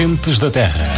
[0.00, 0.88] Gentes da Terra.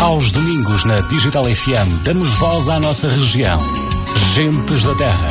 [0.00, 3.60] Aos domingos na Digital FM damos voz à nossa região.
[4.34, 5.28] Gentes da Terra.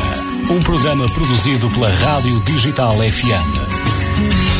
[0.50, 4.50] Um programa produzido pela Rádio Digital FM.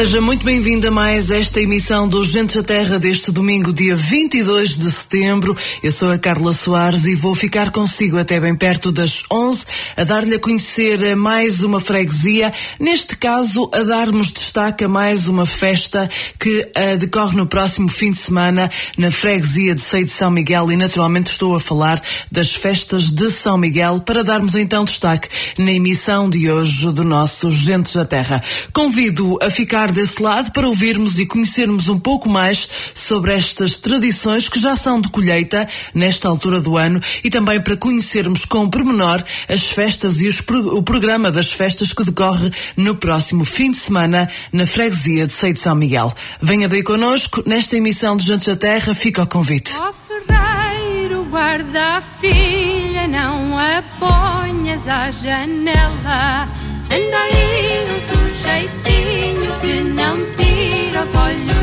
[0.00, 4.78] Seja muito bem-vindo a mais esta emissão do Gentes da Terra deste domingo, dia 22
[4.78, 5.54] de setembro.
[5.82, 9.66] Eu sou a Carla Soares e vou ficar consigo até bem perto das 11
[9.96, 15.44] a dar-lhe a conhecer mais uma freguesia, neste caso a darmos destaque a mais uma
[15.44, 16.08] festa
[16.38, 20.70] que uh, decorre no próximo fim de semana na freguesia de Seio de São Miguel
[20.70, 22.00] e naturalmente estou a falar
[22.30, 27.50] das festas de São Miguel para darmos então destaque na emissão de hoje do nosso
[27.50, 28.42] Gentes da Terra.
[28.72, 34.48] Convido a ficar desse lado para ouvirmos e conhecermos um pouco mais sobre estas tradições
[34.48, 39.22] que já são de colheita nesta altura do ano e também para conhecermos com pormenor
[39.48, 40.42] as festas e os,
[40.72, 45.54] o programa das festas que decorre no próximo fim de semana na freguesia de Seio
[45.54, 46.14] de São Miguel.
[46.40, 49.72] Venha daí connosco nesta emissão de Jantes da Terra, fica o convite.
[49.78, 56.46] Ó ferreiro, guarda a filha, não a ponhas à janela.
[56.90, 61.59] Anda aí um sujeitinho que não tira os olhos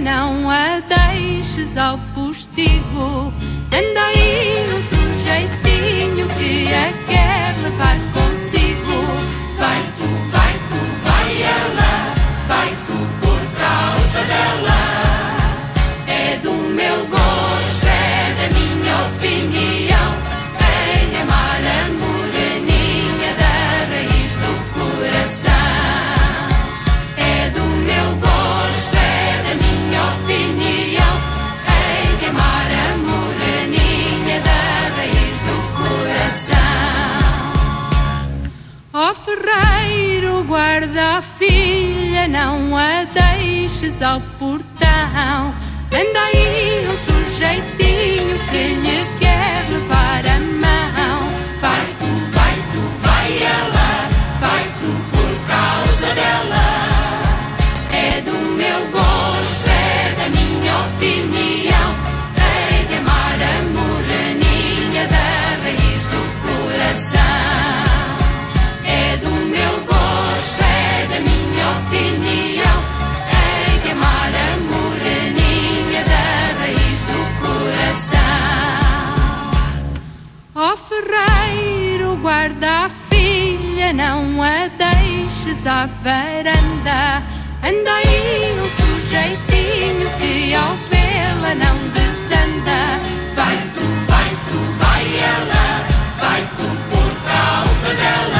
[0.00, 3.32] não a deixes ao postigo.
[3.72, 8.96] Anda aí um sujeitinho que a quer levar consigo.
[9.58, 11.92] Vai tu, vai tu, vai ela,
[12.48, 14.80] vai tu por causa dela.
[16.08, 17.19] É do meu gosto,
[39.38, 45.54] ferreiro, guarda a filha, não a deixes ao portão.
[45.92, 50.49] Anda aí um sujeitinho que lhe quer levar a
[82.30, 87.24] guarda a filha, não a deixes à varanda.
[87.60, 92.78] Anda aí um sujeitinho que ao vê-la não desanda.
[93.34, 95.84] Vai tu, vai tu, vai ela,
[96.20, 98.39] vai tu por causa dela.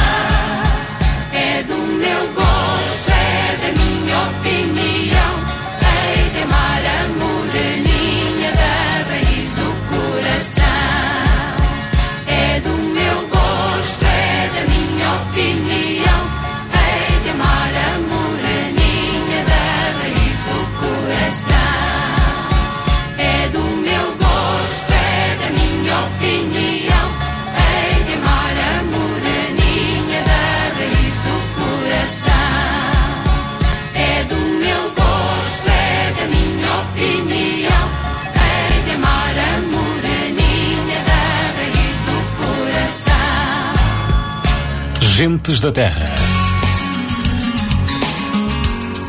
[45.21, 46.09] Gentes da Terra.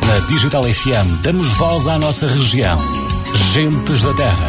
[0.06, 2.76] Na Digital FM damos voz à nossa região.
[3.54, 4.46] Gentes da Terra.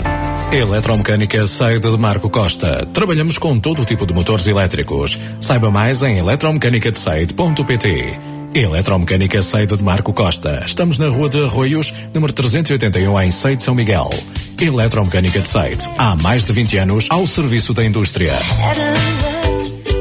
[0.52, 2.86] Eletromecânica Saída de Marco Costa.
[2.92, 5.16] Trabalhamos com todo tipo de motores elétricos.
[5.40, 8.18] Saiba mais em eletromecanicadesaide.pt.
[8.52, 10.64] Eletromecânica Saída de Marco Costa.
[10.66, 14.10] Estamos na Rua de Arroios, número 381, em Seide São Miguel.
[14.60, 15.88] Eletromecânica de Seide.
[15.96, 18.32] Há mais de 20 anos ao serviço da indústria.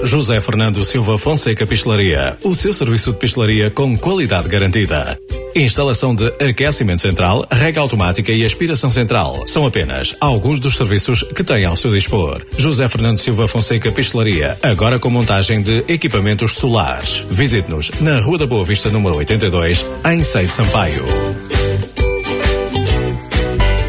[0.03, 2.37] José Fernando Silva Fonseca Pistelaria.
[2.43, 5.19] O seu serviço de pistelaria com qualidade garantida.
[5.55, 9.43] Instalação de aquecimento central, rega automática e aspiração central.
[9.45, 12.41] São apenas alguns dos serviços que tem ao seu dispor.
[12.57, 14.57] José Fernando Silva Fonseca Pistelaria.
[14.63, 17.25] Agora com montagem de equipamentos solares.
[17.29, 21.05] Visite-nos na Rua da Boa Vista, número 82, em Seide Sampaio.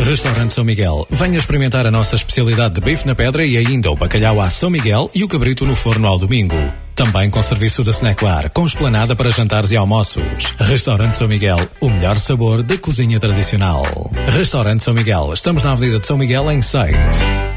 [0.01, 1.07] Restaurante São Miguel.
[1.11, 4.71] Venha experimentar a nossa especialidade de bife na pedra e ainda o bacalhau à São
[4.71, 6.57] Miguel e o cabrito no forno ao domingo.
[6.95, 10.55] Também com serviço de snack bar, com esplanada para jantares e almoços.
[10.59, 13.83] Restaurante São Miguel, o melhor sabor da cozinha tradicional.
[14.29, 17.50] Restaurante São Miguel, estamos na Avenida de São Miguel, em Seite.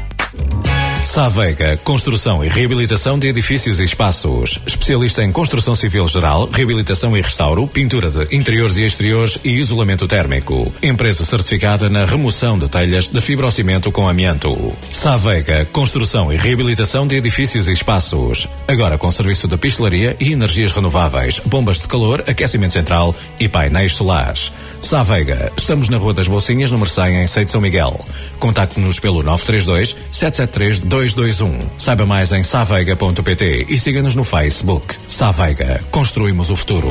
[1.14, 4.58] Savega, construção e reabilitação de edifícios e espaços.
[4.66, 10.08] Especialista em construção civil geral, reabilitação e restauro, pintura de interiores e exteriores e isolamento
[10.08, 10.74] térmico.
[10.82, 14.76] Empresa certificada na remoção de telhas de fibrocimento com amianto.
[14.90, 18.48] Savega, construção e reabilitação de edifícios e espaços.
[18.66, 23.92] Agora com serviço de pistelaria e energias renováveis, bombas de calor, aquecimento central e painéis
[23.92, 24.50] solares.
[24.80, 28.04] Savega, estamos na Rua das Bolsinhas, número 100, em Seite São Miguel.
[28.40, 30.80] Contacte-nos pelo 932 773
[31.12, 31.78] 221.
[31.78, 34.94] Saiba mais em saveiga.pt e siga-nos no Facebook.
[35.08, 36.90] Saveiga, construímos o futuro.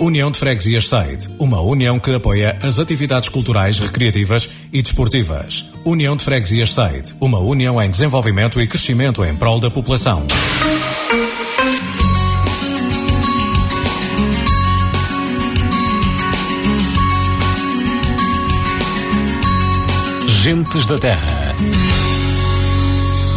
[0.00, 5.70] União de Freguesias Side, uma união que apoia as atividades culturais, recreativas e desportivas.
[5.84, 10.26] União de Freguesias Side, uma união em desenvolvimento e crescimento em prol da população.
[20.42, 21.41] Gentes da Terra.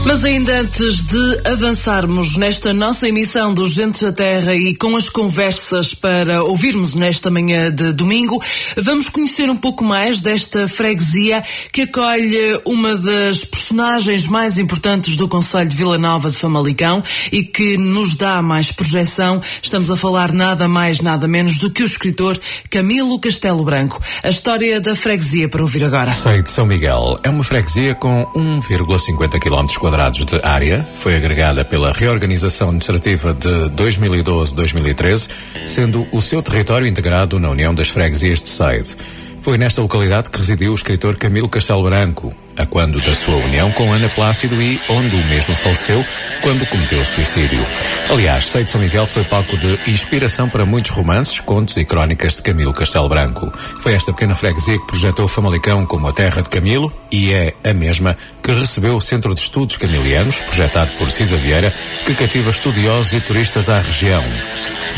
[0.08, 5.10] Mas ainda antes de avançarmos nesta nossa emissão dos Gentes da Terra e com as
[5.10, 8.40] conversas para ouvirmos nesta manhã de domingo,
[8.78, 15.28] vamos conhecer um pouco mais desta freguesia que acolhe uma das personagens mais importantes do
[15.28, 19.42] Conselho de Vila Nova de Famalicão e que nos dá mais projeção.
[19.60, 24.00] Estamos a falar nada mais, nada menos do que o escritor Camilo Castelo Branco.
[24.24, 26.14] A história da freguesia para ouvir agora.
[26.14, 31.64] Sei de São Miguel é uma freguesia com 1,50 km quadrados de área, foi agregada
[31.64, 35.30] pela reorganização administrativa de 2012-2013,
[35.66, 38.94] sendo o seu território integrado na União das Freguesias de Seide.
[39.42, 43.72] Foi nesta localidade que residiu o escritor Camilo Castelo Branco, a quando da sua união
[43.72, 46.04] com Ana Plácido e onde o mesmo faleceu
[46.42, 47.66] quando cometeu suicídio.
[48.10, 52.44] Aliás, Seide São Miguel foi palco de inspiração para muitos romances, contos e crónicas de
[52.44, 53.52] Camilo Castelo Branco.
[53.78, 57.74] Foi esta pequena freguesia que projetou Famalicão como a terra de Camilo e é a
[57.74, 61.74] mesma que recebeu o Centro de Estudos Camilianos, projetado por Cisa Vieira,
[62.06, 64.24] que cativa estudiosos e turistas à região.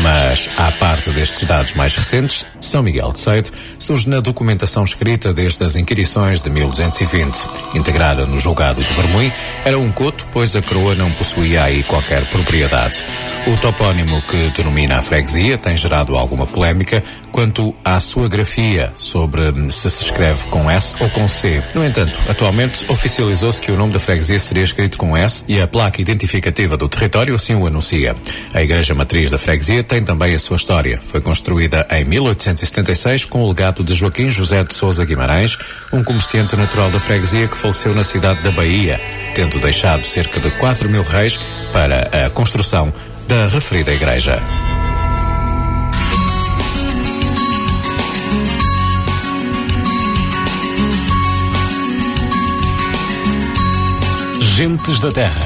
[0.02, 3.50] Mas, à parte destes dados mais recentes, São Miguel de Seide
[3.80, 7.48] surge na documentação escrita desde as inquirições de 1220.
[7.74, 9.32] Integrada no julgado de Vermui,
[9.64, 13.06] era um coto, pois a coroa não possuía aí qualquer propriedade.
[13.48, 17.02] O topónimo que denomina a freguesia tem gerado alguma polémica
[17.38, 21.62] quanto à sua grafia, sobre se se escreve com S ou com C.
[21.76, 25.68] No entanto, atualmente oficializou-se que o nome da freguesia seria escrito com S e a
[25.68, 28.16] placa identificativa do território assim o anuncia.
[28.56, 31.00] A igreja matriz da freguesia tem também a sua história.
[31.00, 35.60] Foi construída em 1876 com o legado de Joaquim José de Souza Guimarães,
[35.94, 39.00] um comerciante natural da freguesia que faleceu na cidade da Bahia,
[39.36, 41.40] tendo deixado cerca de 4 mil reis
[41.72, 42.92] para a construção
[43.28, 44.42] da referida igreja.
[54.58, 55.40] Gentes da Terra.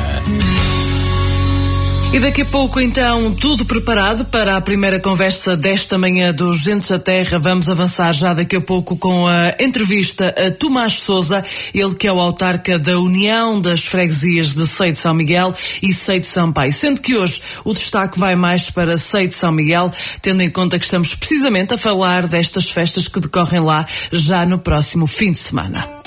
[2.13, 6.87] E daqui a pouco, então, tudo preparado para a primeira conversa desta manhã do Gentes
[6.87, 7.37] da Terra.
[7.37, 12.13] Vamos avançar já daqui a pouco com a entrevista a Tomás Souza, ele que é
[12.13, 15.53] o autarca da União das Freguesias de Sei de São Miguel
[15.83, 16.71] e Sei de Sampaio.
[16.71, 19.91] Sendo que hoje o destaque vai mais para Sei de São Miguel,
[20.21, 24.57] tendo em conta que estamos precisamente a falar destas festas que decorrem lá já no
[24.57, 26.00] próximo fim de semana.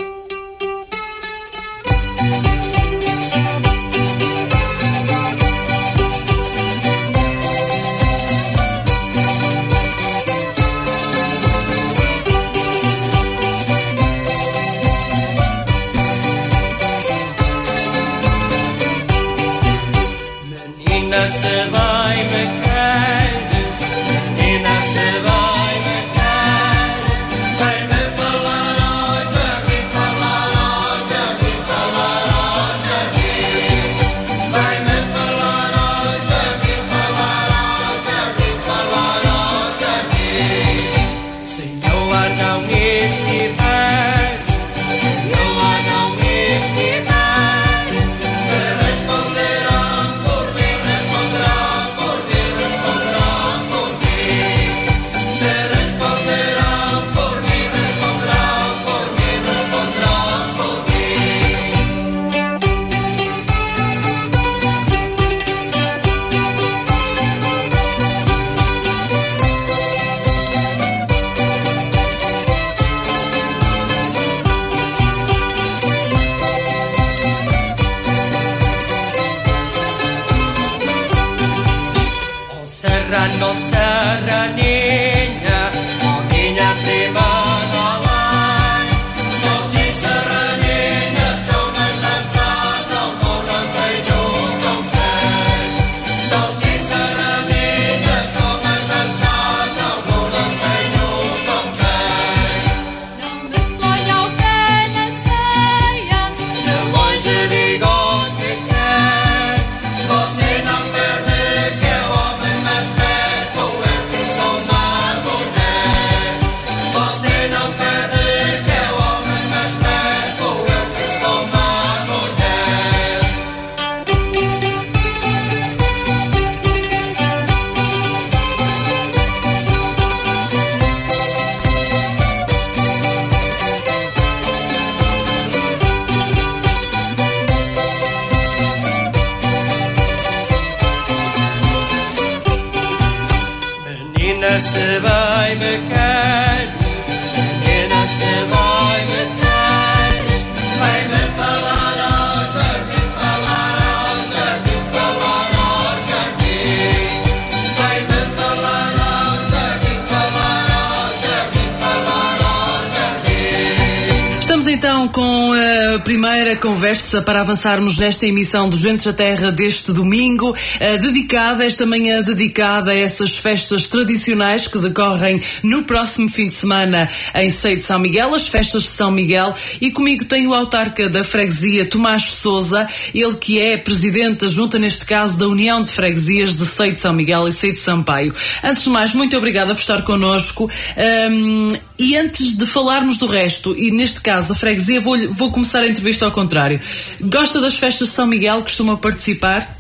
[167.22, 172.90] Para avançarmos nesta emissão do Gentes da Terra deste domingo, eh, dedicada, esta manhã dedicada
[172.90, 177.98] a essas festas tradicionais que decorrem no próximo fim de semana em Sei de São
[177.98, 182.86] Miguel, as festas de São Miguel, e comigo tenho o autarca da freguesia, Tomás Souza,
[183.14, 187.12] ele que é presidente junta neste caso da União de Freguesias de Sei de São
[187.12, 188.34] Miguel e Sei de Sampaio.
[188.62, 190.70] Antes de mais, muito obrigada por estar connosco.
[190.96, 191.68] Ahm,
[192.04, 195.88] e antes de falarmos do resto, e neste caso a freguesia, vou, vou começar a
[195.88, 196.78] entrevista ao contrário.
[197.18, 198.60] Gosta das festas de São Miguel?
[198.60, 199.74] Costuma participar?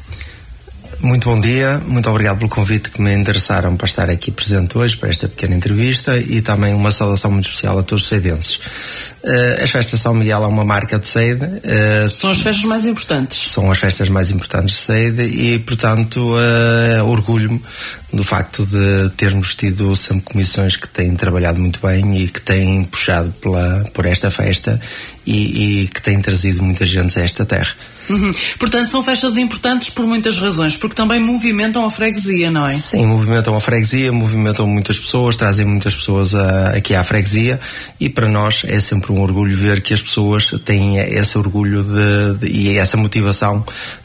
[1.00, 4.96] Muito bom dia, muito obrigado pelo convite que me endereçaram para estar aqui presente hoje
[4.96, 8.58] para esta pequena entrevista e também uma saudação muito especial a todos os seidenses.
[9.22, 12.64] Eh, as festas de São Miguel é uma marca de Seide, eh, São as festas
[12.64, 13.36] mais importantes.
[13.36, 17.60] são as festas mais importantes de Seide e, portanto, eh, orgulho-me
[18.14, 22.84] do facto de termos tido sempre comissões que têm trabalhado muito bem e que têm
[22.84, 24.80] puxado pela, por esta festa
[25.26, 27.74] e, e que tem trazido muita gente a esta terra.
[28.08, 28.32] Uhum.
[28.58, 32.70] Portanto, são festas importantes por muitas razões, porque também movimentam a freguesia, não é?
[32.70, 37.58] Sim, movimentam a freguesia, movimentam muitas pessoas, trazem muitas pessoas a, aqui à freguesia
[37.98, 42.46] e para nós é sempre um orgulho ver que as pessoas têm esse orgulho de,
[42.46, 43.64] de, e essa motivação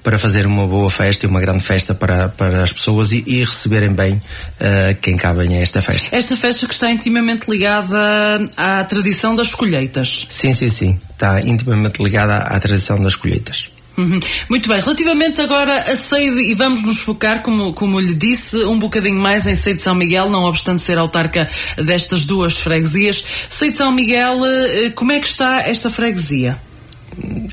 [0.09, 3.43] para fazer uma boa festa e uma grande festa para, para as pessoas e, e
[3.43, 6.07] receberem bem uh, quem cá vem a esta festa.
[6.11, 10.25] Esta festa que está intimamente ligada à tradição das colheitas.
[10.27, 10.99] Sim, sim, sim.
[11.11, 13.69] Está intimamente ligada à, à tradição das colheitas.
[13.99, 14.19] Uhum.
[14.49, 18.79] Muito bem, relativamente agora a Seide, e vamos nos focar, como, como lhe disse, um
[18.79, 21.47] bocadinho mais em Seide São Miguel, não obstante ser autarca
[21.77, 23.23] destas duas freguesias.
[23.47, 26.57] Seide São Miguel, eh, como é que está esta freguesia?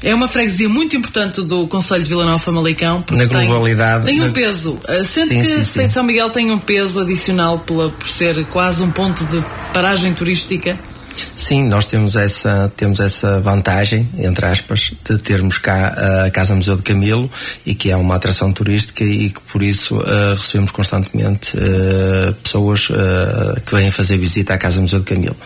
[0.02, 3.04] É uma freguesia muito importante do Conselho de Vila Nova Famalicão.
[3.10, 4.04] Na globalidade.
[4.04, 4.76] Tem, tem um peso.
[4.88, 8.44] Eh, sendo sim, que sim, Seide São Miguel tem um peso adicional pela, por ser
[8.46, 9.42] quase um ponto de
[9.72, 10.78] paragem turística.
[11.36, 16.76] Sim, nós temos essa, temos essa vantagem, entre aspas, de termos cá a Casa Museu
[16.76, 17.30] de Camilo
[17.66, 22.88] e que é uma atração turística e que por isso uh, recebemos constantemente uh, pessoas
[22.88, 25.36] uh, que vêm fazer visita à Casa Museu de Camilo.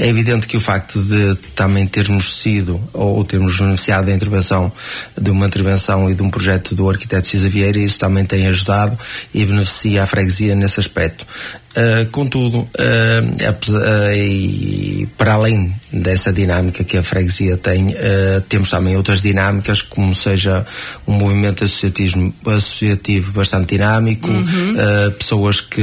[0.00, 4.72] É evidente que o facto de também termos sido ou termos beneficiado da intervenção,
[5.16, 8.98] de uma intervenção e de um projeto do arquiteto Cisa Vieira, isso também tem ajudado
[9.32, 11.24] e beneficia a freguesia nesse aspecto.
[12.10, 17.94] Contudo, uh, e para além dessa dinâmica que a freguesia tem,
[18.48, 20.66] temos também outras dinâmicas, como seja
[21.06, 24.74] um movimento associativo, associativo bastante dinâmico, uhum.
[25.18, 25.82] pessoas que,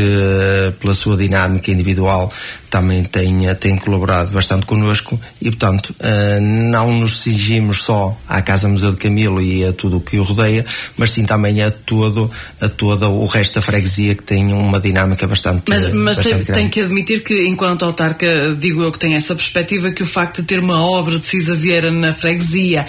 [0.80, 2.32] pela sua dinâmica individual,
[2.76, 5.96] também têm, têm colaborado bastante connosco e, portanto,
[6.42, 10.24] não nos cingimos só à Casa Museu de Camilo e a tudo o que o
[10.24, 10.66] rodeia,
[10.98, 12.30] mas sim também a todo,
[12.60, 16.70] a todo o resto da freguesia que tem uma dinâmica bastante mas, mas tem, tem,
[16.70, 20.48] que admitir que, enquanto autarca, digo eu que tenho essa perspectiva, que o facto de
[20.48, 22.86] ter uma obra de Cisa Vieira na freguesia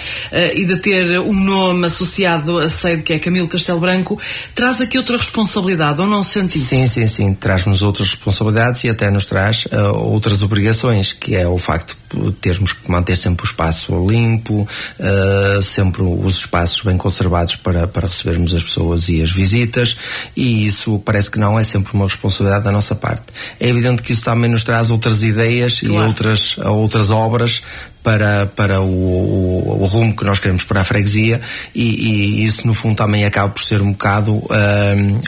[0.53, 4.19] e de ter um nome associado a sede que é Camilo Castelo Branco,
[4.53, 6.67] traz aqui outra responsabilidade, ou não sente isso?
[6.67, 7.33] Sim, sim, sim.
[7.33, 12.31] Traz-nos outras responsabilidades e até nos traz uh, outras obrigações, que é o facto de
[12.33, 14.67] termos que manter sempre o espaço limpo,
[14.99, 19.95] uh, sempre os espaços bem conservados para, para recebermos as pessoas e as visitas,
[20.35, 23.25] e isso parece que não é sempre uma responsabilidade da nossa parte.
[23.59, 25.95] É evidente que isso também nos traz outras ideias claro.
[25.95, 27.61] e outras, outras obras
[28.07, 31.41] para, para o, o, o, rumo que nós queremos para a freguesia
[31.75, 34.41] e, e, isso no fundo também acaba por ser um bocado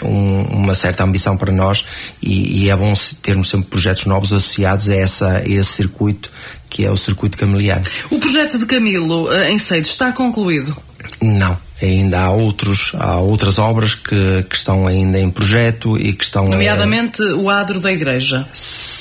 [0.01, 1.83] um, uma certa ambição para nós
[2.23, 6.31] e, e, é bom termos sempre projetos novos associados a, essa, a esse circuito
[6.69, 7.83] que é o circuito camiliano.
[8.09, 10.73] O projeto de Camilo eh, em Seides está concluído?
[11.21, 16.23] Não ainda há outros há outras obras que, que estão ainda em projeto e que
[16.23, 18.45] estão nomeadamente uh, o adro da igreja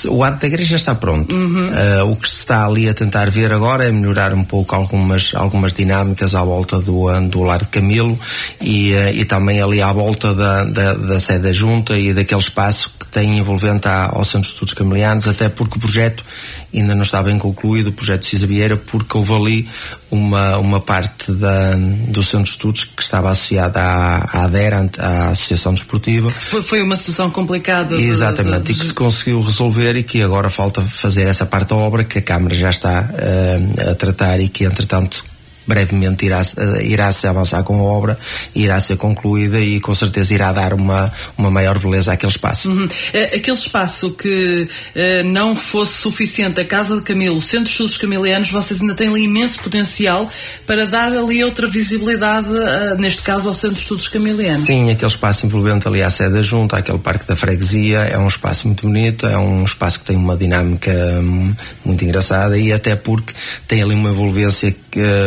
[0.07, 1.69] o adro da igreja está pronto uhum.
[1.69, 5.33] uh, o que se está ali a tentar ver agora é melhorar um pouco algumas
[5.35, 8.19] algumas dinâmicas à volta do do lar de Camilo
[8.61, 12.41] e, uh, e também ali à volta da, da, da sede da junta e daquele
[12.41, 16.25] espaço que tem envolvente ao Centro de Estudos Camilianos até porque o projeto
[16.73, 19.67] ainda não está bem concluído o projeto de Cisa Vieira porque houve ali
[20.11, 21.77] uma, uma parte da,
[22.09, 26.31] do Centro de Estudos estudos que estava associada à, à ADER, à Associação Desportiva.
[26.31, 27.97] Foi, foi uma situação complicada.
[27.97, 28.73] Exatamente, de, de...
[28.73, 32.19] e que se conseguiu resolver e que agora falta fazer essa parte da obra que
[32.19, 35.25] a Câmara já está uh, a tratar e que entretanto
[35.69, 38.19] brevemente irá, uh, irá se avançar com a obra,
[38.55, 42.71] irá ser concluída e com certeza irá dar uma, uma maior beleza àquele espaço.
[42.71, 42.89] Uhum.
[43.13, 47.73] Eh, aquele espaço que uh, não fosse suficiente, a Casa de Camilo, o Centro de
[47.73, 50.29] Estudos Camilianos, vocês ainda têm ali imenso potencial
[50.67, 54.65] para dar ali outra visibilidade, uh, neste caso ao Centro de Estudos Camilianos.
[54.65, 58.27] Sim, aquele espaço envolvente ali à sede da Junta, aquele Parque da Freguesia, é um
[58.27, 61.55] espaço muito bonito, é um espaço que tem uma dinâmica hum,
[61.85, 63.35] muito engraçada e até porque
[63.67, 64.75] tem ali uma envolvência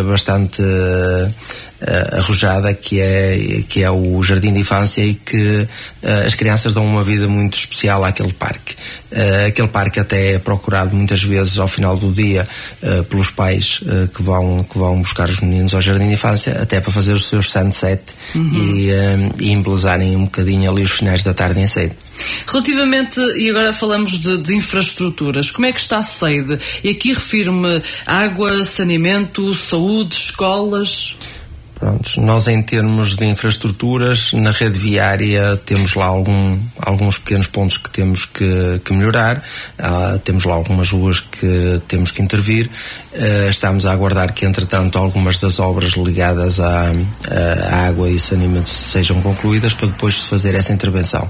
[0.06, 5.68] bastante bastante uh, arrojada que é, que é o jardim de infância e que
[6.04, 8.76] uh, as crianças dão uma vida muito especial àquele parque.
[9.12, 12.48] Uh, aquele parque até é procurado muitas vezes ao final do dia
[13.10, 13.82] pelos pais
[14.14, 17.28] que, vão, que vão buscar os meninos ao jardim de infância até para fazer os
[17.28, 18.02] seus sunset
[18.34, 18.52] uhum.
[18.54, 21.96] e, e embelezarem um bocadinho ali os finais da tarde em cedo.
[22.48, 26.60] Relativamente, e agora falamos de, de, infraestruturas, como é que está a sede?
[26.84, 31.18] E aqui refiro-me água, saneamento, saúde, escolas.
[31.82, 37.78] Prontos, nós em termos de infraestruturas, na rede viária temos lá algum, alguns pequenos pontos
[37.78, 39.38] que temos que, que melhorar,
[39.80, 45.00] uh, temos lá algumas ruas que temos que intervir, uh, estamos a aguardar que entretanto
[45.00, 46.92] algumas das obras ligadas à,
[47.72, 51.28] à água e saneamento sejam concluídas para depois se fazer essa intervenção.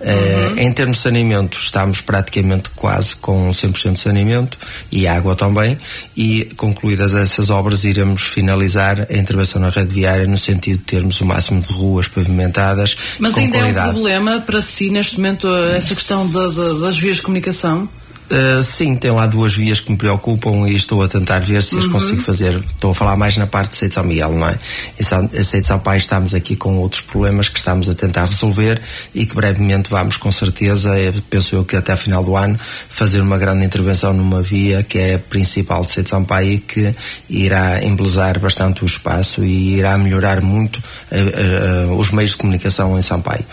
[0.00, 4.58] Uh, em termos de saneamento estamos praticamente quase com 100% de saneamento
[4.92, 5.76] e água também.
[6.16, 11.20] E concluídas essas obras iremos finalizar a intervenção na rede viária no sentido de termos
[11.20, 13.88] o máximo de ruas pavimentadas Mas ainda qualidade.
[13.88, 17.88] é um problema para si neste momento essa questão da- da- das vias de comunicação?
[18.30, 21.78] Uh, sim, tem lá duas vias que me preocupam e estou a tentar ver se
[21.78, 21.92] as Uhum.
[21.92, 22.54] consigo fazer.
[22.74, 24.58] Estou a falar mais na parte de Sede São Miguel, não é?
[25.00, 28.26] Em São- em Sede São Pai estamos aqui com outros problemas que estamos a tentar
[28.26, 28.80] resolver
[29.14, 32.54] e que brevemente vamos, com certeza, eh, penso eu que até a final do ano,
[32.90, 36.58] fazer uma grande intervenção numa via que é a principal de Sede São Pai e
[36.58, 36.94] que
[37.30, 42.98] irá embelezar bastante o espaço e irá melhorar muito eh, eh, os meios de comunicação
[42.98, 43.44] em Sampaio.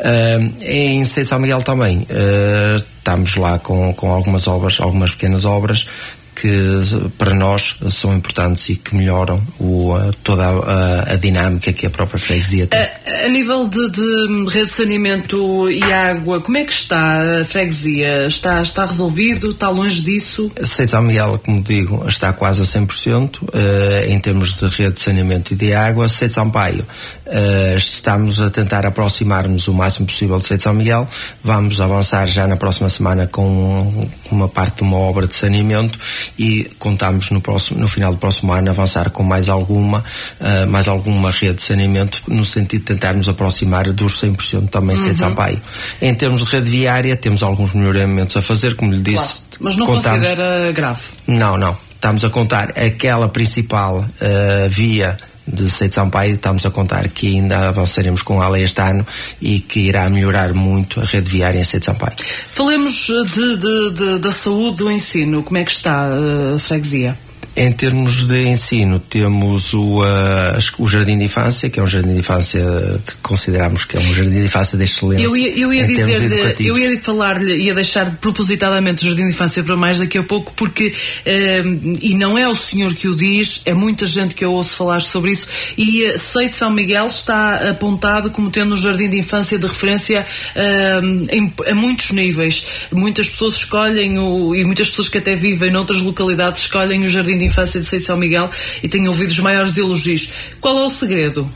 [0.00, 5.44] Uh, em Sede São Miguel também, uh, estamos lá com, com algumas obras, algumas pequenas
[5.44, 5.86] obras
[6.36, 11.90] que para nós são importantes e que melhoram o, toda a, a dinâmica que a
[11.90, 12.78] própria freguesia tem.
[12.78, 17.44] A, a nível de, de rede de saneamento e água, como é que está a
[17.44, 18.26] freguesia?
[18.26, 19.50] Está, está resolvido?
[19.50, 20.52] Está longe disso?
[20.62, 25.54] São Miguel, como digo, está quase a 100% eh, em termos de rede de saneamento
[25.54, 26.08] e de água.
[26.08, 26.86] Sede Sampaio,
[27.26, 31.08] eh, estamos a tentar aproximar-nos o máximo possível de São Miguel.
[31.42, 35.98] Vamos avançar já na próxima semana com uma parte de uma obra de saneamento
[36.38, 40.04] e contamos no, próximo, no final do próximo ano avançar com mais alguma,
[40.40, 45.18] eh, mais alguma rede de saneamento no sentido de tentarmos aproximar dos 100% também Sede
[45.18, 45.60] Sampaio.
[46.00, 49.16] Em termos de rede viária, temos alguns melhoramentos a fazer, como lhe disse.
[49.16, 49.40] Claro.
[49.60, 51.00] Mas não contamos- considera grave?
[51.26, 51.76] não, não.
[51.96, 57.68] Estamos a contar aquela principal eh, via de Seito Sampaio, estamos a contar que ainda
[57.68, 59.06] avançaremos com ela este ano
[59.40, 62.14] e que irá melhorar muito a rede viária em Seito Sampaio.
[62.52, 65.42] Falemos eh, de, de- de- da saúde do ensino.
[65.42, 67.16] Como é que está eh, a freguesia?
[67.58, 72.12] Em termos de ensino, temos o, eh, o Jardim de Infância, que é um jardim
[72.12, 72.60] de infância
[73.06, 75.24] que consideramos que é um jardim de infância de excelência.
[75.24, 79.62] Eu ia, eu ia dizer, eu ia falar-lhe, ia deixar propositadamente o Jardim de Infância
[79.62, 80.92] para mais daqui a pouco, porque,
[81.24, 81.62] eh,
[82.02, 85.00] e não é o senhor que o diz, é muita gente que eu ouço falar
[85.00, 85.46] sobre isso,
[85.78, 89.66] e eh, sei de São Miguel está apontado como tendo um Jardim de Infância de
[89.66, 90.26] referência
[91.32, 92.66] em, a muitos níveis.
[92.92, 97.38] Muitas pessoas escolhem, o, e muitas pessoas que até vivem noutras localidades escolhem o Jardim
[97.38, 98.50] de Infância de Sei de São Miguel
[98.82, 100.30] e tenho ouvido os maiores elogios.
[100.60, 101.50] Qual é o segredo?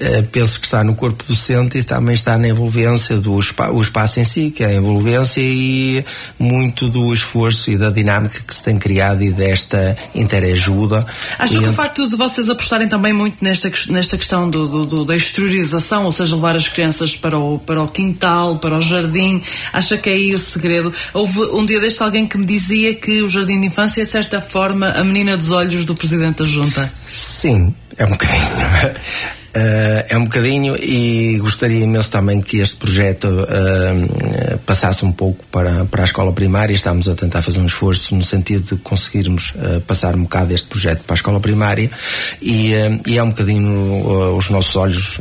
[0.00, 4.20] Eh, penso que está no corpo docente e também está na envolvência do o espaço
[4.20, 6.04] em si, que é a envolvência e
[6.38, 11.04] muito do esforço e da dinâmica que se tem criado e desta interajuda.
[11.38, 15.04] Acho que o facto de vocês apostarem também muito nesta, nesta questão do, do- do-
[15.04, 19.42] da exteriorização, ou seja, levar as crianças para o, para o quintal, para o jardim,
[19.72, 20.92] acha que é aí o segredo?
[21.12, 24.10] Houve um dia deste alguém que me dizia que o jardim de infância é, de
[24.12, 26.92] certa forma, a menina dos olhos do Presidente da Junta.
[27.08, 28.44] Sim, é um bocadinho.
[29.58, 35.44] Eh, é um bocadinho e gostaria imenso também que este projeto eh, passasse um pouco
[35.50, 36.72] para, para a escola primária.
[36.72, 40.68] Estamos a tentar fazer um esforço no sentido de conseguirmos eh, passar um bocado este
[40.68, 41.90] projeto para a escola primária
[42.40, 42.72] e,
[43.06, 45.18] e é um bocadinho os nossos olhos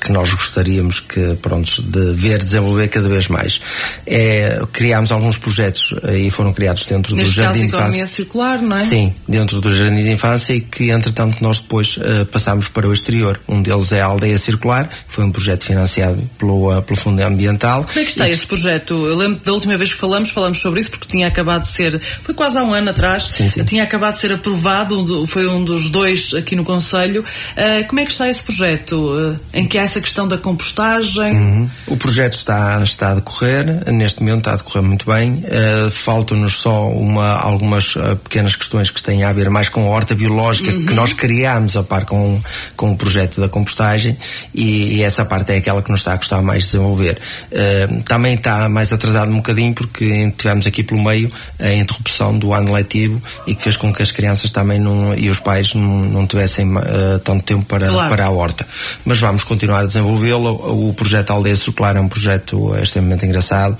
[0.00, 3.60] que nós gostaríamos que, pronto, de ver desenvolver cada vez mais.
[4.06, 8.06] É, criámos alguns projetos e foram criados dentro Neste do Jardim de Infância.
[8.06, 8.80] circular, não é?
[8.80, 13.40] Sim, dentro do Jardim de Infância e que, entretanto, nós depois eh, passamos para exterior.
[13.48, 17.20] Um deles é a Aldeia Circular, que foi um projeto financiado pelo, eh, pelo Fundo
[17.22, 17.84] Ambiental.
[17.84, 18.94] Como é que está E esse projeto?
[19.06, 22.00] Eu lembro da última vez que falamos, falamos sobre isso porque tinha acabado de ser,
[22.00, 23.64] foi quase há um ano atrás, Sim, sim.
[23.64, 27.24] tinha acabado de ser aprovado, do- foi um dos dois aqui no Conselho.
[27.56, 29.12] Ah, como é que está esse projeto?
[29.18, 31.32] Ah, em que há essa questão da compostagem?
[31.36, 31.70] Uhum.
[31.88, 35.42] O projeto está, está a decorrer, neste momento está a decorrer muito bem.
[35.46, 40.14] Eh, Faltam-nos só uma, algumas pequenas questões que têm a ver mais com a horta
[40.14, 42.40] biológica que nós criámos a par com,
[42.78, 44.16] com o projeto da compostagem
[44.54, 47.18] e, e essa parte é aquela que nos está a custar mais desenvolver.
[47.50, 52.54] Eh, também está mais atrasado um bocadinho porque tivemos aqui pelo meio a interrupção do
[52.54, 55.82] ano letivo e que fez com que as crianças também não, e os pais não,
[55.82, 58.08] não tivessem eh, tanto tempo para, Claro.
[58.10, 58.64] para a horta.
[59.04, 60.88] Mas vamos continuar a desenvolvê-lo.
[60.88, 63.76] O projeto Aldeia Circular é um projeto extremamente engraçado.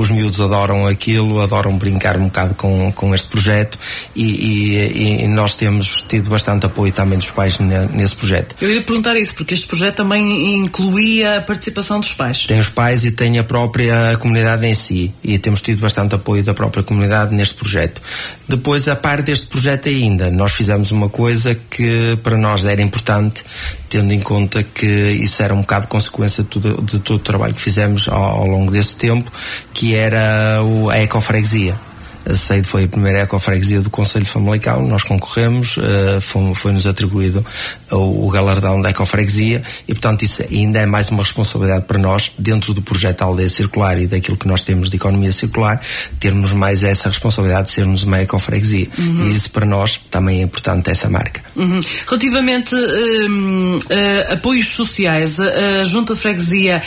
[0.00, 3.78] Os miúdos adoram aquilo, adoram brincar um bocado com, com este projeto
[4.16, 7.60] e, e, e nós temos tido bastante apoio também dos pais
[7.92, 8.31] nesse projeto.
[8.60, 12.46] Eu ia perguntar isso, porque este projeto também incluía a participação dos pais.
[12.46, 16.42] Tem os pais e tem a própria comunidade em si e temos tido bastante apoio
[16.42, 18.00] da própria comunidade neste projeto.
[18.48, 23.44] Depois, a par deste projeto ainda, nós fizemos uma coisa que para nós era importante,
[23.88, 27.54] tendo em conta que isso era um bocado consequência de, tudo, de todo o trabalho
[27.54, 29.30] que fizemos ao, ao longo desse tempo,
[29.72, 30.58] que era
[30.90, 31.91] a ecofreguesia
[32.28, 36.20] a SEID foi a primeira ecofreguesia do Conselho de Famalicão, nós concorremos, uh,
[36.54, 37.44] foi-nos atribuído
[37.90, 42.32] o, o, galardão da ecofreguesia e, portanto, isso ainda é mais uma responsabilidade para nós,
[42.38, 45.80] dentro do projeto Aldeia Circular e daquilo que nós temos de economia circular,
[46.20, 48.88] termos mais essa responsabilidade de sermos uma ecofreguesia.
[48.98, 49.24] Uhum.
[49.24, 51.40] E isso para nós também é importante, essa marca.
[51.56, 51.80] Uhum.
[52.06, 56.82] Relativamente uh, uh, apoios sociais, a, a Junta de Freguesia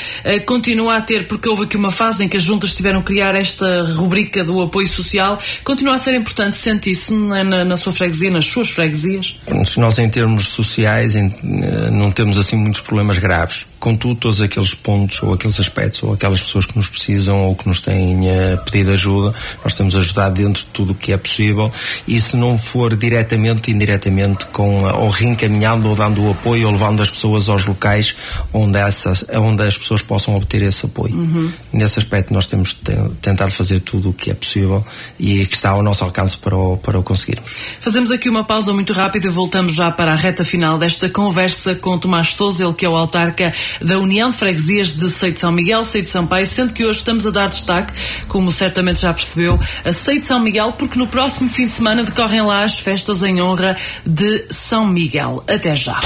[0.46, 3.34] continua a ter, porque houve aqui uma fase em que as juntas tiveram que criar
[3.34, 5.25] esta rubrica do apoio social
[5.64, 9.38] continua a ser importante, sente isso na, na, na sua freguesia, nas suas freguesias?
[9.78, 13.66] Nós, em termos sociais, em, eh, não temos assim muitos problemas graves.
[13.86, 17.68] Contudo, todos aqueles pontos ou aqueles aspectos ou aquelas pessoas que nos precisam ou que
[17.68, 19.32] nos têm uh, pedido ajuda,
[19.64, 21.72] nós temos ajudado dentro de tudo o que é possível
[22.08, 26.72] e se não for diretamente, indiretamente, com, uh, ou reencaminhando ou dando o apoio ou
[26.72, 28.16] levando as pessoas aos locais
[28.52, 31.14] onde, essas, onde as pessoas possam obter esse apoio.
[31.14, 31.52] Uhum.
[31.72, 32.76] Nesse aspecto, nós temos
[33.22, 34.84] tentado fazer tudo o que é possível
[35.20, 37.56] e que está ao nosso alcance para o, para o conseguirmos.
[37.80, 41.76] Fazemos aqui uma pausa muito rápida e voltamos já para a reta final desta conversa
[41.76, 45.52] com Tomás Souza, ele que é o autarca da União de Freguesias de Seito São
[45.52, 47.94] Miguel, Seito Sampaio, sendo que hoje estamos a dar destaque,
[48.28, 52.42] como certamente já percebeu, a Seito São Miguel, porque no próximo fim de semana decorrem
[52.42, 55.44] lá as festas em honra de São Miguel.
[55.48, 56.00] Até já.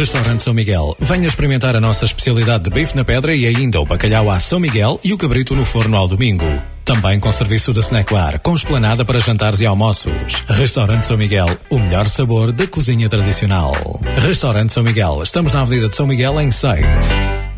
[0.00, 0.96] Restaurante São Miguel.
[0.98, 4.58] Venha experimentar a nossa especialidade de bife na pedra e ainda o bacalhau a São
[4.58, 6.46] Miguel e o cabrito no forno ao domingo.
[6.86, 8.10] Também com serviço de snack
[8.42, 10.42] com esplanada para jantares e almoços.
[10.48, 13.72] Restaurante São Miguel, o melhor sabor da cozinha tradicional.
[14.16, 17.49] Restaurante São Miguel, estamos na Avenida de São Miguel, em Seite.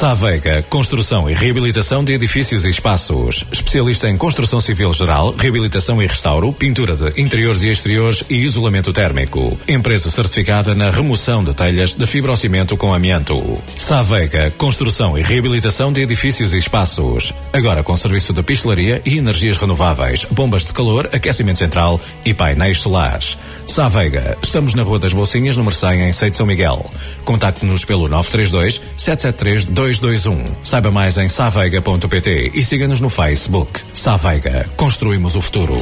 [0.00, 3.44] Savega, construção e reabilitação de edifícios e espaços.
[3.52, 8.94] Especialista em construção civil geral, reabilitação e restauro, pintura de interiores e exteriores e isolamento
[8.94, 9.60] térmico.
[9.68, 13.62] Empresa certificada na remoção de telhas de fibrocimento com amianto.
[13.76, 17.34] Savega, construção e reabilitação de edifícios e espaços.
[17.52, 22.78] Agora com serviço de pistelaria e energias renováveis, bombas de calor, aquecimento central e painéis
[22.78, 23.36] solares.
[23.70, 26.84] Savega, estamos na Rua das Bolsinhas, número 100, em Seite São Miguel.
[27.24, 30.44] Contacte-nos pelo 932 773 221.
[30.64, 33.80] Saiba mais em saveiga.pt e siga-nos no Facebook.
[33.94, 35.76] Saveiga, construímos o futuro.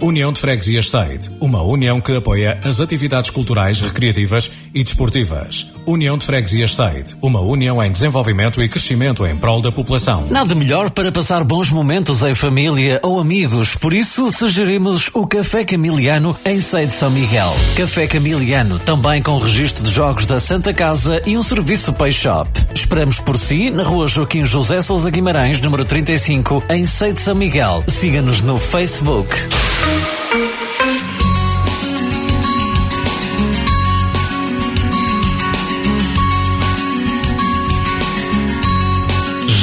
[0.00, 5.75] União de Freguesias Side, uma união que apoia as atividades culturais, recreativas e desportivas.
[5.86, 10.26] União de Freguesias Sede, uma união em desenvolvimento e crescimento em prol da população.
[10.30, 15.64] Nada melhor para passar bons momentos em família ou amigos, por isso sugerimos o Café
[15.64, 17.54] Camiliano em Sede São Miguel.
[17.76, 22.50] Café Camiliano, também com registro de jogos da Santa Casa e um serviço Pay Shop.
[22.74, 27.84] Esperamos por si na rua Joaquim José Sousa Guimarães, número 35, em Sede São Miguel.
[27.86, 29.34] Siga-nos no Facebook.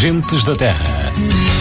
[0.03, 1.52] Gentes da Terra.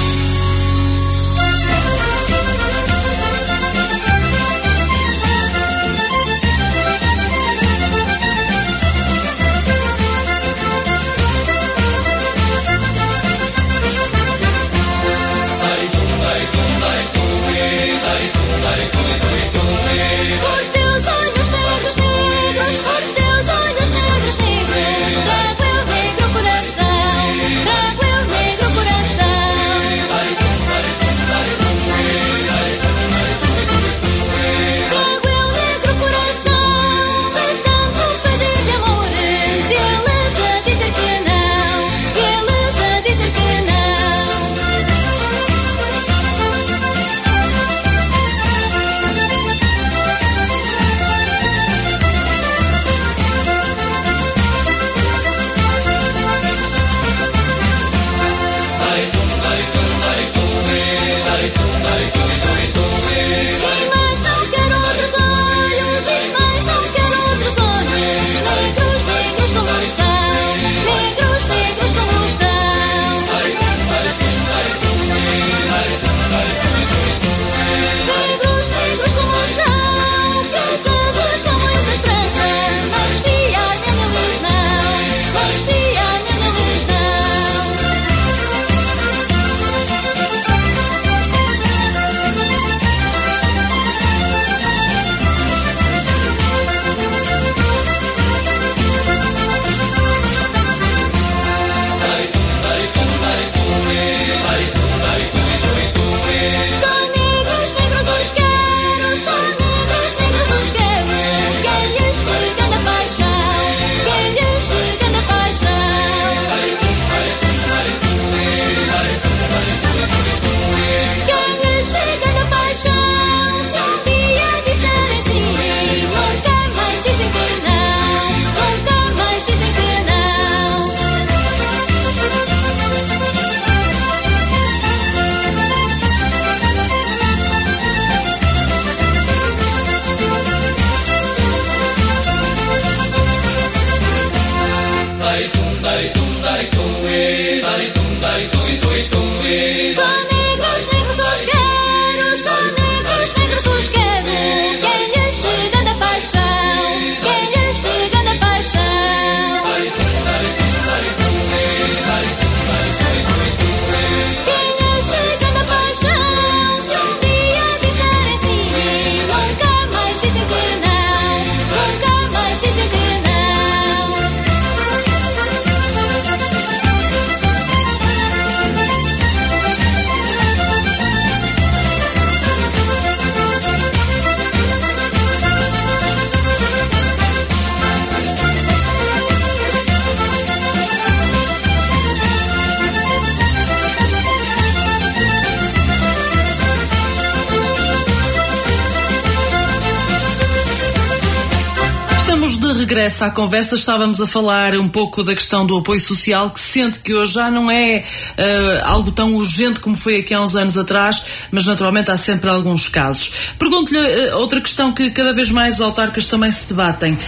[203.22, 203.74] À conversa.
[203.74, 207.50] Estávamos a falar um pouco da questão do apoio social, que sente que hoje já
[207.50, 208.04] não é
[208.36, 212.50] eh, algo tão urgente como foi aqui há uns anos atrás, mas naturalmente há sempre
[212.50, 213.32] alguns casos.
[213.58, 217.18] Pergunto-lhe eh, outra questão que cada vez mais autarcas também se debatem.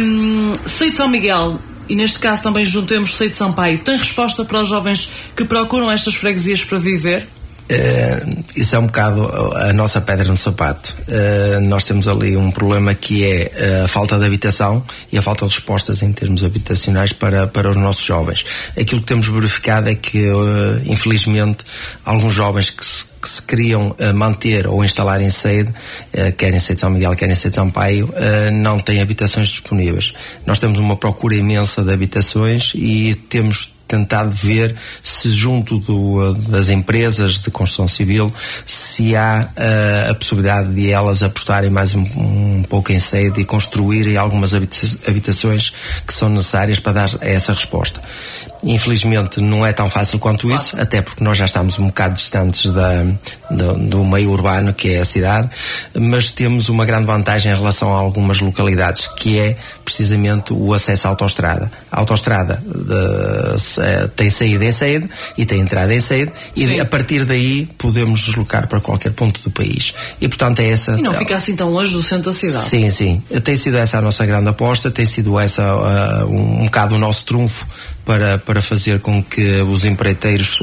[0.00, 4.44] Um, Sei de São Miguel, e neste caso também juntemos Sei de Sampaio, tem resposta
[4.44, 7.26] para os jovens que procuram estas freguesias para viver?
[7.72, 10.96] Eh, isso é um bocado a nossa pedra no sapato.
[11.06, 15.22] Eh, nós temos ali um problema que é eh, a falta de habitação e a
[15.22, 18.44] falta de respostas em termos habitacionais para, para os nossos jovens.
[18.78, 21.58] Aquilo que temos verificado é que, eh, infelizmente,
[22.04, 25.72] alguns jovens que se, que se queriam eh, manter ou instalar em sede,
[26.12, 29.00] eh, quer em sede de São Miguel, quer em sede de Sampaio, eh, não têm
[29.00, 30.14] habitações disponíveis.
[30.46, 36.68] Nós temos uma procura imensa de habitações e temos tentado ver se junto do, das
[36.68, 38.32] empresas de construção civil
[38.64, 43.44] se há uh, a possibilidade de elas apostarem mais um, um pouco em sede e
[43.44, 45.72] construírem algumas habita- habitações
[46.06, 48.00] que são necessárias para dar essa resposta.
[48.62, 52.70] Infelizmente não é tão fácil quanto isso, até porque nós já estamos um bocado distantes
[52.72, 53.04] da,
[53.50, 55.48] do, do meio urbano, que é a cidade,
[55.94, 61.08] mas temos uma grande vantagem em relação a algumas localidades, que é precisamente o acesso
[61.08, 61.70] à autoestrada.
[61.90, 66.00] A autoestrada de- se- tem saída em sede e tem entrada em
[66.54, 66.74] Sim.
[66.76, 69.92] e a partir daí podemos deslocar para qualquer ponto do país.
[70.20, 70.92] E portanto é essa...
[70.92, 72.68] E não fica assim tão longe do centro da cidade.
[72.68, 73.22] Sim, sim.
[73.42, 76.98] Tem sido essa a nossa grande aposta, tem sido essa ah, um, um bocado o
[76.98, 77.66] nosso trunfo
[78.10, 80.58] para, para fazer com que os empreiteiros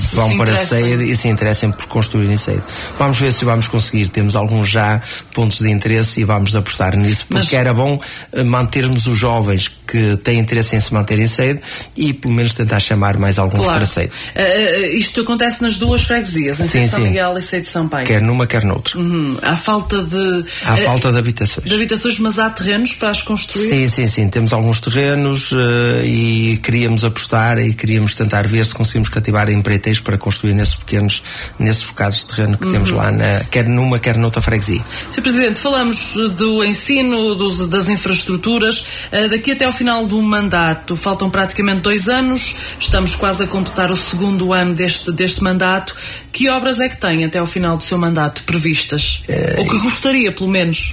[0.00, 2.62] Se vão para a sede e se interessem por construir em sede.
[2.98, 4.08] Vamos ver se vamos conseguir.
[4.08, 5.02] Temos alguns já
[5.34, 8.00] pontos de interesse e vamos apostar nisso, porque Mas- era bom
[8.34, 11.60] ah, mantermos os jovens que têm interesse em se manter em sede
[11.96, 13.78] e pelo menos tentar chamar mais alguns Claro.
[13.78, 14.10] para sede.
[14.34, 17.06] Eh, eh, isto acontece nas duas freguesias, em Sim, São sim.
[17.06, 18.06] Miguel e Sede de Sampaio.
[18.06, 18.98] Quer numa, quer noutra.
[18.98, 19.36] Uhum.
[19.42, 20.44] Há falta de.
[20.64, 21.68] Há eh, falta de habitações.
[21.68, 23.68] de habitações, mas há terrenos para as construir.
[23.68, 24.28] Sim, sim, sim.
[24.28, 30.00] Temos alguns terrenos eh, e queríamos apostar e queríamos tentar ver se conseguimos cativar empreiteiros
[30.00, 31.20] para construir nesses pequenos,
[31.58, 34.84] nesses bocados de terreno que temos lá, na, quer numa, quer noutra freguesia.
[35.10, 35.22] Sr.
[35.22, 38.86] Presidente, falamos do ensino, dos- das infraestruturas.
[39.10, 43.90] Eh, Daqui até ao final do mandato, faltam praticamente dois anos, estamos quase a completar
[43.90, 45.94] o segundo ano deste, deste mandato.
[46.32, 49.22] Que obras é que tem até ao final do seu mandato previstas?
[49.28, 50.92] Eh, Ou que gostaria, pelo menos?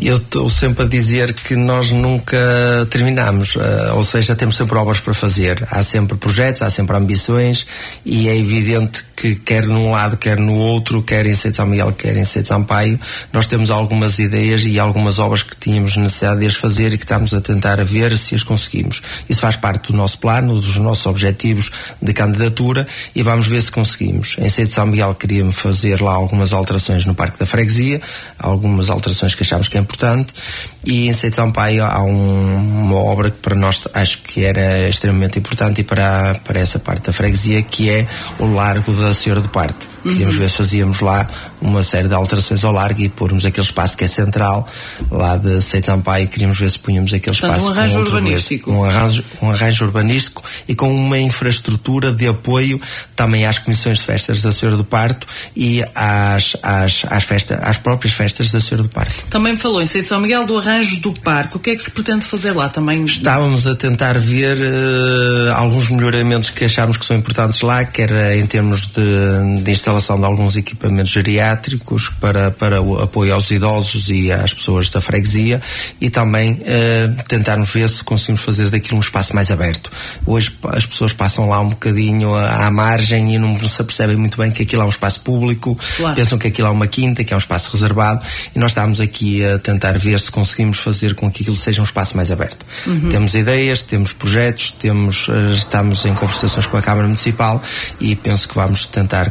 [0.00, 2.36] Eu estou sempre a dizer que nós nunca
[2.90, 5.64] terminamos, eh, ou seja, temos sempre obras para fazer.
[5.70, 7.66] Há sempre projetos, há sempre ambições
[8.04, 11.92] e é evidente que quer num lado, quer no outro, quer em Sede São Miguel,
[11.92, 12.98] quer em Sede Sampaio,
[13.32, 17.04] nós temos algumas ideias e algumas obras que tínhamos necessidade de as fazer e que
[17.04, 19.00] estamos a tentar a ver se as conseguimos.
[19.28, 21.70] Isso faz parte do nosso plano, dos nossos objetivos
[22.02, 22.84] de candidatura
[23.14, 24.34] e vamos ver se conseguimos.
[24.40, 28.02] Em Sede São Miguel queríamos fazer lá algumas alterações no Parque da Freguesia,
[28.40, 30.32] algumas alterações que achamos que é importante
[30.84, 35.38] e em Sede Sampaio há um- uma obra que para nós acho que era extremamente
[35.38, 38.06] importante e para, para essa parte da freguesia que é
[38.38, 39.91] o Largo da Senhora do Parque.
[40.02, 41.26] Queríamos ver se fazíamos lá
[41.60, 44.68] uma série de alterações ao largo e pormos aquele espaço que é central
[45.10, 48.72] lá de Sede Sampaio, queríamos ver se punhamos aquele Portanto, espaço um arranjo com urbanístico.
[48.72, 52.80] Um arranjo, um arranjo urbanístico e com uma infraestrutura de apoio
[53.14, 57.78] também às comissões de festas da Senhora do Parto e às, às, às, festas, às
[57.78, 59.12] próprias festas da Senhora do Parto.
[59.30, 61.56] Também falou em Sede São Miguel do arranjo do parque.
[61.56, 63.04] O que é que se pretende fazer lá também?
[63.04, 68.46] Estávamos a tentar ver eh, alguns melhoramentos que achámos que são importantes lá, quer em
[68.46, 74.30] termos de, de instalação de alguns equipamentos geriátricos para, para o apoio aos idosos e
[74.32, 75.60] às pessoas da freguesia
[76.00, 79.90] e também eh, tentarmos ver se conseguimos fazer daquilo um espaço mais aberto.
[80.26, 84.38] Hoje as pessoas passam lá um bocadinho à à margem e não se apercebem muito
[84.38, 86.14] bem que aquilo é um espaço público, Claro.
[86.14, 88.24] pensam que aquilo é uma quinta, que é um espaço reservado
[88.54, 91.84] e nós estamos aqui a tentar ver se conseguimos fazer com que aquilo seja um
[91.84, 92.64] espaço mais aberto.
[93.10, 97.60] Temos ideias, temos projetos, temos, eh, estamos em conversações com a Câmara Municipal
[98.00, 99.30] e penso que vamos tentar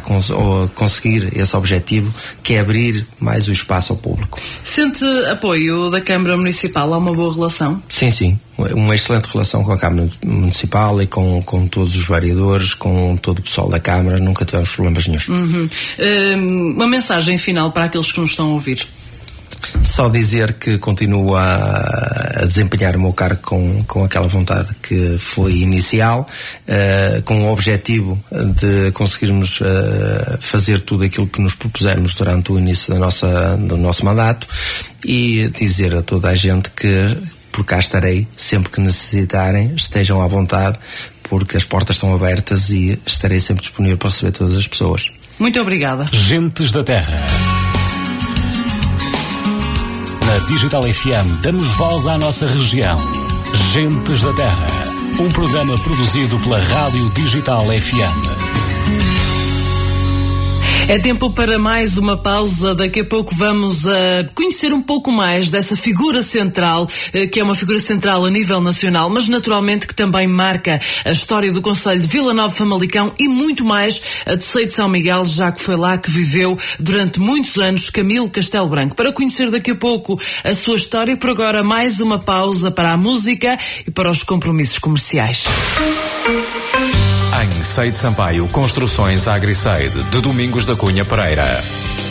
[0.74, 4.40] conseguir esse objetivo que é abrir mais o espaço ao público.
[4.62, 6.92] Sente apoio da Câmara Municipal?
[6.92, 7.82] Há uma boa relação?
[7.88, 8.38] Sim, sim.
[8.56, 13.38] Uma excelente relação com a Câmara Municipal e com, com todos os vereadores, com todo
[13.38, 15.20] o pessoal da Câmara, nunca tivemos problemas nenhum.
[15.28, 15.68] Uhum.
[15.98, 18.86] Hum, uma mensagem final para aqueles que nos estão a ouvir.
[19.82, 21.44] Só dizer que continuo a,
[22.42, 26.26] a desempenhar o meu cargo com, com aquela vontade que foi inicial,
[26.66, 32.58] eh, com o objetivo de conseguirmos eh, fazer tudo aquilo que nos propusemos durante o
[32.58, 34.46] início da nossa, do nosso mandato
[35.04, 37.16] e dizer a toda a gente que
[37.52, 40.78] por cá estarei sempre que necessitarem, estejam à vontade,
[41.22, 45.12] porque as portas estão abertas e estarei sempre disponível para receber todas as pessoas.
[45.38, 46.08] Muito obrigada.
[46.12, 47.81] Gentes da Terra.
[50.32, 52.96] Na Digital FM damos voz à nossa região.
[53.70, 54.66] Gentes da Terra.
[55.20, 59.21] Um programa produzido pela Rádio Digital FM.
[60.88, 62.74] É tempo para mais uma pausa.
[62.74, 67.42] Daqui a pouco vamos a conhecer um pouco mais dessa figura central, eh, que é
[67.42, 72.00] uma figura central a nível nacional, mas naturalmente que também marca a história do Conselho
[72.00, 75.62] de Vila Nova Famalicão e muito mais a de Sei de São Miguel, já que
[75.62, 78.94] foi lá que viveu durante muitos anos Camilo Castelo Branco.
[78.94, 82.96] Para conhecer daqui a pouco a sua história, por agora mais uma pausa para a
[82.96, 85.44] música e para os compromissos comerciais.
[87.40, 91.46] Em Seide Sampaio, Construções Agriseide, de Domingos da Cunha Pereira.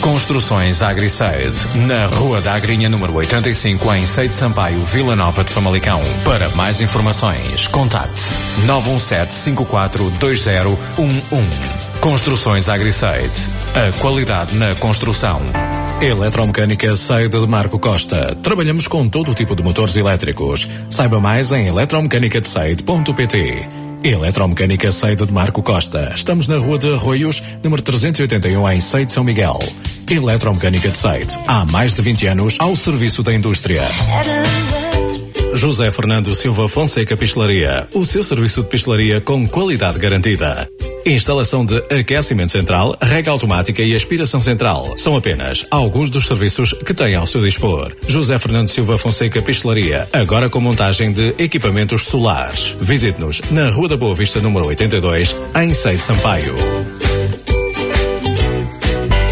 [0.00, 1.54] Construções AgriSaid,
[1.86, 6.00] na Rua da Agrinha, número 85, em Seide Sampaio, Vila Nova de Famalicão.
[6.24, 8.20] Para mais informações, contacte
[8.66, 10.76] 917-542011.
[12.00, 13.30] Construções AgriSaid,
[13.74, 15.40] a qualidade na construção.
[16.00, 18.36] Eletromecânica Saída de Marco Costa.
[18.42, 20.68] Trabalhamos com todo o tipo de motores elétricos.
[20.90, 23.81] Saiba mais em eletromecanicadesaid.pt.
[24.04, 26.12] Eletromecânica Saída de Marco Costa.
[26.12, 29.56] Estamos na Rua de Arroios, número 381, em Seide São Miguel.
[30.10, 31.38] Eletromecânica de Seide.
[31.46, 33.82] Há mais de 20 anos ao serviço da indústria.
[35.54, 37.86] José Fernando Silva Fonseca Pistelaria.
[37.94, 40.68] O seu serviço de pistelaria com qualidade garantida.
[41.04, 44.96] Instalação de aquecimento central, rega automática e aspiração central.
[44.96, 47.92] São apenas alguns dos serviços que tem ao seu dispor.
[48.06, 50.08] José Fernando Silva Fonseca Pistelaria.
[50.12, 52.76] Agora com montagem de equipamentos solares.
[52.80, 56.54] Visite-nos na Rua da Boa Vista, número 82, em Seide Sampaio.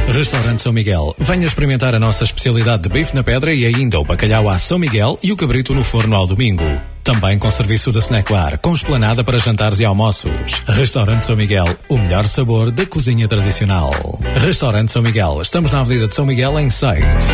[0.08, 1.14] Restaurante São Miguel.
[1.18, 4.78] Venha experimentar a nossa especialidade de bife na pedra e ainda o bacalhau à São
[4.78, 6.64] Miguel e o cabrito no forno ao domingo.
[7.02, 10.62] Também com serviço de snack bar, com esplanada para jantares e almoços.
[10.66, 13.90] Restaurante São Miguel, o melhor sabor da cozinha tradicional.
[14.36, 17.26] Restaurante São Miguel, estamos na Avenida de São Miguel, em Seide.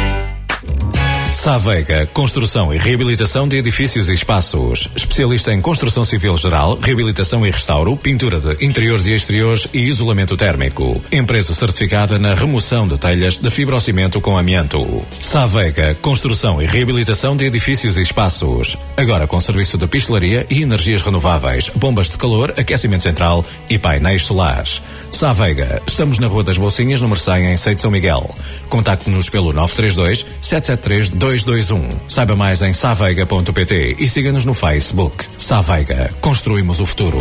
[1.36, 4.88] Saveiga, construção e reabilitação de edifícios e espaços.
[4.96, 10.34] Especialista em construção civil geral, reabilitação e restauro, pintura de interiores e exteriores e isolamento
[10.34, 11.00] térmico.
[11.12, 15.06] Empresa certificada na remoção de telhas de fibrocimento com amianto.
[15.20, 18.74] Saveiga, construção e reabilitação de edifícios e espaços.
[18.96, 24.24] Agora com serviço de pistelaria e energias renováveis, bombas de calor, aquecimento central e painéis
[24.24, 24.82] solares.
[25.10, 28.28] Saveiga, estamos na Rua das Bolsinhas, número 100, em Seito São Miguel.
[28.70, 32.08] Contacte-nos pelo 932 773 221.
[32.08, 35.26] Saiba mais em saveiga.pt e siga-nos no Facebook.
[35.36, 37.18] Saveiga, construímos o futuro.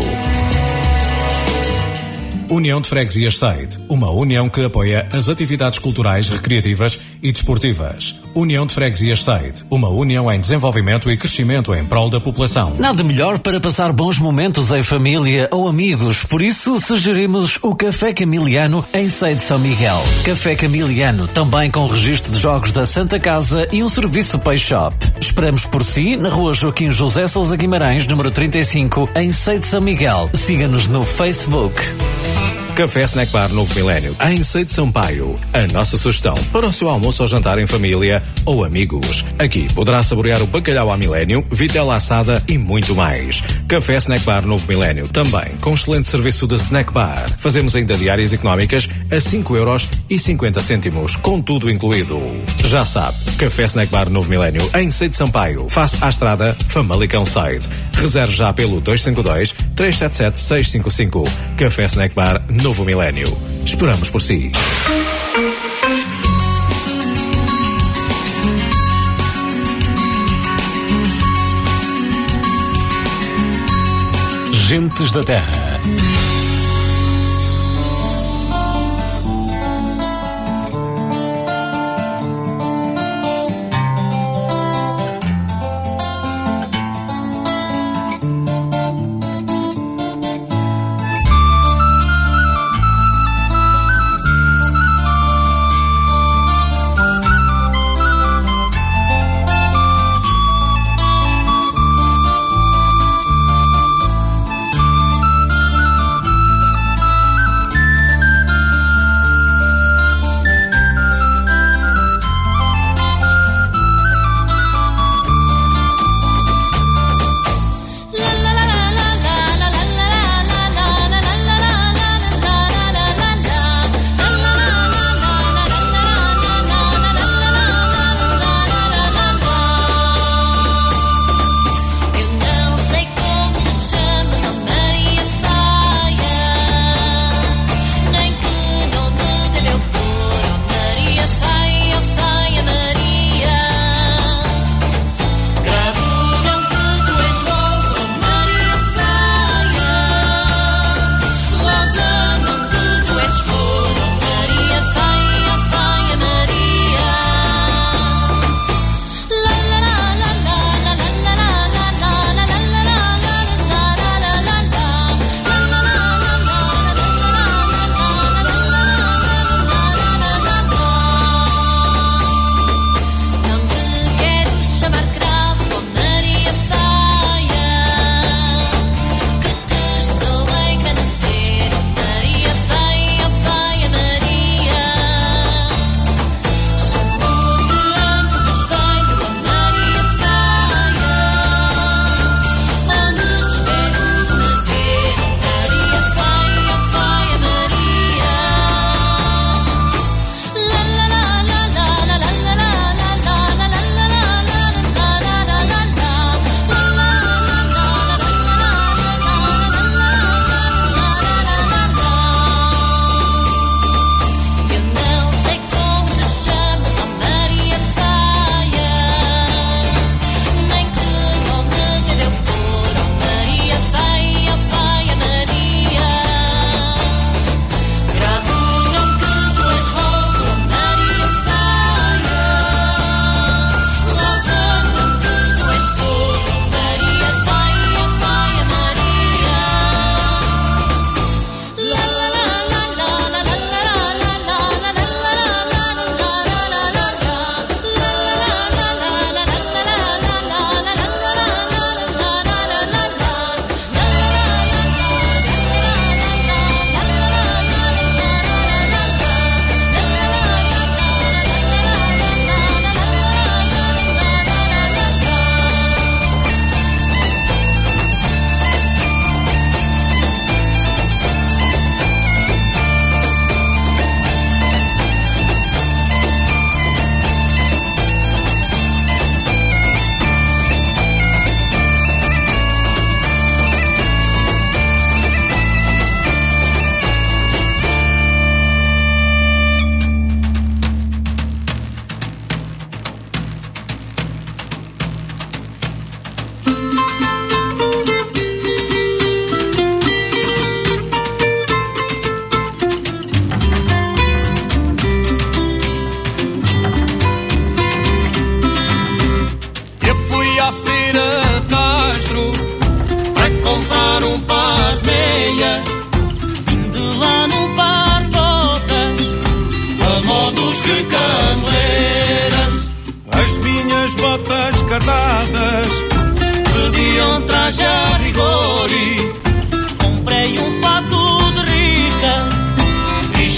[2.51, 8.24] União de Freguesias Seide, uma união que apoia as atividades culturais, recreativas e desportivas.
[8.35, 12.75] União de Freguesias Seide, uma união em desenvolvimento e crescimento em prol da população.
[12.77, 18.11] Nada melhor para passar bons momentos em família ou amigos, por isso sugerimos o Café
[18.11, 20.03] Camiliano em Seide São Miguel.
[20.25, 24.95] Café Camiliano, também com registro de jogos da Santa Casa e um serviço Pay Shop.
[25.19, 30.29] Esperamos por si na rua Joaquim José Sousa Guimarães, número 35, em Seide São Miguel.
[30.33, 31.81] Siga-nos no Facebook.
[32.75, 35.39] Café Snack Bar Novo Milénio, em Seide Sampaio.
[35.53, 39.23] A nossa sugestão para o seu almoço ou jantar em família ou amigos.
[39.39, 43.41] Aqui poderá saborear o bacalhau à milênio, vitela assada e muito mais.
[43.69, 47.25] Café Snack Bar Novo Milénio, também com excelente serviço de snack bar.
[47.39, 52.21] Fazemos ainda diárias económicas a 5 euros e 50 cêntimos, com tudo incluído.
[52.65, 57.69] Já sabe, Café Snack Bar Novo Milénio, em Seide Sampaio, face à estrada Famalicão Side.
[57.93, 61.23] Reserve já pelo 252 377 655.
[61.55, 63.27] Café Snack Bar Novo Milénio.
[63.63, 64.51] Esperamos por si.
[74.67, 76.14] Gentes da Terra.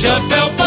[0.08, 0.67] Chapéu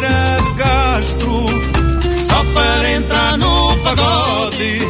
[0.00, 1.46] feira de Castro
[2.24, 4.80] só para entrar no pagode.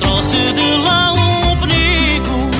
[0.00, 2.50] Trouxe de lá um penico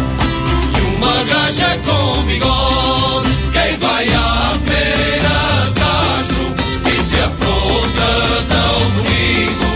[0.76, 3.28] E uma gaja com bigode.
[3.53, 6.55] Quem vai à feira de Castro
[6.87, 8.11] e se apronta
[8.49, 9.70] tão bonito,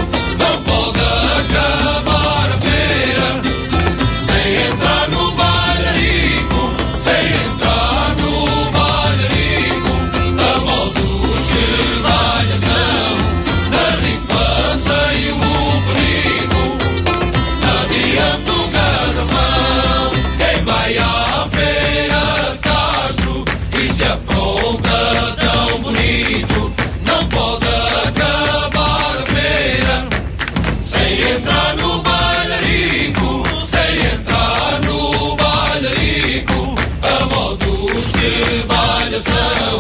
[38.25, 39.79] de malhação,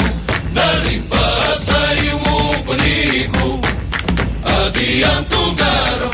[0.52, 3.60] na rifaça e o mupenico,
[4.44, 6.13] adianta um.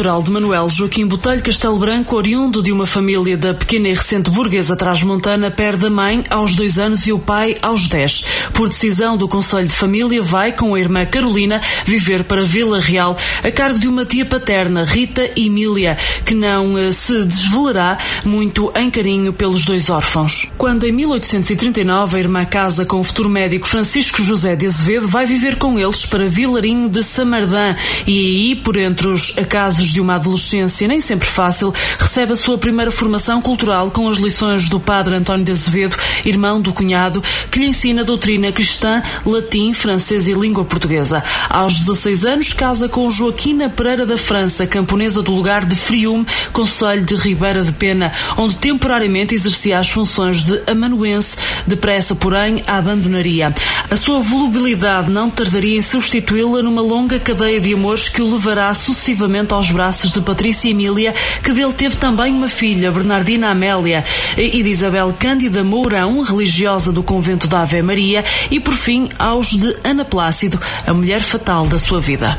[0.00, 4.30] Natural de Manuel Joaquim Botelho Castelo Branco, oriundo de uma família da pequena e recente
[4.30, 8.24] burguesa transmontana, perde a mãe aos dois anos e o pai aos dez.
[8.54, 13.14] Por decisão do Conselho de Família, vai com a irmã Carolina viver para Vila Real,
[13.44, 18.90] a cargo de uma tia paterna, Rita Emília, que não eh, se desvelará muito em
[18.90, 20.50] carinho pelos dois órfãos.
[20.56, 25.26] Quando em 1839 a irmã casa com o futuro médico Francisco José de Azevedo, vai
[25.26, 27.76] viver com eles para Vilarinho de Samardã
[28.06, 32.56] e aí, por entre os acasos de uma adolescência nem sempre fácil, recebe a sua
[32.56, 37.60] primeira formação cultural com as lições do padre António de Azevedo, irmão do cunhado, que
[37.60, 41.22] lhe ensina doutrina cristã, latim, francês e língua portuguesa.
[41.48, 47.04] Aos 16 anos, casa com Joaquina Pereira da França, camponesa do lugar de Friume, conselho
[47.04, 51.36] de Ribeira de Pena, onde temporariamente exercia as funções de amanuense,
[51.66, 53.54] depressa, porém, a abandonaria.
[53.90, 58.72] A sua volubilidade não tardaria em substituí-la numa longa cadeia de amores que o levará
[58.72, 59.79] sucessivamente aos braços
[60.12, 64.04] de Patrícia Emília, que dele teve também uma filha, Bernardina Amélia,
[64.36, 69.48] e de Isabel Cândida Mourão, religiosa do convento da Ave Maria, e por fim aos
[69.48, 72.36] de Ana Plácido, a mulher fatal da sua vida.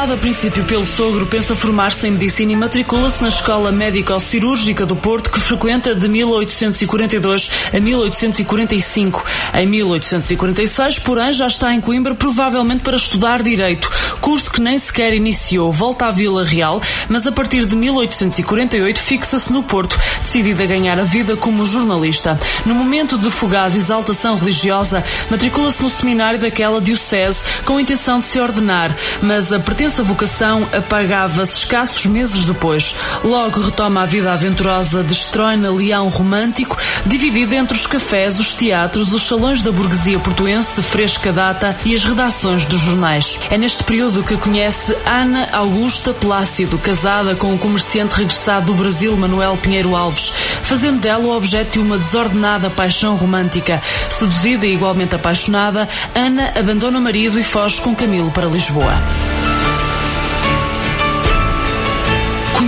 [0.00, 4.96] Estimulado a princípio pelo sogro, pensa formar-se em medicina e matricula-se na Escola Médico-Cirúrgica do
[4.96, 9.22] Porto, que frequenta de 1842 a 1845.
[9.52, 13.90] Em 1846, porém, já está em Coimbra, provavelmente para estudar Direito,
[14.22, 15.70] curso que nem sequer iniciou.
[15.70, 20.98] Volta à Vila Real, mas a partir de 1848 fixa-se no Porto, decidida a ganhar
[20.98, 22.38] a vida como jornalista.
[22.64, 28.24] No momento de fugaz exaltação religiosa, matricula-se no seminário daquela diocese com a intenção de
[28.24, 29.58] se ordenar, mas a
[29.90, 32.94] pretensa vocação apagava-se escassos meses depois.
[33.24, 39.12] Logo retoma a vida aventurosa, destrói na Leão romântico, dividida entre os cafés, os teatros,
[39.12, 43.40] os salões da burguesia portuense de fresca data e as redações dos jornais.
[43.50, 49.16] É neste período que conhece Ana Augusta Plácido, casada com o comerciante regressado do Brasil,
[49.16, 50.32] Manuel Pinheiro Alves,
[50.62, 53.82] fazendo dela o objeto de uma desordenada paixão romântica.
[54.08, 59.39] Seduzida e igualmente apaixonada, Ana abandona o marido e foge com Camilo para Lisboa.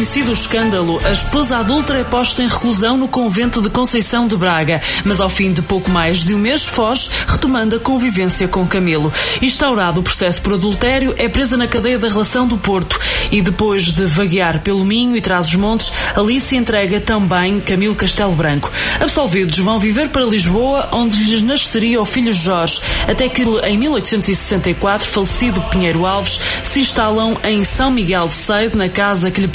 [0.02, 4.36] Conhecido o escândalo, a esposa adulta é posta em reclusão no convento de Conceição de
[4.36, 8.66] Braga, mas ao fim de pouco mais de um mês foge, retomando a convivência com
[8.66, 9.12] Camilo.
[9.40, 12.98] Instaurado o processo por adultério, é presa na cadeia da relação do Porto
[13.30, 18.72] e depois de vaguear pelo Minho e Trás-os-Montes, ali se entrega também Camilo Castelo Branco.
[19.00, 25.06] Absolvidos vão viver para Lisboa, onde lhes nasceria o filho Jorge, até que em 1864,
[25.06, 29.46] falecido Pinheiro Alves, se instalam em São Miguel de Seide, na casa que lhe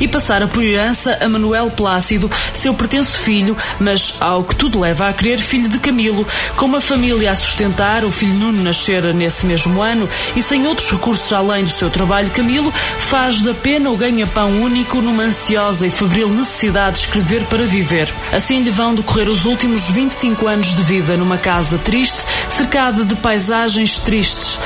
[0.00, 5.08] e passara por herança a Manuel Plácido, seu pretenso filho, mas ao que tudo leva
[5.08, 6.26] a crer, filho de Camilo,
[6.56, 10.90] com uma família a sustentar, o filho Nuno nascera nesse mesmo ano e sem outros
[10.90, 15.90] recursos além do seu trabalho, Camilo faz da pena o ganha-pão único numa ansiosa e
[15.90, 18.12] febril necessidade de escrever para viver.
[18.32, 23.14] Assim lhe vão decorrer os últimos 25 anos de vida numa casa triste, cercada de
[23.16, 24.58] paisagens tristes.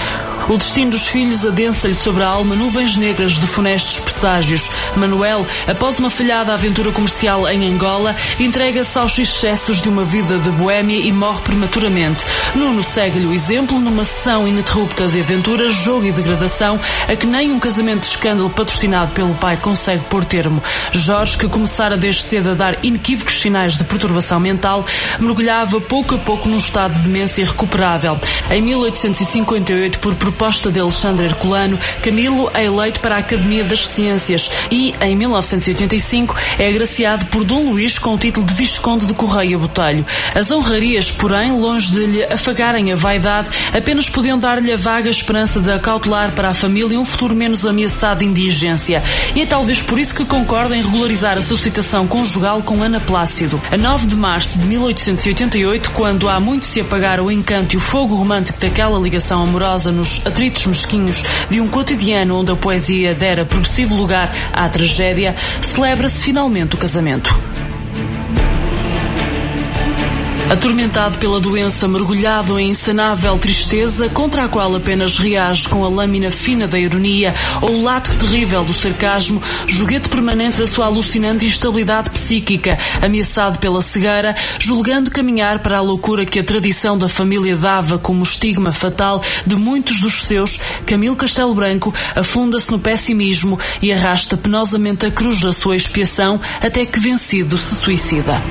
[0.48, 4.70] O destino dos filhos adensa-lhe sobre a alma nuvens negras de funestos presságios.
[4.96, 10.50] Manuel, após uma falhada aventura comercial em Angola, entrega-se aos excessos de uma vida de
[10.52, 12.24] boémia e morre prematuramente.
[12.54, 17.52] Nuno segue-lhe o exemplo numa sessão ininterrupta de aventuras, jogo e degradação, a que nem
[17.52, 20.62] um casamento de escândalo patrocinado pelo pai consegue pôr termo.
[20.92, 24.82] Jorge, que começara desde cedo a dar inequívocos sinais de perturbação mental,
[25.18, 28.18] mergulhava pouco a pouco num estado de demência irrecuperável.
[28.50, 34.48] Em 1858, por proposta de Alexandre Herculano, Camilo é eleito para a Academia das Ciências
[34.70, 39.58] e, em 1985, é agraciado por Dom Luís com o título de Visconde de Correia
[39.58, 40.06] Botelho.
[40.36, 45.58] As honrarias, porém, longe de lhe afagarem a vaidade, apenas podiam dar-lhe a vaga esperança
[45.58, 49.02] de acautelar para a família um futuro menos ameaçado de indigência.
[49.34, 53.00] E é talvez por isso que concorda em regularizar a sua situação conjugal com Ana
[53.00, 53.60] Plácido.
[53.72, 57.80] A 9 de março de 1888, quando há muito se apagaram o encanto e o
[57.80, 63.44] fogo romântico daquela ligação amorosa nos atritos mesquinhos de um cotidiano onde a poesia dera
[63.44, 67.47] progressivo lugar à tragédia, celebra-se finalmente o casamento.
[70.50, 76.30] Atormentado pela doença, mergulhado em insanável tristeza, contra a qual apenas reage com a lâmina
[76.30, 82.08] fina da ironia ou o lato terrível do sarcasmo, joguete permanente da sua alucinante instabilidade
[82.08, 87.98] psíquica, ameaçado pela cegueira, julgando caminhar para a loucura que a tradição da família dava
[87.98, 94.34] como estigma fatal de muitos dos seus, Camilo Castelo Branco afunda-se no pessimismo e arrasta
[94.34, 98.42] penosamente a cruz da sua expiação até que vencido se suicida.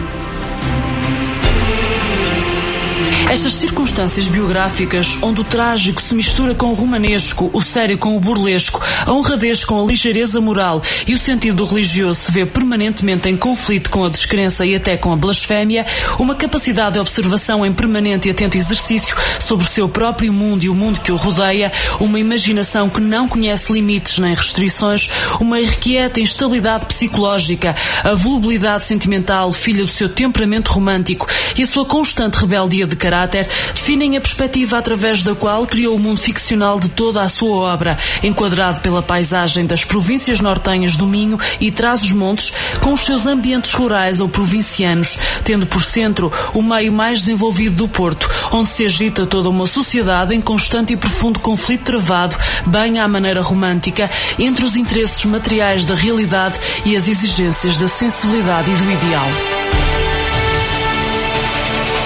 [3.29, 8.21] Estas circunstâncias biográficas, onde o trágico se mistura com o romanesco, o sério com o
[8.21, 13.35] burlesco, a honradez com a ligeireza moral e o sentido religioso se vê permanentemente em
[13.35, 15.85] conflito com a descrença e até com a blasfémia,
[16.17, 19.15] uma capacidade de observação em permanente e atento exercício
[19.45, 21.69] sobre o seu próprio mundo e o mundo que o rodeia,
[21.99, 25.09] uma imaginação que não conhece limites nem restrições,
[25.41, 27.75] uma irrequieta instabilidade psicológica,
[28.05, 33.16] a volubilidade sentimental, filha do seu temperamento romântico e a sua constante rebeldia de caráter
[33.25, 37.97] definem a perspectiva através da qual criou o mundo ficcional de toda a sua obra,
[38.23, 44.19] enquadrado pela paisagem das províncias nortenhas do Minho e Trás-os-Montes, com os seus ambientes rurais
[44.19, 49.49] ou provincianos, tendo por centro o meio mais desenvolvido do Porto, onde se agita toda
[49.49, 55.25] uma sociedade em constante e profundo conflito travado, bem à maneira romântica, entre os interesses
[55.25, 59.66] materiais da realidade e as exigências da sensibilidade e do ideal.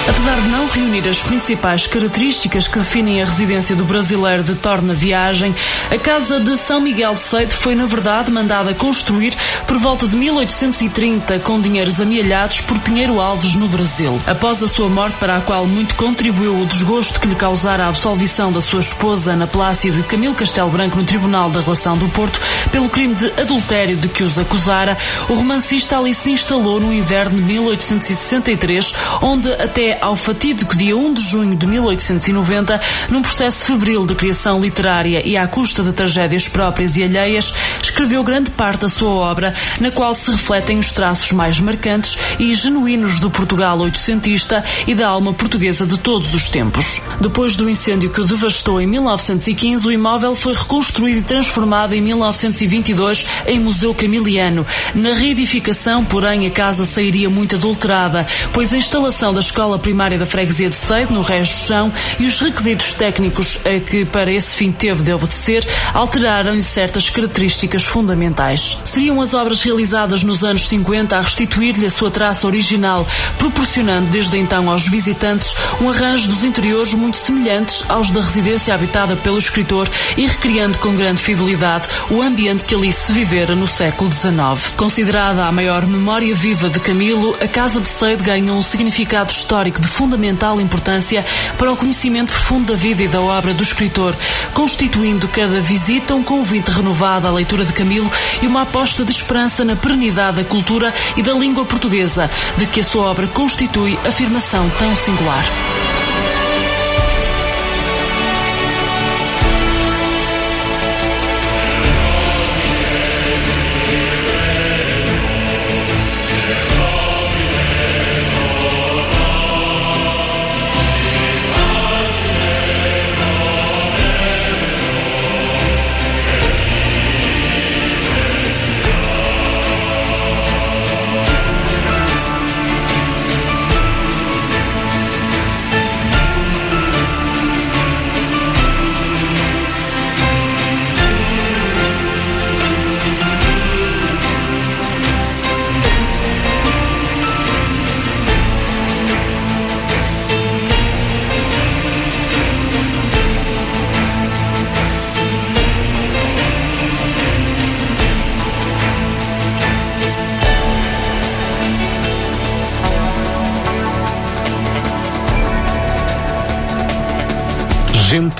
[0.08, 4.94] Apesar de não reunir as principais características que definem a residência do brasileiro de Torna
[4.94, 5.54] Viagem,
[5.92, 9.36] a casa de São Miguel de Seide foi, na verdade, mandada construir
[9.68, 14.20] por volta de 1830 com dinheiros amealhados por Pinheiro Alves no Brasil.
[14.26, 17.90] Após a sua morte, para a qual muito contribuiu o desgosto que lhe causara a
[17.90, 22.08] absolvição da sua esposa Ana Plácida de Camilo Castelo Branco no Tribunal da Relação do
[22.10, 22.40] Porto
[22.72, 24.98] pelo crime de adultério de que os acusara,
[25.30, 31.14] o romancista ali se instalou no inverno de 1863, onde até ao fatídico dia 1
[31.14, 32.80] de junho de 1890,
[33.10, 38.24] num processo febril de criação literária e à custa de tragédias próprias e alheias, escreveu
[38.24, 43.20] grande parte da sua obra, na qual se refletem os traços mais marcantes e genuínos
[43.20, 47.02] do Portugal oitocentista e da alma portuguesa de todos os tempos.
[47.20, 52.02] Depois do incêndio que o devastou em 1915, o imóvel foi reconstruído e transformado em
[52.02, 54.66] 1922 em Museu Camiliano.
[54.96, 60.26] Na reedificação, porém, a casa sairia muito adulterada, pois a instalação da escola primária da
[60.26, 64.56] freguesia de Seide, no resto do chão, e os requisitos técnicos a que para esse
[64.56, 68.78] fim teve de obedecer, alteraram-lhe certas características fundamentais.
[68.86, 73.06] Seriam as obras realizadas nos anos 50 a restituir-lhe a sua traça original,
[73.38, 79.16] proporcionando desde então aos visitantes um arranjo dos interiores muito semelhantes aos da residência habitada
[79.18, 84.12] pelo escritor e recriando com grande fidelidade o ambiente que ali se vivera no século
[84.12, 84.72] XIX.
[84.76, 89.71] Considerada a maior memória viva de Camilo, a Casa de Seide ganhou um significado histórico
[89.80, 91.24] de fundamental importância
[91.58, 94.16] para o conhecimento profundo da vida e da obra do escritor,
[94.54, 98.12] constituindo cada visita um convite renovado à leitura de Camilo
[98.42, 102.82] e uma aposta de esperança na perenidade da cultura e da língua portuguesa, de que
[102.82, 105.44] a sua obra constitui afirmação tão singular.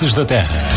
[0.02, 0.68] Gentes da Terra.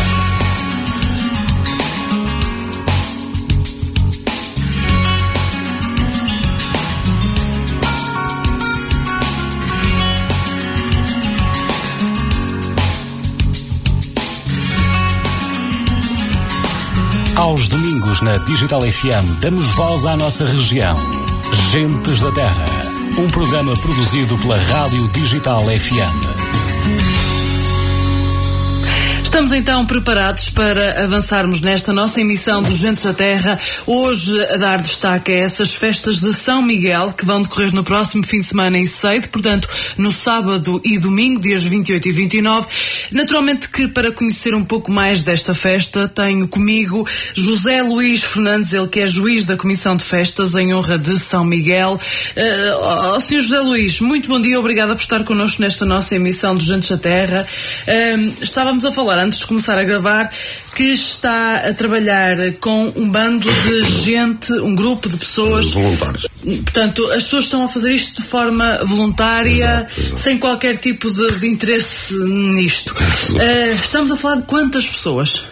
[17.34, 20.94] Aos domingos na Digital FM damos voz à nossa região.
[21.72, 22.66] Gentes da Terra.
[23.18, 26.45] Um programa produzido pela Rádio Digital FM.
[29.36, 33.60] Estamos então preparados para avançarmos nesta nossa emissão dos Gentes da Terra.
[33.86, 38.24] Hoje a dar destaque a essas festas de São Miguel que vão decorrer no próximo
[38.24, 39.68] fim de semana em Seide, portanto
[39.98, 42.66] no sábado e domingo, dias 28 e 29.
[43.10, 48.86] Naturalmente que para conhecer um pouco mais desta festa tenho comigo José Luís Fernandes, ele
[48.88, 51.92] que é juiz da Comissão de Festas em honra de São Miguel.
[51.92, 53.40] Uh, oh, Sr.
[53.40, 56.98] José Luís, muito bom dia, obrigada por estar connosco nesta nossa emissão dos Gentes da
[56.98, 57.46] Terra.
[57.86, 60.30] Uh, estávamos a falar antes de começar a gravar,
[60.76, 65.72] que está a trabalhar com um bando de gente, um grupo de pessoas.
[65.72, 66.28] Voluntários.
[66.44, 70.20] Portanto, as pessoas estão a fazer isto de forma voluntária, Exato, exato.
[70.20, 72.94] sem qualquer tipo de, de interesse nisto.
[73.40, 75.44] Eh, estamos a falar de quantas pessoas?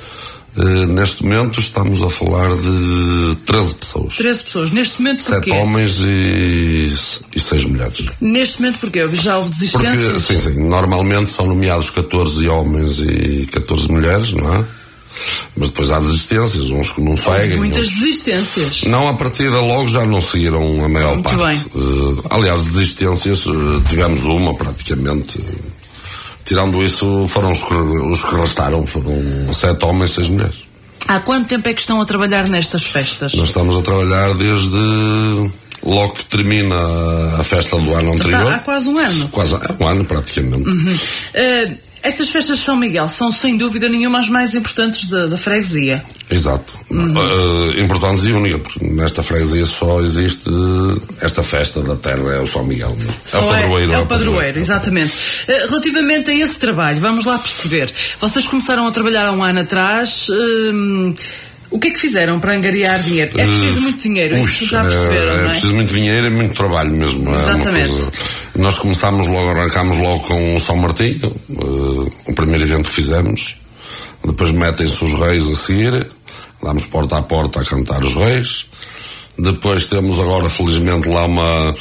[0.56, 4.16] Eh, neste momento estamos a falar de 13 pessoas.
[4.16, 4.70] 13 pessoas.
[4.70, 5.50] Neste momento, 7 porquê?
[5.52, 6.92] homens e,
[7.34, 8.06] e 6 mulheres.
[8.20, 9.08] Neste momento, porquê?
[9.14, 10.22] Já houve Porque, desistências?
[10.22, 14.64] sim, sim, normalmente são nomeados 14 homens e 14 mulheres, não é?
[15.56, 17.56] Mas depois há desistências, uns que não seguem.
[17.56, 18.82] Muitas uns- desistências.
[18.84, 21.64] Não, a partida logo já não seguiram a maior Muito parte.
[21.74, 23.50] Eh, aliás, desistências, eh,
[23.88, 25.38] tivemos uma praticamente.
[26.44, 29.16] Tirando isso, foram os que, os que restaram, foram
[29.52, 30.64] sete homens e seis mulheres.
[31.08, 33.34] Há quanto tempo é que estão a trabalhar nestas festas?
[33.34, 35.50] Nós estamos a trabalhar desde
[35.82, 36.74] logo que termina
[37.38, 38.40] a festa do ano anterior.
[38.42, 39.28] Está há quase um ano.
[39.28, 40.64] Quase é um ano, praticamente.
[41.34, 41.70] Eh,
[42.04, 46.04] estas festas de São Miguel são sem dúvida nenhuma as mais importantes da, da freguesia.
[46.30, 46.74] Exato.
[46.90, 47.14] Uhum.
[47.16, 50.48] Eh, importantes e únicas, porque nesta freguesia só existe
[51.20, 53.14] esta festa da terra, é o São Miguel mesmo.
[53.24, 53.92] Só é o padroeiro.
[53.92, 55.12] É, o padroeiro, exatamente.
[55.48, 57.90] Eh, relativamente a esse trabalho, vamos lá perceber.
[58.20, 60.28] Vocês começaram a trabalhar há um ano atrás.
[60.30, 61.14] hum,
[61.70, 63.32] o que é que fizeram para angariar dinheiro?
[63.36, 65.48] É preciso muito dinheiro, ui, isso já é- perceberam, é, não é?
[65.48, 67.34] preciso muito dinheiro e muito trabalho mesmo.
[67.34, 67.90] é Exatamente.
[68.56, 73.56] Nós começámos logo, arrancámos logo com o São Martim, eh, o primeiro evento que fizemos.
[74.24, 76.06] Depois metem-se os reis a seguir,
[76.62, 78.66] damos porta a porta a cantar os reis.
[79.36, 81.74] Depois temos agora, felizmente, lá uma,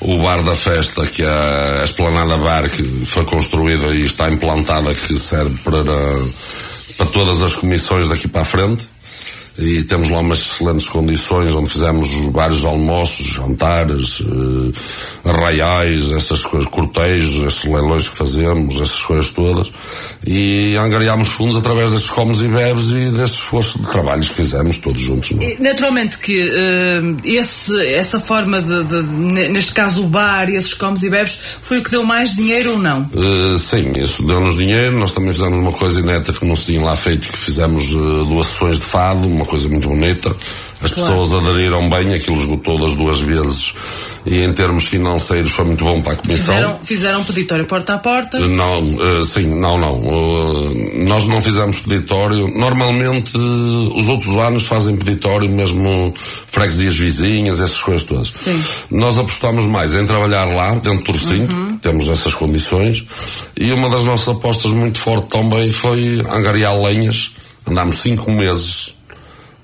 [0.00, 4.94] o bar da festa, que é a Esplanada Bar, que foi construída e está implantada,
[4.94, 5.82] que serve para,
[6.96, 8.88] para todas as comissões daqui para a frente.
[9.58, 14.72] E temos lá umas excelentes condições, onde fizemos vários almoços, jantares, eh,
[15.24, 19.70] arraiais, essas coisas, cortejos, esses leilões que fazemos, essas coisas todas.
[20.26, 24.78] E angariámos fundos através destes comes e bebes e desse esforço de trabalhos que fizemos
[24.78, 25.30] todos juntos.
[25.32, 25.56] não é?
[25.60, 30.74] Naturalmente que eh, esse, essa forma de, de- ne- neste caso o bar e esses
[30.74, 33.02] comes e bebes, foi o que deu mais dinheiro ou não?
[33.12, 34.98] Uh, sim, isso deu-nos dinheiro.
[34.98, 38.24] Nós também fizemos uma coisa inédita que não se tinha lá feito, que fizemos uh,
[38.24, 40.34] duas sessões de fado, uma coisa muito bonita.
[40.82, 41.10] As Claro.
[41.20, 43.74] pessoas aderiram bem, aquilo esgotou das duas vezes
[44.24, 46.54] e em termos financeiros foi muito bom para a comissão.
[46.54, 48.38] Fizeram, fizeram peditório porta a porta.
[48.38, 49.94] Não, uh, sim, não, não.
[49.94, 52.48] Uh, nós não fizemos peditório.
[52.48, 56.14] Normalmente, uh, os outros anos fazem peditório, mesmo
[56.46, 58.28] freguesias vizinhas, essas coisas todas.
[58.28, 58.62] Sim.
[58.90, 63.04] Nós apostamos mais em trabalhar lá, dentro do recinto, temos essas condições.
[63.56, 67.32] E uma das nossas apostas muito forte também foi angariar lenhas.
[67.66, 68.94] Andámos cinco meses,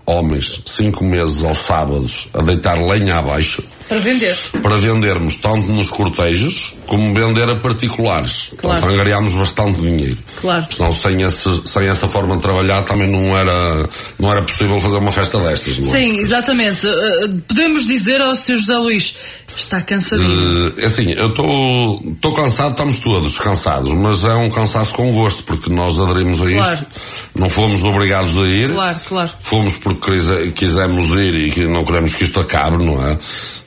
[0.07, 4.37] homens, cinco meses aos sábados, a deitar lenha abaixo Para vender.
[4.63, 8.53] para vendermos tanto nos cortejos como vender a particulares.
[8.57, 8.81] Claro.
[8.81, 10.17] Portanto, angariámos bastante dinheiro.
[10.41, 10.67] Claro.
[10.71, 13.89] Senão, sem, esse, sem essa forma de trabalhar, também não era,
[14.19, 15.99] não era possível fazer uma festa destas, não é?
[16.01, 16.87] Sim, exatamente.
[16.87, 18.57] Eh, podemos dizer ao Sr.
[18.59, 19.15] José Luís,
[19.57, 20.73] está cansadinho.
[20.79, 25.71] Eh, assim, eu estou cansado, estamos todos cansados, mas é um cansaço com gosto, porque
[25.71, 26.87] nós aderimos a isto, Claro.
[27.35, 29.31] não fomos obrigados a ir, Claro, claro.
[29.41, 33.13] fomos porque quise- quisemos ir e que não queremos que isto acabe, não é?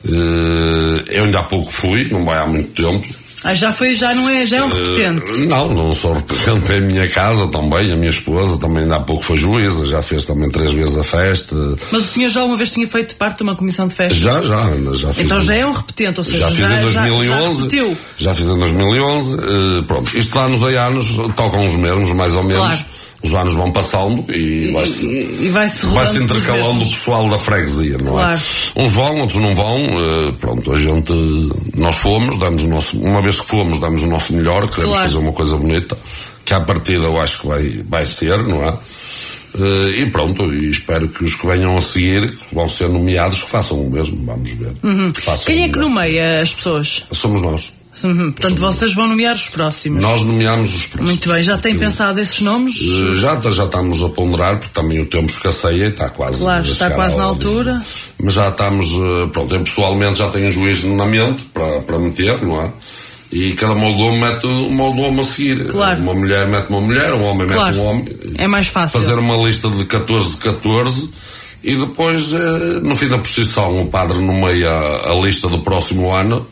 [0.08, 3.06] Eh, eu ainda há pouco fui, não vai há muito tempo.
[3.42, 5.24] Ah, já foi, já não é, já é um repetente.
[5.42, 8.96] Eh, não, não sou repetente, é a minha casa também, a minha esposa também ainda
[8.96, 11.56] há pouco foi juíza, já fez também três vezes a festa.
[11.90, 14.18] Mas o senhor já uma vez tinha feito parte de uma comissão de festas?
[14.20, 14.58] Já, já,
[14.92, 15.24] já fiz.
[15.24, 17.26] Então já é um repetente, ou seja, já fiz já, em já- 2011.
[17.26, 17.98] já repetiu.
[18.16, 19.34] Já fiz em 2011.
[19.36, 22.62] eh, pronto, isto anos a anos tocam os mesmos, mais ou menos.
[22.64, 23.00] Claro.
[23.22, 27.28] Os anos vão passando e vai-se E, e vai-se vai-se rodando pelos intercalando o pessoal
[27.28, 28.38] da freguesia, não Claro.
[28.76, 28.82] é?
[28.82, 29.76] Uns vão, outros não vão.
[29.78, 31.12] eh, pronto, a gente.
[31.76, 32.96] Nós fomos, damos o nosso.
[32.98, 35.08] Uma vez que fomos, damos o nosso melhor, queremos Claro.
[35.08, 35.98] fazer uma coisa bonita.
[36.46, 38.72] Que à partida eu acho que vai, vai ser, não é?
[39.58, 43.42] Eh, e pronto, e espero que os que venham a seguir, que vão ser nomeados,
[43.42, 44.72] que façam o mesmo, vamos ver.
[45.20, 47.04] Façam Quem é que nomeia as pessoas?
[47.12, 47.72] Somos nós.
[48.04, 50.02] Uhum, Portanto, vocês vão nomear os próximos.
[50.02, 51.10] Nós nomeamos os próximos.
[51.10, 52.76] Muito bem, já têm Porque, pensado esses nomes?
[52.80, 56.38] eh, Já, já estamos a ponderar, porque também o tempo escasseia e está quase.
[56.40, 57.84] Claro, está quase na altura.
[58.22, 61.98] Mas já estamos, eh, pronto, eu pessoalmente já tenho um juiz na mente para, para
[61.98, 62.70] meter, não é?
[63.32, 65.66] E cada moldomo mete um moldomo a seguir.
[65.68, 66.00] Claro.
[66.02, 67.76] Uma mulher mete uma mulher, um homem Claro.
[67.76, 68.08] mete um homem.
[68.36, 68.98] É mais fácil.
[68.98, 71.10] Fazer uma lista de 14 de 14
[71.62, 76.44] e depois, eh, no fim da procissão, o padre nomeia a lista do próximo ano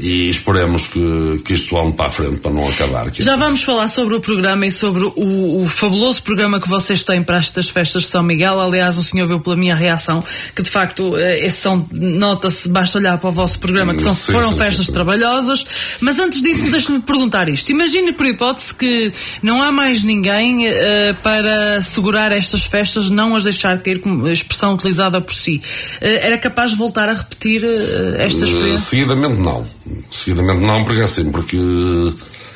[0.00, 3.10] e esperemos que, que isto ande para a frente para não acabar.
[3.12, 7.22] Já vamos falar sobre o programa e sobre o, o fabuloso programa que vocês têm
[7.22, 8.60] para estas festas de São Miguel.
[8.60, 10.24] Aliás, o senhor viu pela minha reação
[10.54, 14.14] que, de facto, eh, esse são, nota-se, basta olhar para o vosso programa, que são,
[14.14, 15.66] Sim, foram sim, festas sim, trabalhosas.
[16.00, 17.70] Mas antes disso, deixe-me perguntar isto.
[17.70, 23.44] Imagine, por hipótese, que não há mais ninguém eh, para segurar estas festas, não as
[23.44, 25.60] deixar cair, como a expressão utilizada por si.
[26.00, 28.90] Eh, era capaz de voltar a repetir eh, esta experiência?
[28.90, 29.66] Seguidamente não.
[30.10, 31.56] Seguidamente não, porque é assim, porque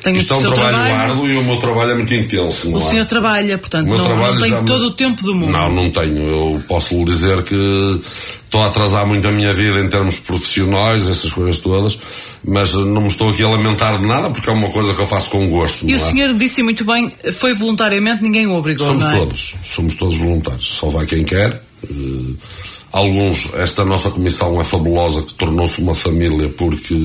[0.03, 0.95] Tem isto é um trabalho, trabalho.
[1.11, 2.69] árduo e o meu trabalho é muito intenso.
[2.73, 2.81] O é?
[2.81, 5.51] senhor trabalha, portanto, não, não tem já me- todo o tempo do mundo.
[5.51, 6.17] Não, não tenho.
[6.17, 7.55] Eu posso lhe dizer que
[8.43, 11.97] estou a atrasar muito a minha vida em termos profissionais, essas coisas todas,
[12.47, 15.07] mas não me estou aqui a lamentar de nada porque é uma coisa que eu
[15.07, 15.89] faço com gosto.
[15.89, 16.09] E o é?
[16.11, 19.17] senhor disse muito bem, foi voluntariamente, ninguém o obrigou, Somos é?
[19.17, 20.67] todos, somos todos voluntários.
[20.67, 21.61] Só vai quem quer.
[21.83, 22.33] Eh,
[22.95, 26.95] alguns, esta nossa comissão é fabulosa, que tornou-se uma família porque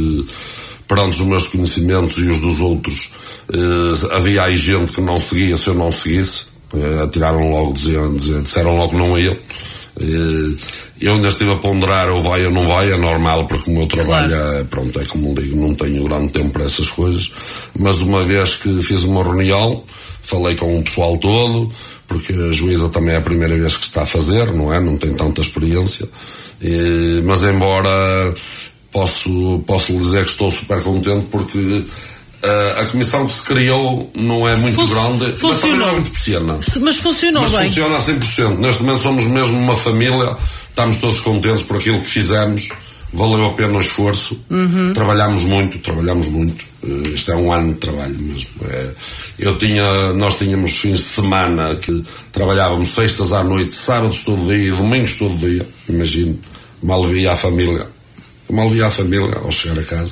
[0.87, 3.11] perante os meus conhecimentos e os dos outros,
[3.53, 6.47] eh, havia aí gente que não seguia se eu não seguisse.
[6.75, 9.39] Eh, tiraram logo, diziam, diziam, disseram logo não a ele.
[10.01, 10.57] Eh,
[11.01, 13.87] eu ainda estive a ponderar ou vai ou não vai, é normal, porque o meu
[13.87, 17.33] trabalho é, pronto, é como digo, não tenho grande tempo para essas coisas,
[17.79, 19.83] mas uma vez que fiz uma reunião,
[20.23, 21.73] falei com o pessoal todo,
[22.11, 24.81] porque a juíza também é a primeira vez que está a fazer, não é?
[24.81, 26.09] Não tem tanta experiência,
[26.63, 28.35] Eh, mas embora
[28.93, 31.85] posso, posso lhe dizer que estou super contente porque
[32.43, 35.79] eh, a comissão que se criou não é muito Fun- grande, mas também funcionou.
[35.79, 36.61] não é muito pequena.
[36.83, 37.69] Mas funcionou Mas bem.
[37.69, 38.59] funciona a 100%.
[38.59, 40.37] Neste momento somos mesmo uma família,
[40.69, 42.69] estamos todos contentes por aquilo que fizemos,
[43.13, 44.93] valeu a pena o esforço, Uhum.
[44.93, 46.65] trabalhamos muito, trabalhamos muito.
[46.85, 48.51] Eh, isto é um ano de trabalho mesmo.
[48.69, 48.91] É,
[49.39, 52.03] eu tinha, nós tínhamos fins de semana que
[52.33, 56.39] trabalhávamos sextas à noite, sábados todo dia, domingos todo dia, imagino.
[56.83, 57.87] mal via a família.
[58.53, 60.11] Mal via a família ao chegar a casa.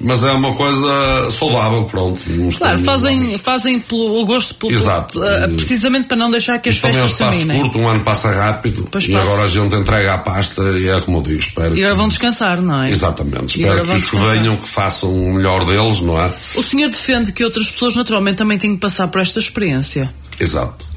[0.00, 2.18] Mas é uma coisa saudável, pronto.
[2.58, 5.22] Claro, fazem, fazem pelo o gosto, pelo, Exato.
[5.24, 7.62] eh, precisamente para não deixar que as Isto também é um festas espaço terminem.
[7.62, 9.24] curto, um ano passa rápido Pois e passa.
[9.24, 11.76] agora a gente entrega a pasta e é como eu digo, espero.
[11.76, 12.90] E agora vão descansar, não é?
[12.90, 16.32] Exatamente, E espero que os que venham que façam o melhor deles, não é?
[16.56, 20.12] O senhor defende que outras pessoas naturalmente também têm que passar por esta experiência.
[20.40, 20.91] Exato.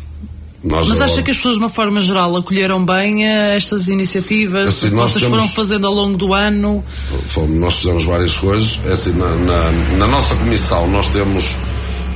[0.65, 4.69] Nós Mas acha que as pessoas, de uma forma geral, acolheram bem eh, estas iniciativas
[4.69, 6.83] Assim, que vocês temos- foram fazendo ao longo do ano?
[7.27, 8.79] Fomos- nós fizemos várias coisas.
[8.87, 11.45] É assim, na, na, na nossa comissão nós temos,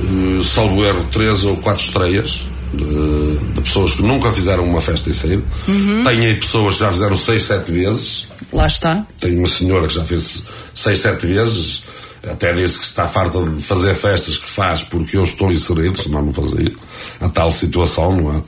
[0.02, 2.42] eh, salvo erro, três ou quatro estreias
[2.74, 5.42] de, de pessoas que nunca fizeram uma festa em saída.
[5.68, 6.02] Uhum.
[6.02, 8.26] Tenho aí pessoas que já fizeram seis, sete vezes.
[8.52, 9.06] Lá está.
[9.20, 11.84] Tenho uma senhora que já fez seis, sete vezes.
[12.28, 16.22] Até disse que está farta de fazer festas que faz porque eu estou inserido, senão
[16.22, 16.72] não fazia.
[17.20, 18.42] A tal situação, não é?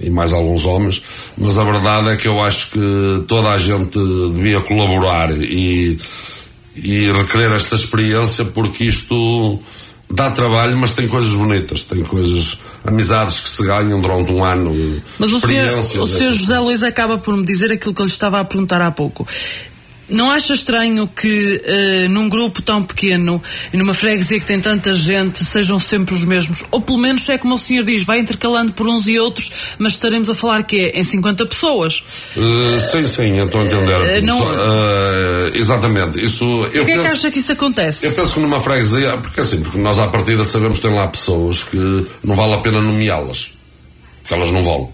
[0.00, 1.02] E mais alguns homens.
[1.36, 3.98] Mas a verdade é que eu acho que toda a gente
[4.32, 5.98] devia colaborar e,
[6.76, 9.60] e requerer esta experiência porque isto
[10.10, 15.02] dá trabalho, mas tem coisas bonitas, tem coisas, amizades que se ganham durante um ano.
[15.18, 18.12] Mas o senhor, o senhor José Luís acaba por me dizer aquilo que eu lhe
[18.12, 19.26] estava a perguntar há pouco.
[20.10, 23.42] Não acha estranho que eh, num grupo tão pequeno
[23.72, 26.64] e numa freguesia que tem tanta gente sejam sempre os mesmos?
[26.70, 29.94] Ou pelo menos é como o senhor diz, vai intercalando por uns e outros, mas
[29.94, 32.02] estaremos a falar que é em 50 pessoas.
[32.36, 34.00] Uh, sim, sim, eu estou a entender.
[34.16, 36.22] Eh, não- uh, exatamente.
[36.22, 38.06] Isso, eu Porquê é que penso, acha que isso acontece?
[38.06, 41.06] eu penso que numa freguesia, porque assim, porque nós à partida sabemos que tem lá
[41.08, 43.52] pessoas que não vale a pena nomeá-las.
[44.26, 44.92] Que elas não vão.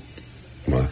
[0.68, 0.84] Não é?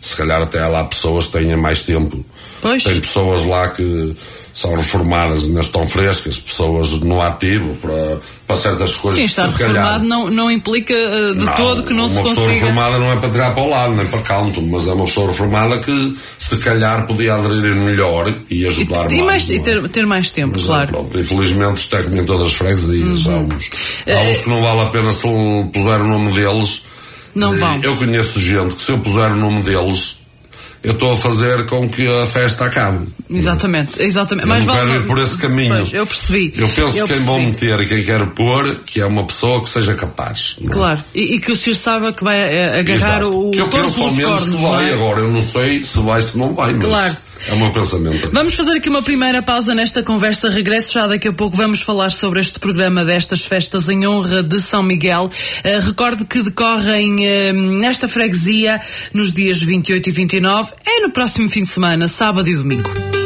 [0.00, 2.24] Se calhar até há lá pessoas que tenham mais tempo.
[2.68, 2.82] Pois.
[2.84, 4.16] Tem pessoas lá que
[4.52, 9.20] são reformadas e ainda estão frescas, pessoas no ativo para, para certas coisas.
[9.20, 12.52] Sim, estar reformado não, não implica eh, de todo que não se Uma pessoa consiga.
[12.66, 15.26] reformada não é para tirar para o lado, nem para canto, mas é uma pessoa
[15.26, 19.46] reformada que se calhar podia aderir melhor e ajudar E, mais.
[19.46, 19.62] mais, e não é?
[19.64, 20.88] ter, ter mais tempo, Mas, é, claro.
[20.88, 23.26] pronto, infelizmente isto é como em todas as freguesias.
[23.26, 23.70] Há, uns,
[24.08, 25.28] há uns que não vale a pena se
[25.72, 26.82] puser o nome deles.
[27.34, 27.80] Não Eh, vão.
[27.82, 30.15] Eu conheço gente que se eu puser o nome deles,
[30.86, 33.06] eu estou a fazer com que a festa acabe.
[33.28, 34.44] Exatamente, exatamente.
[34.46, 35.74] Eu Mas não vale- quero ir por esse caminho.
[35.76, 36.54] Pois, eu percebi.
[36.56, 39.60] Eu penso Eu que quem vão meter e quem quer pôr, que é uma pessoa
[39.60, 40.56] que seja capaz.
[40.64, 40.68] é?
[40.68, 43.48] Claro, e, e que o senhor saiba que vai eh, agarrar Exato.
[43.48, 44.94] o, que eu penso ao menos que vai é?
[44.94, 45.20] agora.
[45.20, 47.16] Eu não sei se vai, se não vai, mas Claro.
[47.48, 48.30] É meu pensamento.
[48.32, 50.48] Vamos fazer aqui uma primeira pausa nesta conversa.
[50.48, 51.56] Regresso já daqui a pouco.
[51.56, 55.30] Vamos falar sobre este programa destas festas em honra de São Miguel.
[55.62, 58.80] Eh, recorde que decorrem eh, nesta freguesia
[59.12, 60.72] nos dias 28 e 29.
[60.84, 63.25] É no próximo fim de semana, sábado e domingo.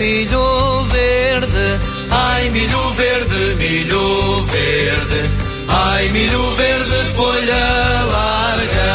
[0.00, 1.78] Milho verde,
[2.10, 5.30] ai milho verde, milho verde,
[5.68, 8.92] ai milho verde, folha larga.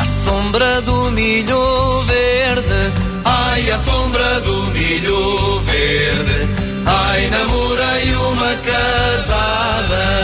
[0.00, 2.92] À sombra do milho verde,
[3.24, 6.48] ai à sombra do milho verde,
[6.84, 10.17] ai namorei uma casada.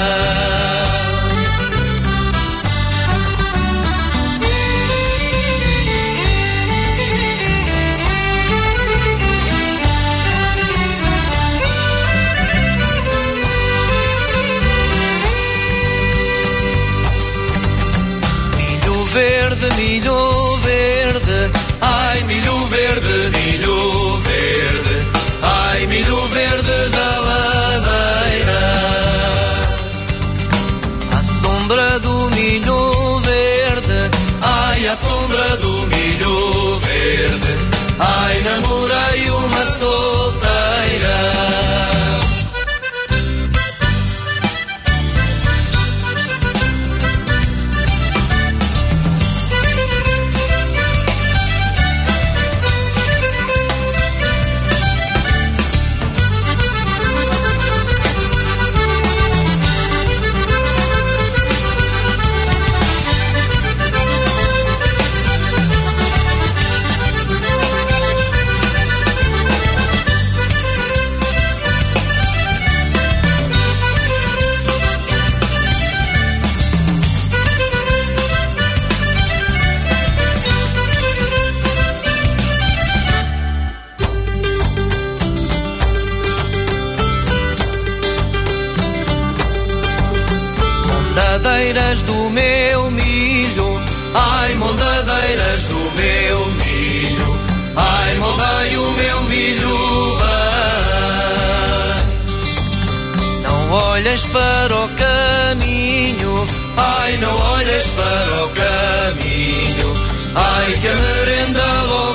[106.76, 109.94] Ai não olhas para o caminho,
[110.34, 112.13] ai que merenda logo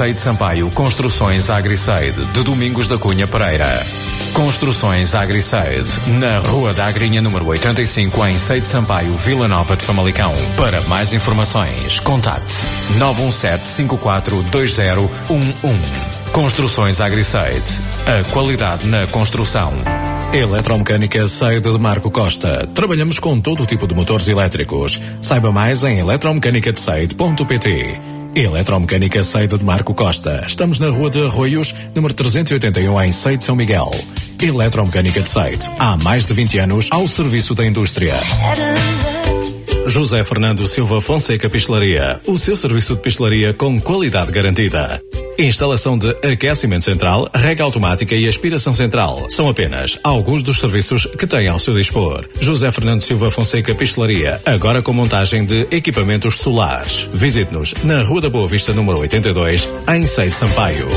[0.00, 3.68] Seide Sampaio, Construções Agriseide, de Domingos da Cunha Pereira.
[4.32, 10.32] Construções Agriseide, na Rua da Agrinha, número 85, em Seide Sampaio, Vila Nova de Famalicão.
[10.56, 12.54] Para mais informações, contacte
[12.98, 15.10] 917-542011.
[16.32, 19.70] Construções Agriseide, a qualidade na construção.
[20.32, 22.66] Eletromecânica Seide de Marco Costa.
[22.74, 24.98] Trabalhamos com todo tipo de motores elétricos.
[25.20, 28.19] Saiba mais em eletromecanicadeseide.pt.
[28.34, 30.44] Eletromecânica Seide de Marco Costa.
[30.46, 33.90] Estamos na Rua de Arroios, número 381, em Seide São Miguel.
[34.40, 35.68] Eletromecânica de Seide.
[35.78, 38.14] Há mais de 20 anos ao serviço da indústria.
[39.86, 42.20] José Fernando Silva Fonseca Pistelaria.
[42.26, 45.02] O seu serviço de pistelaria com qualidade garantida.
[45.38, 51.26] Instalação de aquecimento central, rega automática e aspiração central são apenas alguns dos serviços que
[51.26, 52.26] tem ao seu dispor.
[52.40, 57.08] José Fernando Silva Fonseca Pistelaria, agora com montagem de equipamentos solares.
[57.12, 60.88] Visite-nos na Rua da Boa Vista, número 82, em Seide Sampaio.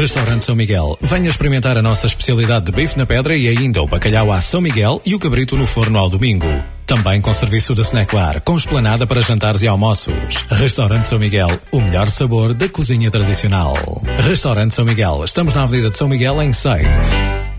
[0.00, 0.96] Restaurante São Miguel.
[0.98, 4.62] Venha experimentar a nossa especialidade de bife na pedra e ainda o bacalhau à São
[4.62, 6.46] Miguel e o cabrito no forno ao domingo.
[6.86, 10.14] Também com serviço de snack com esplanada para jantares e almoços.
[10.50, 13.74] Restaurante São Miguel, o melhor sabor da cozinha tradicional.
[14.20, 17.49] Restaurante São Miguel, estamos na Avenida de São Miguel, em Seide.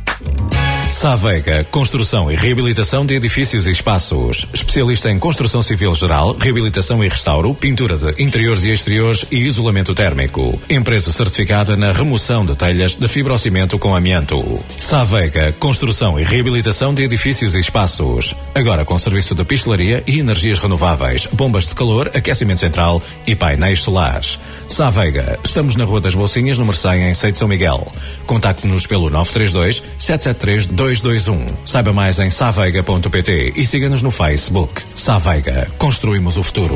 [0.91, 4.45] Savega, construção e reabilitação de edifícios e espaços.
[4.53, 9.95] Especialista em construção civil geral, reabilitação e restauro, pintura de interiores e exteriores e isolamento
[9.95, 10.61] térmico.
[10.69, 14.63] Empresa certificada na remoção de telhas de fibrocimento com amianto.
[14.77, 18.35] Savega, construção e reabilitação de edifícios e espaços.
[18.53, 23.79] Agora com serviço de pistelaria e energias renováveis, bombas de calor, aquecimento central e painéis
[23.79, 24.37] solares.
[24.67, 27.85] Savega, estamos na Rua das Bolsinhas, número 100, em Seite São Miguel.
[28.25, 31.45] Contacte-nos pelo 932 773 221.
[31.63, 34.81] Saiba mais em saveiga.pt e siga-nos no Facebook.
[34.95, 36.75] Saveiga, construímos o futuro.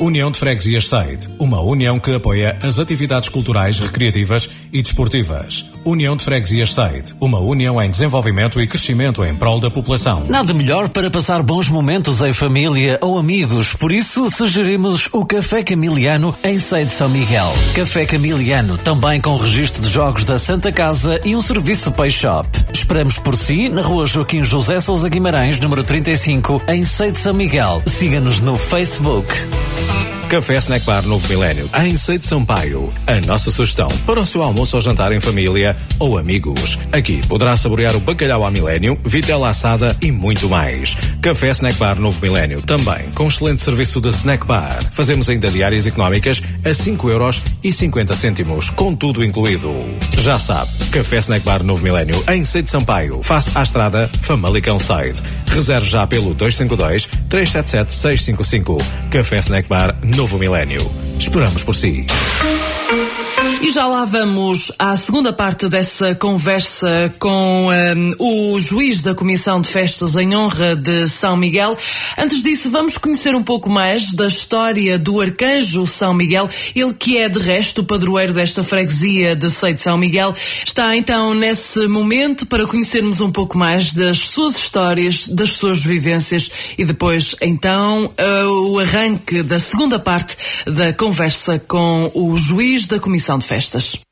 [0.00, 5.71] União de Freguesias Side, uma união que apoia as atividades culturais, recreativas e desportivas.
[5.84, 10.24] União de Freguesias Side, uma união em desenvolvimento e crescimento em prol da população.
[10.28, 15.62] Nada melhor para passar bons momentos em família ou amigos, por isso sugerimos o Café
[15.62, 17.52] Camiliano em Sei de São Miguel.
[17.74, 22.48] Café Camiliano, também com registro de jogos da Santa Casa e um serviço Pay Shop.
[22.72, 27.34] Esperamos por si na rua Joaquim José Sousa Guimarães, número 35, em Sei de São
[27.34, 27.82] Miguel.
[27.86, 29.32] Siga-nos no Facebook.
[30.32, 32.90] Café Snack Bar Novo Milénio, em Seide Sampaio.
[33.06, 36.78] A nossa sugestão para o seu almoço ou jantar em família ou amigos.
[36.90, 40.96] Aqui poderá saborear o bacalhau à milénio, vitela assada e muito mais.
[41.20, 44.82] Café Snack Bar Novo Milénio, também com excelente serviço de snack bar.
[44.92, 49.70] Fazemos ainda diárias económicas a 5 euros e 50 cêntimos, com tudo incluído.
[50.16, 55.20] Já sabe, Café Snack Bar Novo Milénio, em Seide Sampaio, face à estrada Famalicão Side.
[55.50, 58.78] Reserve já pelo 252 377 655.
[59.10, 60.80] Café Snack Bar Novo Milénio.
[61.18, 62.06] Esperamos por si.
[63.62, 69.60] E já lá vamos à segunda parte dessa conversa com ehm, o juiz da Comissão
[69.60, 71.78] de Festas em Honra de São Miguel.
[72.18, 77.16] Antes disso, vamos conhecer um pouco mais da história do Arcanjo São Miguel, ele que
[77.16, 80.34] é de resto o padroeiro desta freguesia de Sei de São Miguel.
[80.66, 86.50] Está então nesse momento para conhecermos um pouco mais das suas histórias, das suas vivências
[86.76, 90.36] e depois então eh, o arranque da segunda parte
[90.66, 93.51] da conversa com o juiz da Comissão de Festas.
[93.52, 94.02] Meninas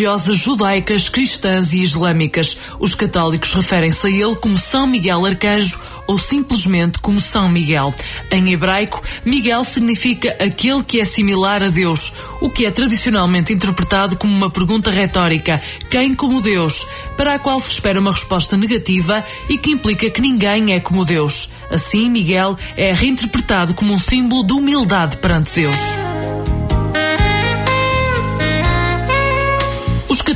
[0.00, 2.56] religiosas judaicas, cristãs e islâmicas.
[2.78, 7.94] Os católicos referem-se a ele como São Miguel Arcanjo ou simplesmente como São Miguel.
[8.30, 14.16] Em hebraico, Miguel significa aquele que é similar a Deus, o que é tradicionalmente interpretado
[14.16, 15.60] como uma pergunta retórica:
[15.90, 16.86] quem como Deus?
[17.14, 21.04] Para a qual se espera uma resposta negativa e que implica que ninguém é como
[21.04, 21.50] Deus.
[21.70, 25.99] Assim, Miguel é reinterpretado como um símbolo de humildade perante Deus.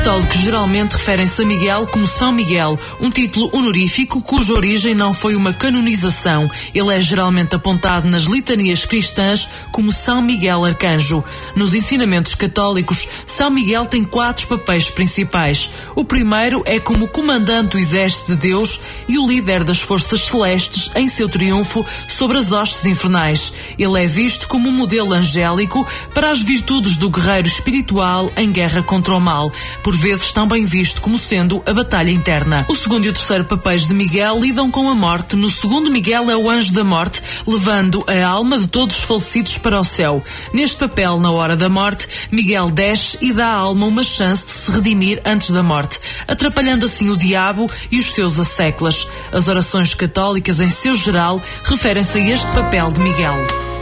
[0.04, 5.34] Católicos geralmente referem-se a Miguel como São Miguel, um título honorífico cuja origem não foi
[5.34, 6.50] uma canonização.
[6.74, 11.24] Ele é geralmente apontado nas litanias cristãs como São Miguel Arcanjo.
[11.56, 15.70] Nos ensinamentos católicos, São Miguel tem quatro papéis principais.
[15.96, 20.90] O primeiro é como comandante do exército de Deus e o líder das forças celestes
[20.94, 23.54] em seu triunfo sobre as hostes infernais.
[23.78, 28.82] Ele é visto como um modelo angélico para as virtudes do guerreiro espiritual em guerra
[28.82, 29.50] contra o mal
[29.82, 32.64] por vezes também visto como sendo a batalha interna.
[32.68, 35.36] O segundo e o terceiro papéis de Miguel lidam com a morte.
[35.36, 39.58] No segundo, Miguel é o anjo da morte, levando a alma de todos os falecidos
[39.58, 40.22] para o céu.
[40.52, 44.52] Neste papel, na hora da morte, Miguel desce e dá à alma uma chance de
[44.52, 49.06] se redimir antes da morte, atrapalhando assim o diabo e os seus asseclas.
[49.32, 53.73] As orações católicas, em seu geral, referem-se a este papel de Miguel.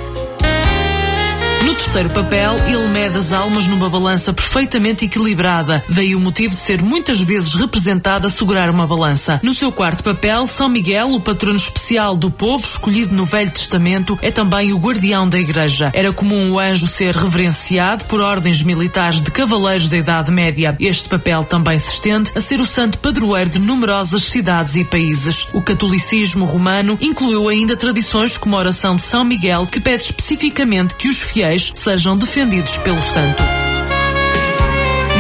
[1.65, 6.61] No terceiro papel, ele mede as almas numa balança perfeitamente equilibrada, daí o motivo de
[6.61, 9.39] ser muitas vezes representado a segurar uma balança.
[9.45, 14.19] No seu quarto papel, São Miguel, o patrono especial do povo, escolhido no Velho Testamento,
[14.21, 15.93] é também o guardião da Igreja.
[15.95, 20.77] Era comum o anjo ser reverenciado por ordens militares de cavaleiros da Idade Média.
[20.81, 25.47] Este papel também se estende a ser o santo padroeiro de numerosas cidades e países.
[25.53, 30.97] O catolicismo romano incluiu ainda tradições como a oração de São Miguel, que pede especificamente
[30.97, 33.43] que os fiéis sejam defendidos pelo santo.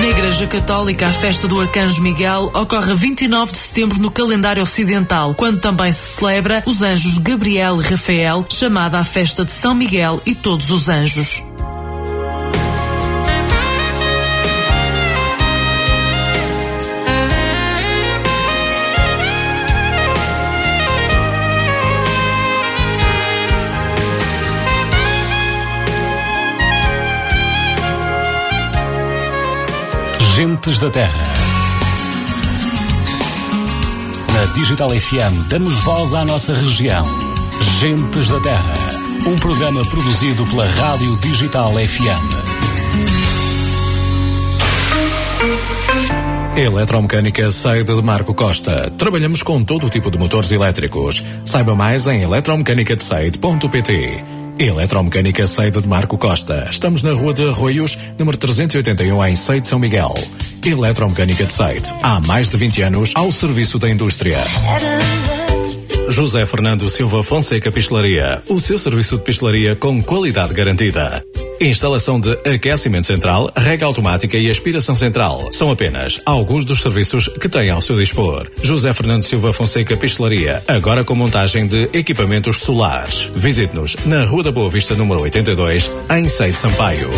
[0.00, 4.62] Na Igreja Católica, a festa do Arcanjo Miguel ocorre a 29 de setembro no calendário
[4.62, 9.74] ocidental, quando também se celebra os anjos Gabriel e Rafael, chamada a festa de São
[9.74, 11.51] Miguel e todos os anjos.
[30.43, 31.28] Gentes da Terra.
[34.35, 37.06] Na Digital FM damos voz à nossa região.
[37.78, 38.74] Gentes da Terra.
[39.24, 42.43] Um programa produzido pela Rádio Digital FM.
[46.59, 48.93] Eletromecânica Saída de Marco Costa.
[48.98, 51.23] Trabalhamos com todo o tipo de motores elétricos.
[51.44, 54.31] Saiba mais em eletromecanicadesaide.pt.
[54.58, 56.66] Eletromecânica Saída de Marco Costa.
[56.70, 60.12] Estamos na Rua de Arroios, número 381, em Seide São Miguel.
[60.64, 61.92] Eletromecânica de Seide.
[62.02, 64.38] Há mais de 20 anos ao serviço da indústria.
[66.08, 68.42] José Fernando Silva Fonseca Pistelaria.
[68.48, 71.24] O seu serviço de pistelaria com qualidade garantida.
[71.60, 77.48] Instalação de aquecimento central, rega automática e aspiração central são apenas alguns dos serviços que
[77.48, 78.48] tem ao seu dispor.
[78.62, 83.30] José Fernando Silva Fonseca Pistelaria, agora com montagem de equipamentos solares.
[83.34, 87.10] Visite-nos na Rua da Boa Vista, número 82, em Seide Sampaio.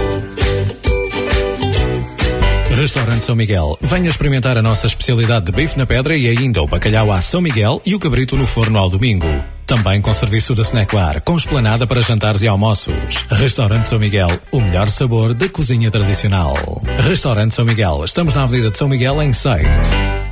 [2.74, 3.78] Restaurante São Miguel.
[3.80, 7.40] Venha experimentar a nossa especialidade de bife na pedra e ainda o bacalhau à São
[7.40, 9.28] Miguel e o cabrito no forno ao domingo.
[9.64, 13.24] Também com serviço de snack bar, com esplanada para jantares e almoços.
[13.30, 16.52] Restaurante São Miguel, o melhor sabor da cozinha tradicional.
[16.98, 20.23] Restaurante São Miguel, estamos na Avenida de São Miguel, em Seide.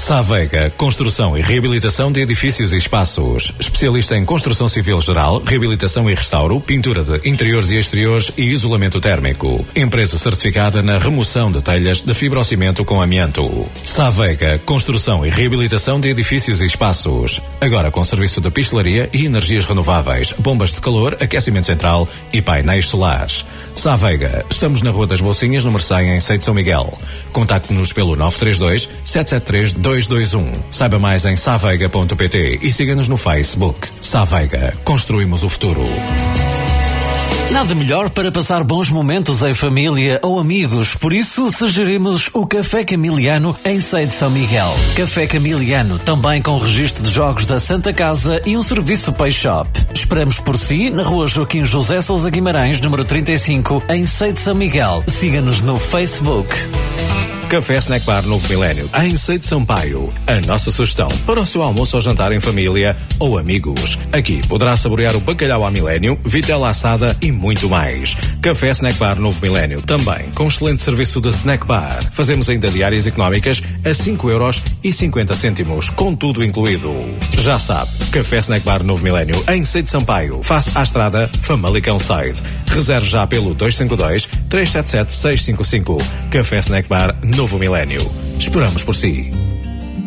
[0.00, 3.52] Savega, construção e reabilitação de edifícios e espaços.
[3.60, 8.98] Especialista em construção civil geral, reabilitação e restauro, pintura de interiores e exteriores e isolamento
[8.98, 9.64] térmico.
[9.76, 13.68] Empresa certificada na remoção de telhas de fibrocimento com amianto.
[13.84, 17.38] Savega, construção e reabilitação de edifícios e espaços.
[17.60, 22.86] Agora com serviço de pistelaria e energias renováveis, bombas de calor, aquecimento central e painéis
[22.86, 23.44] solares.
[23.74, 26.90] Savega, estamos na Rua das Bolsinhas, número 100, em Seito São Miguel.
[27.32, 30.52] Contacte-nos pelo 932 773 221.
[30.70, 33.88] Saiba mais em saveiga.pt e siga-nos no Facebook.
[34.00, 35.82] Saveiga, construímos o futuro.
[37.50, 42.84] Nada melhor para passar bons momentos em família ou amigos, por isso sugerimos o Café
[42.84, 44.72] Camiliano em Seide São Miguel.
[44.94, 49.68] Café Camiliano, também com registro de jogos da Santa Casa e um serviço Pay Shop.
[49.92, 55.02] Esperamos por si na rua Joaquim José Sousa Guimarães, número 35, em Seide São Miguel.
[55.08, 56.54] Siga-nos no Facebook.
[57.50, 60.14] Café Snack Bar Novo Milénio, em Seide Sampaio.
[60.24, 63.98] A nossa sugestão para o seu almoço ou jantar em família ou amigos.
[64.12, 68.16] Aqui poderá saborear o bacalhau à milênio, vitela assada e muito mais.
[68.40, 71.98] Café Snack Bar Novo Milénio, também com excelente serviço de snack bar.
[72.12, 76.94] Fazemos ainda diárias económicas a 5 euros e 50 cêntimos, com tudo incluído.
[77.36, 82.40] Já sabe, Café Snack Bar Novo Milénio, em Seide Sampaio, face à estrada Famalicão Side.
[82.68, 85.98] Reserve já pelo 252 377 655.
[86.30, 88.00] Café Snack Bar Novo Milénio.
[88.38, 89.32] Esperamos por si.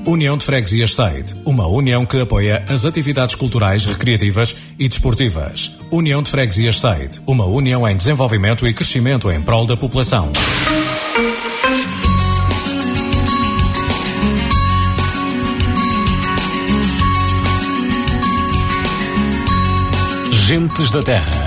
[0.06, 5.80] União de Freguesias Side, uma união que apoia as atividades culturais, recreativas e desportivas.
[5.92, 10.32] União de Freguesias Side, uma união em desenvolvimento e crescimento em prol da população.
[20.32, 21.43] Gentes da Terra.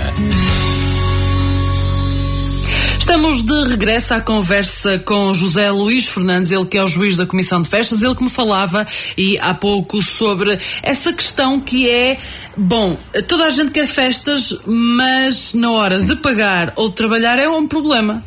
[3.17, 7.25] Estamos de regresso à conversa com José Luís Fernandes, ele que é o juiz da
[7.25, 8.85] Comissão de Festas, ele que me falava
[9.17, 12.15] e há pouco sobre essa questão que é,
[12.55, 12.95] bom,
[13.27, 17.67] toda a gente quer festas, mas na hora de pagar ou de trabalhar é um
[17.67, 18.23] problema.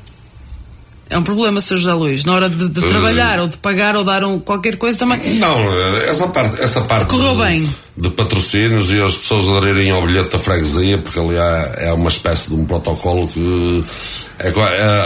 [1.09, 1.77] É um problema, Sr.
[1.77, 2.25] José Luís.
[2.25, 5.39] Na hora de, de trabalhar ou de pagar ou dar um, qualquer coisa também.
[5.39, 7.75] Não, essa parte, essa parte Correu de, bem.
[7.97, 12.09] de patrocínios e as pessoas aderirem ao bilhete da freguesia, porque ali há, é uma
[12.09, 14.30] espécie de um protocolo que é, é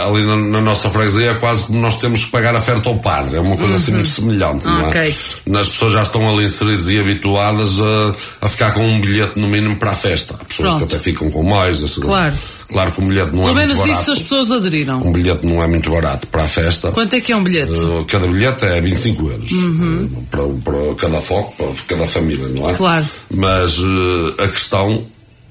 [0.07, 2.95] ali na, na nossa freguesia é quase como nós temos que pagar a oferta ao
[2.97, 3.97] padre, é uma coisa assim Uhum.
[3.97, 5.01] muito semelhante, não Ok.
[5.01, 5.57] é?
[5.59, 9.47] As pessoas já estão ali inseridas e habituadas a, a ficar com um bilhete no
[9.47, 10.35] mínimo para a festa.
[10.39, 10.87] Há pessoas Pronto.
[10.87, 11.83] que até ficam com mais.
[11.83, 12.01] assim.
[12.01, 12.35] Claro.
[12.67, 14.11] Claro que o bilhete não Pelo é menos muito isso barato.
[14.13, 15.01] as pessoas aderiram.
[15.05, 16.91] Um bilhete não é muito barato para a festa.
[16.91, 17.71] Quanto é que é um bilhete?
[17.73, 20.09] Uh, cada bilhete é 25 euros Uhum.
[20.11, 20.43] uh, para,
[20.73, 22.73] para cada foco, para cada família, não é?
[22.73, 23.05] Claro.
[23.33, 25.03] Mas uh, a questão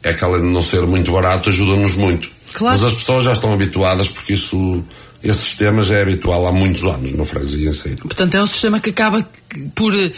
[0.03, 2.29] é que além de não ser muito barato, ajuda-nos muito.
[2.55, 2.79] Claro.
[2.81, 4.83] Mas as pessoas já estão habituadas porque isso,
[5.23, 7.91] esse sistema já é habitual há muitos anos no freguesia em si.
[8.01, 9.27] Portanto, é um sistema que acaba
[9.75, 10.11] por eh,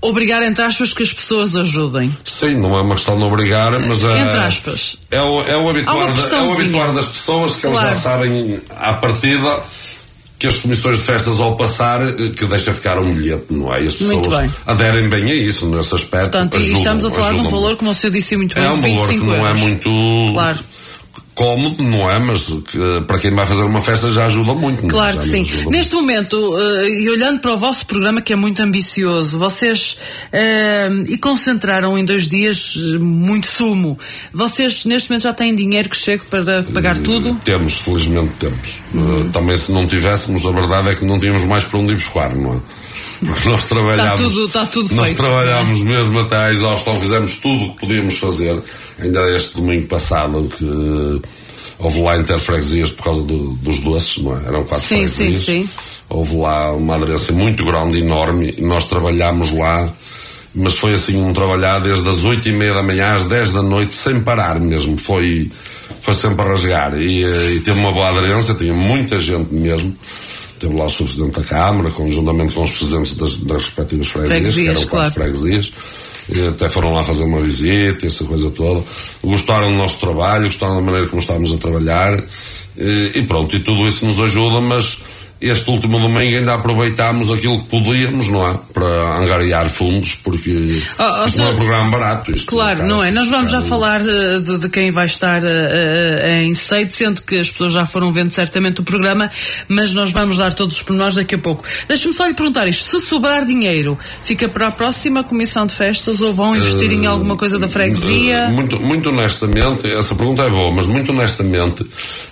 [0.00, 2.14] obrigar, entre aspas, que as pessoas ajudem.
[2.24, 4.96] Sim, não é uma questão de obrigar, mas é, Entre aspas.
[5.10, 8.00] é, o, é, o habituar da- é o habituar das pessoas que elas já Claro.
[8.00, 9.62] sabem à partida
[10.38, 13.82] que as comissões de festas ao passar eh, que deixa ficar um bilhete, não é?
[13.82, 14.50] E as pessoas bem.
[14.66, 16.30] aderem bem a isso nesse aspecto.
[16.30, 18.64] Portanto, e ajudam, estamos a falar de um valor, como o senhor disse muito bem,
[18.64, 19.62] É um valor que 25 não é euros.
[19.62, 19.90] muito
[20.32, 20.58] Claro.
[21.34, 22.18] Cómodo, não é?
[22.18, 24.84] Mas que, para quem vai fazer uma festa já ajuda muito.
[24.86, 24.88] é?
[24.88, 25.66] Claro que sim.
[25.70, 29.98] Neste momento, eh, e olhando para o vosso programa que é muito ambicioso, vocês
[30.32, 33.98] eh, e concentraram em dois dias eh, muito sumo.
[34.32, 37.34] Vocês neste momento já têm dinheiro que chegue para pagar tudo?
[37.44, 38.80] Temos, felizmente temos.
[38.94, 41.96] Uh, também se não tivéssemos, a verdade é que não tínhamos mais para onde ir
[41.96, 42.58] buscar, não é?
[43.26, 44.12] Porque nós trabalhámos.
[44.12, 47.80] Está tudo- está tudo nós feito, trabalhámos mesmo até à exaustão, fizemos tudo o que
[47.80, 48.62] podíamos fazer.
[49.00, 51.20] Ainda este domingo passado que
[51.78, 54.46] houve lá interfreguesias por causa do- dos doces, não é?
[54.46, 55.44] Eram quatro Sim, sim, freguesias.
[55.44, 55.68] sim.
[56.08, 59.88] Houve lá uma aderência muito grande, enorme, e nós trabalhámos lá.
[60.54, 63.62] Mas foi assim um trabalhar desde as oito e meia da manhã às 10 da
[63.62, 64.96] noite, sem parar mesmo.
[64.96, 65.50] Foi,
[65.98, 66.94] foi sempre a rasgar.
[66.96, 69.92] E, eh, e teve uma boa aderência, tinha muita gente mesmo.
[70.64, 74.52] Teve lá o subpresidente da Câmara, conjuntamente com os presidentes das, das respectivas freguesias, que
[74.52, 75.34] Freguesias, eram quatro claro.
[75.34, 75.72] freguesias.
[76.34, 78.82] E até foram lá fazer uma visita, essa coisa toda.
[79.22, 82.18] Gostaram do nosso trabalho, gostaram da maneira como estávamos a trabalhar.
[82.78, 85.00] E, e pronto, e tudo isso nos ajuda, mas
[85.40, 88.58] este último domingo ainda aproveitámos aquilo que podíamos, não é?
[88.72, 90.54] Para angariar fundos, porque
[90.98, 92.30] Oh, oh, isto não é um programa barato.
[92.30, 93.10] Isto Claro, não é?
[93.10, 97.36] Nós vamos já falar eh, de, de quem vai estar eh, em sede, sendo que
[97.36, 99.30] as pessoas já foram vendo certamente o programa,
[99.68, 101.64] mas nós vamos dar todos os pormenores daqui a pouco.
[101.88, 106.20] Deixe-me só lhe perguntar isto: se sobrar dinheiro, fica para a próxima comissão de festas
[106.20, 108.48] ou vão investir em alguma coisa da freguesia?
[108.48, 111.84] Muito, muito honestamente, essa pergunta é boa, mas muito honestamente,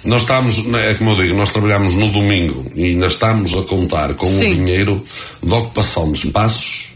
[0.05, 4.15] nós estamos, é como eu digo, nós trabalhamos no domingo e ainda estamos a contar
[4.15, 4.53] com Sim.
[4.53, 5.05] o dinheiro
[5.43, 6.91] da ocupação de espaços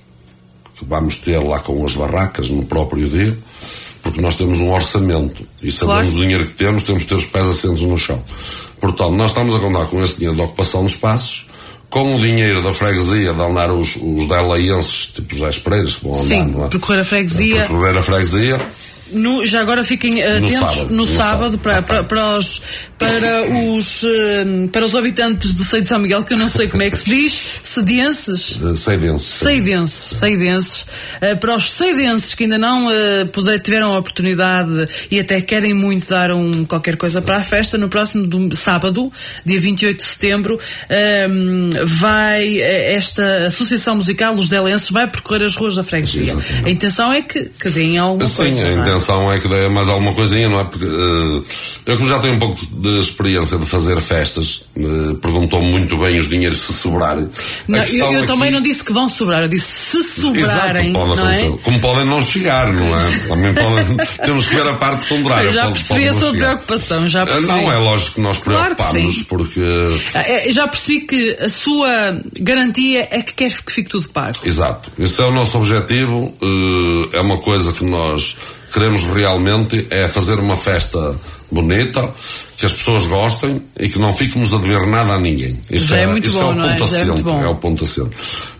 [0.78, 3.36] que vamos ter lá com as barracas no próprio dia,
[4.02, 6.18] porque nós temos um orçamento e sabemos Claro.
[6.18, 8.22] o dinheiro que temos, temos de ter os pés assentos no chão.
[8.80, 11.46] Portanto, nós estamos a contar com esse dinheiro da ocupação de espaços,
[11.88, 16.12] com o dinheiro da freguesia de andar os, os delaienses, tipo os Espereiros, que vão
[16.14, 16.68] andar, Sim, não é?
[16.68, 17.56] percorrer a freguesia.
[17.60, 18.60] Percorrer a freguesia.
[19.12, 21.58] No- já agora fiquem atentos sábado, no, sábado, sábado.
[21.58, 22.60] para, para, para os,
[22.98, 23.42] para,
[23.72, 26.82] os, eh, para os habitantes de Seio de São Miguel, que eu não sei como
[26.82, 28.56] é que se diz, sedienses.
[28.60, 29.24] Uh, Seidense.
[29.24, 30.86] Seidenses, seidenses.
[31.20, 35.72] Eh, para os seidenses que ainda não eh, puder- tiveram a oportunidade e até querem
[35.74, 39.12] muito dar um, qualquer coisa para a festa, no próximo sábado,
[39.44, 40.58] dia 28 de setembro,
[40.90, 46.22] ehm, vai eh, esta Associação Musical, os Delenses, vai percorrer as ruas da freguesia.
[46.32, 46.64] Exatamente.
[46.66, 48.95] A intenção é que, que deem alguma Sim, coisa.
[48.98, 49.36] Não é?
[49.36, 50.64] é que dê mais alguma coisinha, não é?
[50.64, 51.42] Porque eh,
[51.86, 54.82] eu como já tenho um pouco de experiência de fazer festas, eh,
[55.20, 57.28] perguntou muito bem os dinheiros se sobrarem.
[57.68, 61.06] Não, eu eu aqui- também não disse que vão sobrar, eu disse se sobrarem, Exato,
[61.06, 61.58] pode não é?
[61.62, 63.00] Como podem não chegar, não é?
[63.28, 63.96] Também podem.
[64.24, 65.48] Temos que ver a parte contrária.
[65.48, 67.46] Eu já pode- percebi pode a sua preocupação, já Ah, percebi.
[67.48, 69.24] Não, é lógico que nós Claro preocupamos sim.
[69.24, 69.60] porque.
[70.14, 74.38] É, Já percebi que a sua garantia é que quer que fique tudo pago.
[74.44, 74.90] Exato.
[74.98, 76.34] Esse é o nosso objetivo.
[76.42, 78.36] eh, É uma coisa que nós
[78.76, 81.16] queremos realmente é fazer uma festa
[81.50, 82.12] bonita,
[82.58, 85.58] que as pessoas gostem e que não fiquemos a dever nada a ninguém.
[85.70, 86.76] Isso Já é muito isso bom, é o não é?
[86.76, 87.22] ponto Já é assente.
[87.22, 87.42] bom.
[87.42, 88.10] É o ponto assente.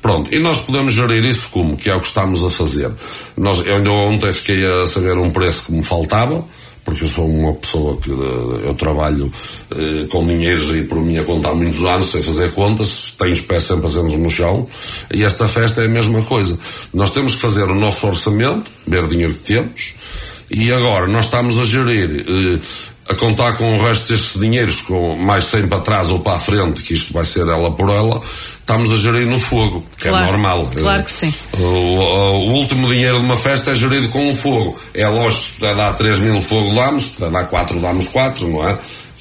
[0.00, 0.34] Pronto.
[0.34, 1.76] E nós podemos gerir isso como?
[1.76, 2.90] Que é o que estamos a fazer.
[3.36, 6.42] Nós, eu ainda ontem fiquei a saber um preço que me faltava
[6.86, 9.30] porque eu sou uma pessoa que eh, eu trabalho
[9.72, 13.40] eh, com dinheiros e por minha conta há muitos anos, sei fazer contas, tenho os
[13.40, 14.68] pés sempre azentos no chão,
[15.12, 16.56] e esta festa é a mesma coisa.
[16.94, 19.94] Nós temos que fazer o nosso orçamento, ver o dinheiro que temos,
[20.48, 22.58] e agora nós estamos a gerir, eh,
[23.08, 26.40] a contar com o resto destes dinheiros, com mais 100 para trás ou para a
[26.40, 28.20] frente, que isto vai ser ela por ela,
[28.58, 30.70] estamos a gerir no fogo, que Claro, é normal.
[30.76, 31.32] claro que sim.
[31.52, 34.76] O, o- último dinheiro de uma festa é gerido com o fogo.
[34.92, 38.48] É lógico se puder dar 3 mil fogo, damos, se puder dar 4, damos 4,
[38.48, 38.76] não é?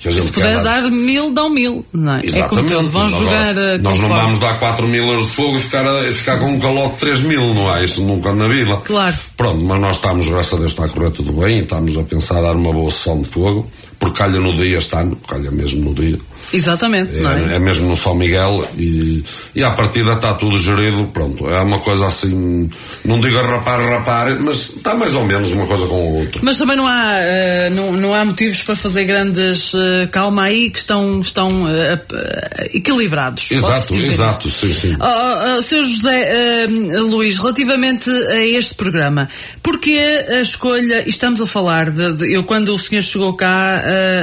[0.09, 2.21] A Se quer puder dar mil, dão mil, não é?
[2.21, 2.73] É Exatamente.
[2.73, 4.21] tudo, vão Nós jogar agora- eh, Nós não conforme.
[4.23, 6.99] vamos dar 4 mil euros de fogo e ficar, a- ficar com um calote de
[6.99, 7.83] 3 mil, não é?
[7.85, 8.77] Isso nunca na vida.
[8.77, 9.15] Claro.
[9.35, 12.03] Pronto, mas nós estamos, graças a Deus, está a correr tudo bem e estamos a
[12.03, 13.67] pensar dar uma boa sessão de fogo,
[13.99, 16.19] porque calha no dia este ano, calha mesmo no dia.
[16.53, 17.53] Exatamente, é?
[17.53, 19.23] É, é mesmo no São Miguel e,
[19.55, 22.69] e à partida está tudo gerido, pronto, é uma coisa assim,
[23.03, 26.41] não digo a rapar, rapar, mas está mais ou menos uma coisa com a outra.
[26.43, 29.73] Mas também não há, eh, não, não há motivos para fazer grandes.
[29.75, 31.99] eh, calma aí, que estão, estão eh,
[32.73, 33.51] equilibrados.
[33.51, 34.67] Exato, exato, isso.
[34.67, 34.97] sim, sim.
[34.99, 35.83] Oh, oh, oh, Sr.
[35.83, 36.67] José
[37.09, 39.27] Luís, relativamente a este programa,
[39.63, 39.97] porque
[40.29, 43.81] a escolha, e estamos a falar de, de- eu quando o senhor chegou cá,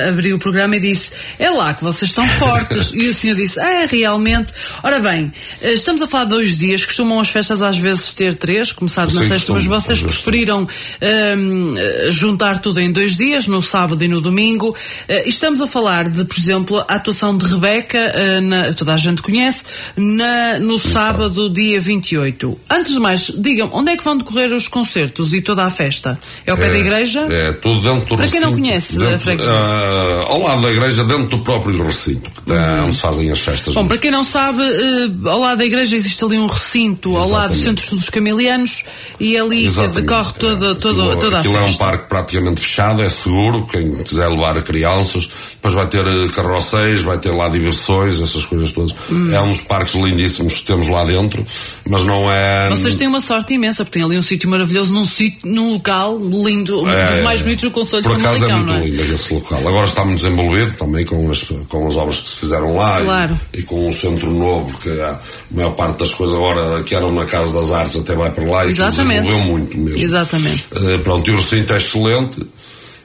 [0.09, 3.59] abri o programa e disse, é lá que vocês estão fortes, e o senhor disse,
[3.61, 4.53] é realmente,
[4.83, 8.35] ora bem, eh, estamos a falar de dois dias, costumam as festas às vezes ter
[8.35, 13.63] três, começar na sexta, mas vocês preferiram hum, eh, juntar tudo em dois dias, no
[13.63, 14.75] sábado e no domingo.
[15.09, 18.97] E estamos a falar de, por exemplo, a atuação de Rebeca, eh, na- toda a
[18.97, 19.65] gente conhece,
[19.97, 22.59] na- no sábado, dia 28.
[22.71, 26.19] Antes de mais, digam, onde é que vão decorrer os concertos e toda a festa?
[26.47, 27.21] É ao pé da igreja?
[27.31, 29.53] É, tudo dentro do Para quem não recinto, conhece dentro- a freguesia.
[29.53, 33.39] ah, ao lado da igreja, dentro do próprio recinto, que tem, onde se fazem as
[33.41, 33.75] festas.
[33.75, 37.29] Bom, para quem não sabe, eh, ao lado da igreja existe ali um recinto, ao
[37.29, 37.81] lado do Exatamente.
[37.83, 38.85] Centro dos Camilianos,
[39.21, 40.01] e ali Exatamente.
[40.03, 41.85] decorre toda, toda, Aquilo, toda a aquilo é um festa.
[41.85, 47.19] parque praticamente fechado, é seguro, quem quiser levar crianças, depois vai ter eh, carroceiros, vai
[47.19, 48.93] ter lá diversões, essas coisas todas.
[49.11, 49.33] Hum.
[49.33, 51.45] É um dos parques lindíssimos que temos lá dentro,
[51.89, 52.69] mas não é.
[52.71, 56.19] Vocês têm uma sorte imensa, porque têm ali um sítio maravilhoso, num, sítio, num local
[56.19, 58.81] lindo, um É, dos mais bonitos do Conselho Por de acaso é muito é?
[58.87, 59.59] lindo esse local.
[59.69, 63.05] Agora está muito desenvolvido também com as, com as obras que se fizeram lá e-
[63.05, 63.41] Claro.
[63.55, 65.19] e, com o centro novo, que a
[65.51, 68.65] maior parte das coisas agora que eram na Casa das Artes até vai para lá
[68.67, 69.23] e Exatamente.
[69.23, 69.99] desenvolveu muito mesmo.
[70.03, 70.65] Exatamente.
[70.75, 72.41] Eh, pronto, e o recinto é excelente.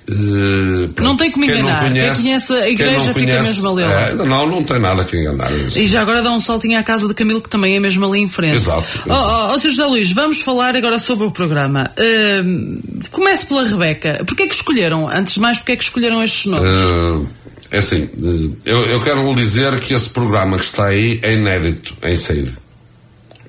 [0.10, 1.04] Eh, pronto.
[1.04, 1.92] Não tem que me Quem não enganar.
[1.92, 4.22] Quem conhece a igreja fica conhece- mesmo ali lado.
[4.22, 5.52] É, não, não tem nada que enganar.
[5.76, 8.20] E já agora dá um saltinho à casa de Camilo, que também é mesmo ali
[8.22, 8.56] em frente.
[8.56, 9.70] Exato, Oh, oh, oh, Sr.
[9.72, 11.92] José Luís, vamos falar agora sobre o programa.
[12.00, 12.80] Hum,
[13.12, 14.24] comece pela Rebeca.
[14.26, 16.72] Porquê é que escolheram, antes de mais, porquê é que escolheram estes nomes?
[16.72, 17.26] Eh,
[17.72, 21.34] é assim, eh, eu, eu quero lhe dizer que esse programa que está aí é
[21.34, 22.57] inédito em Seide.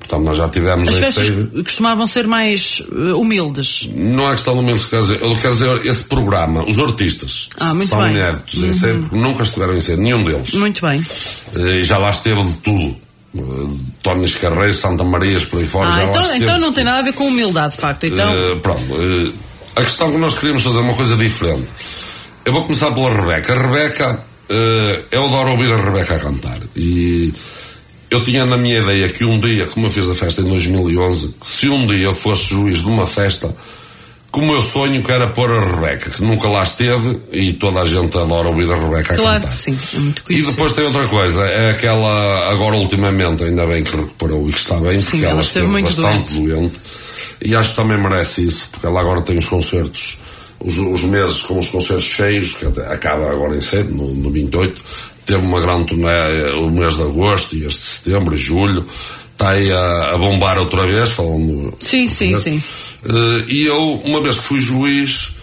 [0.00, 1.62] Portanto, nós já tivemos As em Seide.
[1.62, 3.88] costumavam ser mais eh, humildes.
[3.94, 7.74] Não é questão do mesmo quer dizer, eu quero dizer esse programa, os artistas Ah,
[7.86, 8.12] são bem.
[8.12, 8.72] inéditos em Uhum.
[8.72, 10.54] Seide porque nunca estiveram em Seide, nenhum deles.
[10.54, 11.04] Muito bem.
[11.54, 12.96] Eh, E já lá esteve de tudo.
[14.02, 17.12] Tónis Carreiros, Santa Marias, por aí fora, Ah, então, então não tem nada a ver
[17.12, 18.06] com humildade, de facto.
[18.06, 19.30] Então, Eh, pronto, eh,
[19.76, 21.66] a questão que nós queríamos fazer é uma coisa diferente.
[22.48, 23.52] Eu vou começar pela Rebeca.
[23.52, 26.58] A Rebeca, eh, eu adoro ouvir a Rebeca a cantar.
[26.74, 27.30] E
[28.10, 31.34] eu tinha na minha ideia que um dia, como eu fiz a festa em 2011,
[31.38, 33.54] que se um dia eu fosse juiz de uma festa,
[34.32, 37.82] que o meu sonho que era pôr a Rebeca, que nunca lá esteve e toda
[37.82, 39.54] a gente adora ouvir a Rebeca a claro cantar.
[39.54, 39.78] que sim.
[39.94, 40.50] É muito E conhecido.
[40.52, 44.76] depois tem outra coisa, é aquela, agora ultimamente, ainda bem que recuperou e que está
[44.80, 46.80] bem, Sim, porque ela ela esteve esteve muito bastante doente.
[47.44, 50.18] E acho que também merece isso, porque ela agora tem os concertos,
[50.60, 54.80] os, os meses com os concertos cheios, que acaba agora em cedo, no, no 28.
[55.24, 58.84] Teve uma grande turnê eh, o mês de agosto e este de setembro e julho.
[59.32, 61.72] Está aí a, a bombar outra vez, falando.
[61.78, 62.62] Sim, sim, sim.
[63.04, 65.36] Eh, e eu, uma vez que fui juiz,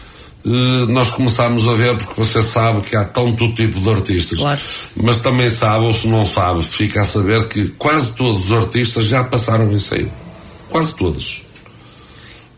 [0.45, 4.39] eh, nós começámos a ver, porque você sabe que há tanto tipo de artistas.
[4.39, 4.59] Claro.
[5.01, 9.05] Mas também sabe, ou se não sabe, fica a saber que quase todos os artistas
[9.05, 10.11] já passaram em saída.
[10.69, 11.44] Quase todos.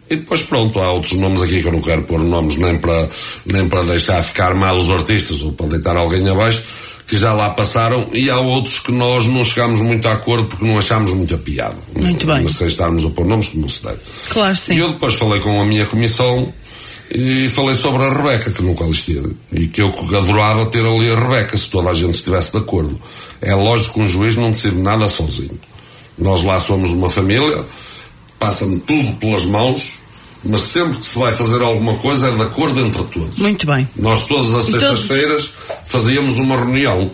[0.10, 3.10] E depois, pronto, há outros nomes aqui que eu não quero pôr nomes nem para,
[3.46, 6.64] nem para deixar ficar mal os artistas ou para deitar alguém abaixo,
[7.08, 10.66] que já lá passaram, e há outros que nós não chegámos muito a acordo porque
[10.66, 11.76] não achámos muita piada.
[11.96, 12.44] Muito bem.
[12.44, 14.00] Mas sem estarmos a pôr nomes que não se deve.
[14.30, 14.76] Claro, sim.
[14.76, 16.54] E eu depois falei com a minha comissão
[17.10, 19.32] e falei sobre a Rebeca, que nunca ali esteve.
[19.52, 23.00] E que eu adorava ter ali a Rebeca, se toda a gente estivesse de acordo.
[23.42, 25.58] É lógico que um juiz não decide nada sozinho.
[26.18, 27.64] Nós lá somos uma família,
[28.40, 29.97] passa-me tudo pelas mãos,
[30.48, 33.38] mas sempre que se vai fazer alguma coisa é de acordo entre todos.
[33.40, 33.88] Muito bem.
[33.96, 35.52] Nós todas as E sextas-feiras
[35.86, 37.12] fazíamos uma reunião.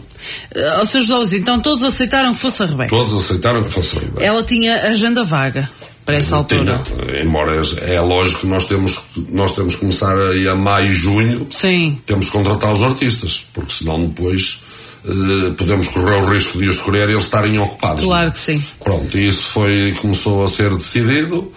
[0.56, 2.90] Uh, Ou seja, José Luís, então todos aceitaram que fosse a Rebeca.
[2.90, 4.24] Todos aceitaram que fosse a Rebeca.
[4.24, 5.70] Ela tinha agenda vaga
[6.06, 6.82] para essa altura.
[6.86, 9.00] Tinha, embora é lógico que nós temos,
[9.30, 12.00] nós temos que começar aí a maio, junho, Sim.
[12.06, 14.60] temos que contratar os artistas, porque senão depois
[15.06, 18.04] eh, podemos correr o risco de os escolher e eles estarem ocupados.
[18.04, 18.64] Claro que sim.
[18.84, 21.52] Pronto, e isso foi, começou a ser decidido.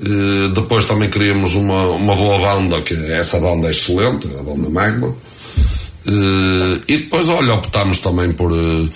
[0.00, 4.70] Eh, depois também queríamos uma, uma boa banda, que essa banda é excelente, a banda
[4.70, 5.14] Magma.
[6.06, 8.88] Eh, e depois, olha, optámos também por, eh,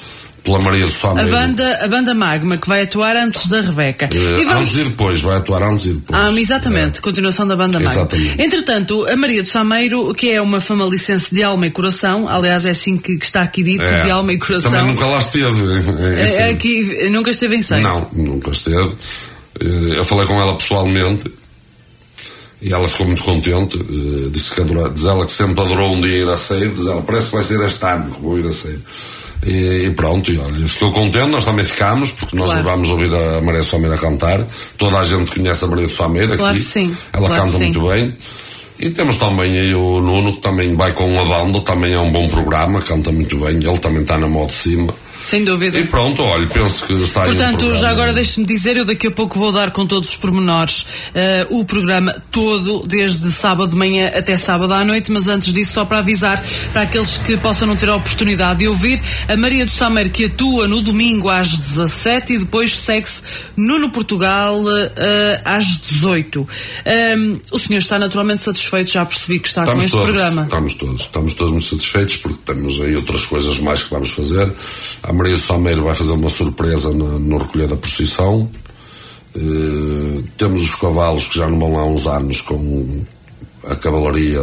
[0.45, 1.31] pela Maria do A Sameiro.
[1.31, 4.09] banda, a banda Magma que vai atuar antes da Rebeca.
[4.13, 6.21] E vamos Antes e depois, vai atuar antes e depois.
[6.21, 7.93] Ah, exatamente, continuação da banda Magma.
[7.95, 8.41] Exatamente.
[8.43, 12.71] Entretanto, a Maria do Sameiro, que é uma famalicense de alma e coração, aliás, é
[12.71, 14.03] assim que, que está aqui dito, É.
[14.05, 14.71] de alma e coração.
[14.71, 15.63] Também nunca lá esteve.
[15.63, 16.43] é- é É, assim.
[16.55, 17.83] aqui nunca esteve em seio.
[17.83, 18.91] Não, nunca esteve.
[19.61, 21.31] Eh, Eu falei com ela pessoalmente
[22.61, 23.77] e ela ficou muito contente.
[23.79, 26.69] eh, Disse que adora, diz ela que sempre adorou um dia ir a ceia.
[26.69, 28.79] Diz ela, parece que vai ser este ano que vou ir a ceia.
[29.45, 32.65] E, e pronto, e olha, ficou contente, nós também ficámos, porque nós Claro.
[32.65, 34.41] levámos a ouvir a Maria Someira a cantar.
[34.79, 36.65] Toda a gente conhece a Maria Someira Claro aqui.
[36.65, 37.65] sim, Ela claro canta que sim.
[37.73, 38.15] muito bem.
[38.79, 42.11] E temos também aí o Nuno, que também vai com uma banda, também é um
[42.13, 43.57] bom programa, canta muito bem.
[43.57, 44.93] Ele também está na moda de cima.
[45.23, 45.79] Sem dúvida.
[45.79, 49.07] E pronto, olha, penso que está aí um Portanto, já agora deixe-me dizer, eu daqui
[49.07, 50.85] a pouco vou dar com todos os pormenores
[51.15, 55.75] eh, o programa todo, desde sábado de manhã até sábado à noite, mas antes disso,
[55.75, 56.43] só para avisar
[56.73, 60.25] para aqueles que possam não ter a oportunidade de ouvir, a Maria do Sameiro que
[60.25, 63.23] atua no domingo às 17 e depois segue-se
[63.57, 64.61] Nuno Portugal
[64.97, 66.49] eh, às 18.
[66.85, 70.43] Ehm, o senhor está naturalmente satisfeito, já percebi que está com este todos, programa.
[70.43, 74.53] Estamos todos, estamos todos muito satisfeitos porque temos aí outras coisas mais que vamos fazer.
[75.13, 78.49] A Maria Salmeiro vai fazer uma surpresa no, no recolher da procissão.
[79.37, 83.03] Eh, temos os cavalos que já não vão lá há uns anos com
[83.69, 84.41] a cavalaria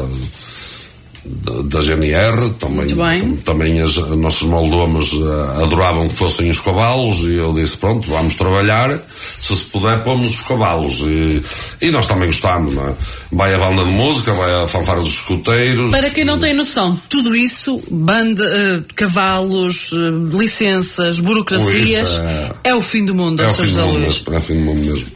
[1.64, 7.36] da, GNR, também, também as, as nossas moldomos eh, adoravam que fossem os cavalos e
[7.36, 11.42] eu disse, pronto, vamos trabalhar, se se puder pomos os cavalos e,
[11.82, 12.94] e nós também gostamos, não é?
[13.32, 15.92] Vai a banda de música, vai a fanfara dos escuteiros.
[15.92, 22.22] Para quem não tem noção, tudo isso, banda, eh, cavalos, eh, licenças, burocracias, isso
[22.64, 22.74] é...
[22.74, 24.84] o fim do mundo, É o fim do mundo mesmo, é o fim do mundo
[24.84, 25.08] mesmo.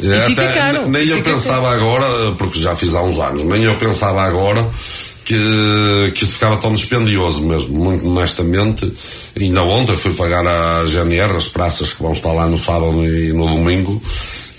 [0.00, 3.20] E É, fica até- caro, Nem eu fica pensava agora, porque já fiz há uns
[3.20, 4.66] anos, nem eu pensava agora
[5.24, 8.92] que, que isso ficava tão dispendioso mesmo, muito honestamente.
[9.38, 13.32] Ainda ontem fui pagar à GNR as praças que vão estar lá no sábado e
[13.32, 14.02] no domingo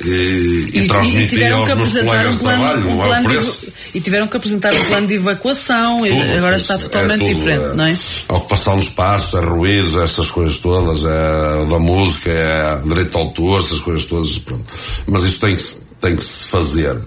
[0.05, 3.07] e, e, transmiti tiveram aos meus colegas um de plano, trabalho, um não é o
[3.07, 3.67] plano de, preço.
[3.93, 7.27] e tiveram que apresentar um plano de evacuação, e Tudo, agora isso, está totalmente é
[7.27, 7.75] tudo, diferente, é.
[7.75, 7.97] não é?
[8.29, 13.17] A ocupação dos espaços, é ruídos, essas coisas todas, é da música, é direito de
[13.17, 14.65] autor, essas coisas todas, pronto.
[15.07, 15.63] Mas isto tem que,
[16.01, 16.97] tem que se fazer.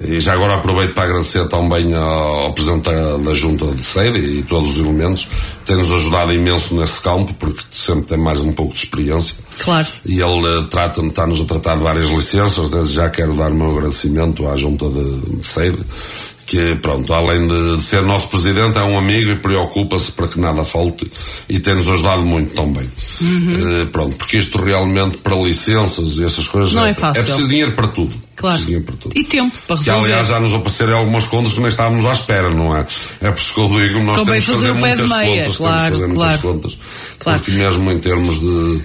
[0.00, 4.70] E já agora aproveito para agradecer também ao, Presidente da, Junta de Sede e todos
[4.70, 8.80] os elementos, que tem-nos ajudado imenso nesse campo, porque sempre tem mais um pouco de
[8.80, 9.36] experiência.
[9.60, 9.86] Claro.
[10.04, 13.54] E ele eh, trata está-nos a tratar de várias licenças, desde já quero dar o
[13.54, 15.78] meu agradecimento à Junta de, de Sede,
[16.46, 20.64] que pronto, além de, ser nosso presidente, é um amigo e preocupa-se para que nada
[20.64, 21.10] falte
[21.48, 22.88] e tem-nos ajudado muito também.
[23.20, 23.82] Uhum.
[23.82, 27.22] Eh, pronto, porque isto realmente para licenças e essas coisas Não é fácil.
[27.22, 28.14] É preciso dinheiro para tudo.
[28.36, 28.56] Claro.
[28.56, 29.18] É preciso dinheiro para tudo.
[29.18, 30.06] E tempo para Que resolver.
[30.06, 32.86] aliás já nos apareceram algumas contas que nem estávamos à espera, não é?
[33.20, 35.82] É por isso que eu digo, nós Convém temos que fazer muitas meia, contas, claro,
[35.82, 36.30] temos que fazer claro.
[36.30, 36.78] muitas contas.
[37.18, 37.38] Claro.
[37.40, 38.82] Porque mesmo em termos de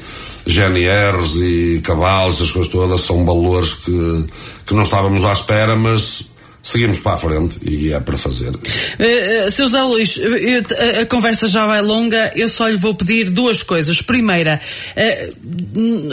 [0.48, 4.26] GNRs e cavalos, essas coisas todas, são valores que,
[4.66, 6.29] que não estávamos à espera, mas
[6.62, 8.50] seguimos para a frente e é para fazer.
[8.50, 10.64] Uh, uh, Seu Zé Luís, eu- eu-
[11.00, 14.02] a, a conversa já vai longa, eu só lhe vou pedir duas coisas.
[14.02, 14.60] Primeira,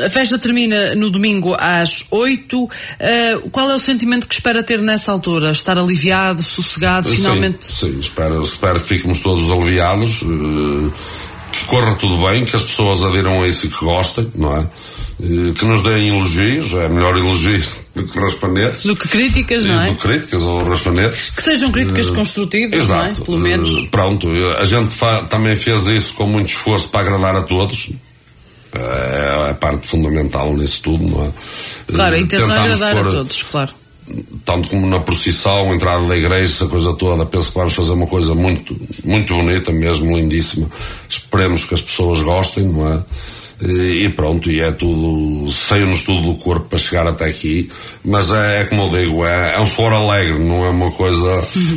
[0.04, 2.64] a festa termina no domingo às 8.
[2.64, 2.70] Uh,
[3.50, 5.50] qual é o sentimento que espera ter nessa altura?
[5.50, 7.64] Estar aliviado, sossegado, finalmente?
[7.64, 10.90] Sim, sim espero, espero que fiquemos todos aliviados, eh,
[11.52, 14.66] que corra tudo bem, que as pessoas adiram a isso e que gostem, não é?
[15.22, 18.84] Eh, Que nos deem elogios, é melhor elogios do que raspanetes.
[18.84, 19.86] Do que críticas, não é?
[19.90, 21.30] Do que críticas ou raspanetes.
[21.30, 23.04] Que sejam críticas Eh, construtivas, não é?
[23.10, 23.22] Exato.
[23.22, 23.70] Pelo menos.
[23.70, 24.28] Eh, Pronto,
[24.60, 24.94] a gente
[25.30, 27.92] também fez isso com muito esforço para agradar a todos.
[28.72, 31.30] É a parte fundamental nisso tudo, não é?
[31.94, 33.72] Claro, a Eh, intenção é agradar a todos, claro.
[34.44, 37.24] tanto como na procissão, entrada da igreja, essa coisa toda.
[37.24, 40.68] Penso que vamos fazer uma coisa muito, muito bonita, mesmo lindíssima.
[41.08, 43.02] Esperemos que as pessoas gostem, não é?
[43.58, 47.70] E e pronto, e é tudo, saiu-nos tudo do corpo para chegar até aqui,
[48.04, 51.26] mas é, é como eu digo, é, é um suor alegre, não é uma coisa,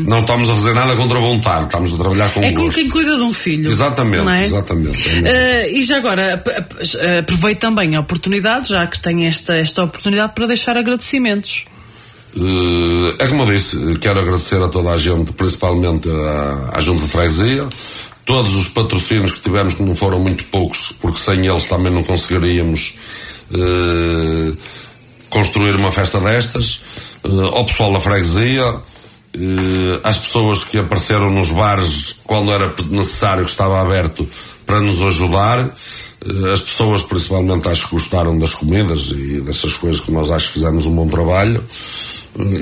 [0.06, 2.78] não estamos a fazer nada contra a vontade, estamos a trabalhar com É como gosto.
[2.82, 3.70] quem cuida de um filho.
[3.70, 4.44] Exatamente, é?
[4.44, 5.10] exatamente.
[5.26, 5.68] é.
[5.68, 9.82] Eh, e já agora, ap- ap- aproveito também a oportunidade, já que tenho esta, esta
[9.82, 11.64] oportunidade, para deixar agradecimentos.
[12.36, 17.04] Eh, é como eu disse, quero agradecer a toda a gente, principalmente à, à Junta
[17.04, 17.66] de Freguesia,
[18.30, 22.04] todos os patrocínios que tivemos, que não foram muito poucos, porque sem eles também não
[22.04, 22.94] conseguiríamos
[23.52, 24.56] eh,
[25.32, 26.80] construir uma festa destas,
[27.24, 28.76] eh, ao pessoal da freguesia,
[29.34, 34.30] eh, às pessoas que apareceram nos bares quando era necessário que estava aberto
[34.64, 40.02] para nos ajudar, eh, as pessoas principalmente acho que gostaram das comidas e dessas coisas
[40.02, 41.64] que nós acho que fizemos um bom trabalho.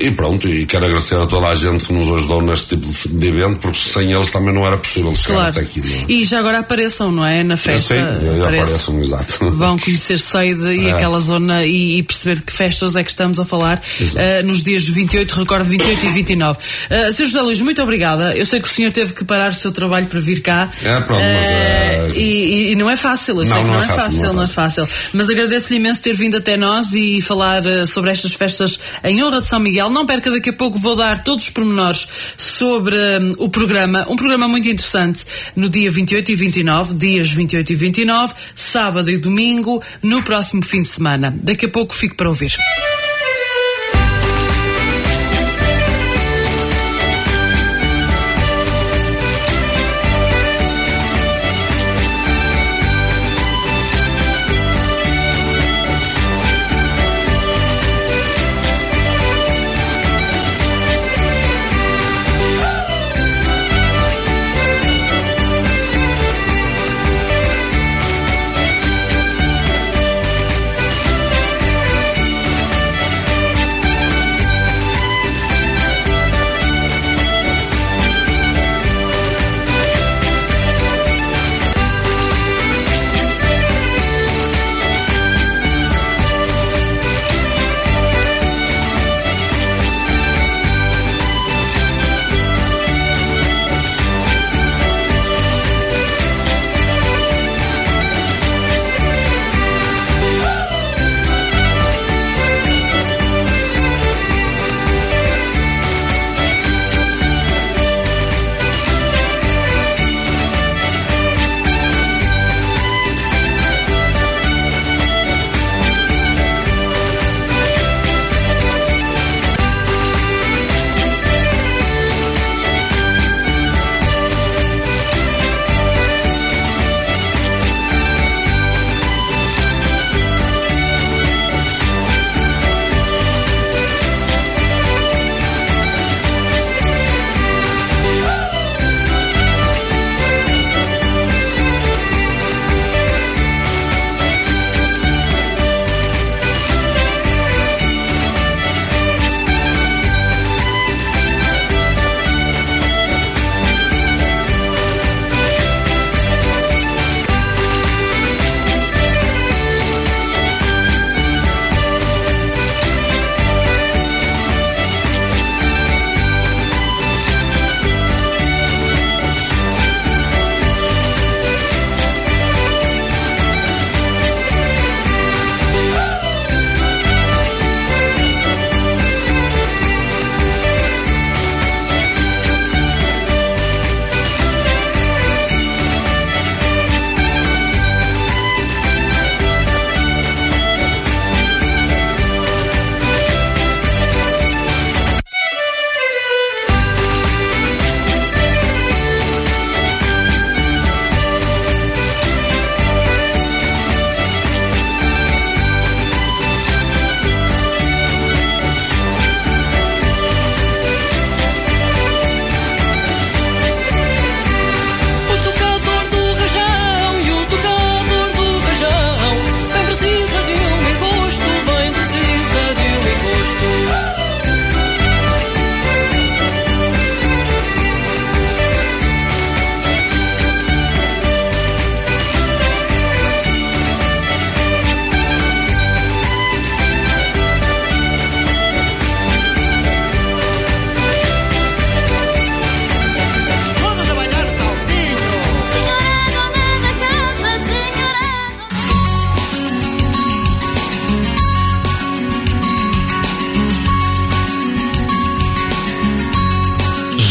[0.00, 3.26] E pronto, e quero agradecer a toda a gente que nos ajudou neste tipo de
[3.28, 5.50] evento, porque sem eles também não era possível chegar Claro.
[5.50, 5.80] até aqui.
[5.80, 6.04] Não é?
[6.08, 7.44] E já agora apareçam, não é?
[7.44, 7.94] Na festa.
[7.94, 8.00] Sim,
[8.40, 8.42] apareçam.
[8.64, 9.50] apareçam, exato.
[9.52, 10.92] Vão conhecer Seide e É.
[10.92, 13.80] aquela zona e, e perceber de que festas é que estamos a falar
[14.16, 16.58] eh, nos dias 28, recordo 28 e 29.
[16.58, 17.26] Uh, Sr.
[17.26, 18.34] José Luís, muito obrigada.
[18.36, 20.72] Eu sei que o senhor teve que parar o seu trabalho para vir cá.
[20.82, 23.68] É, pronto, mas, Eh, eh, e, e- e não é fácil, eu sei Não, que
[23.68, 24.88] não, não é, é fácil, fácil, não é fácil.
[25.12, 29.40] Mas agradeço-lhe imenso ter vindo até nós e falar eh, sobre estas festas em honra
[29.40, 29.67] de São Miguel.
[29.90, 34.06] Não perca, daqui a pouco vou dar todos os pormenores sobre hum, o programa.
[34.08, 35.24] Um programa muito interessante
[35.54, 40.82] no dia 28 e 29, dias 28 e 29, sábado e domingo, no próximo fim
[40.82, 41.34] de semana.
[41.42, 42.52] Daqui a pouco fico para ouvir.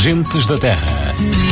[0.07, 1.46] Gentes da Terra.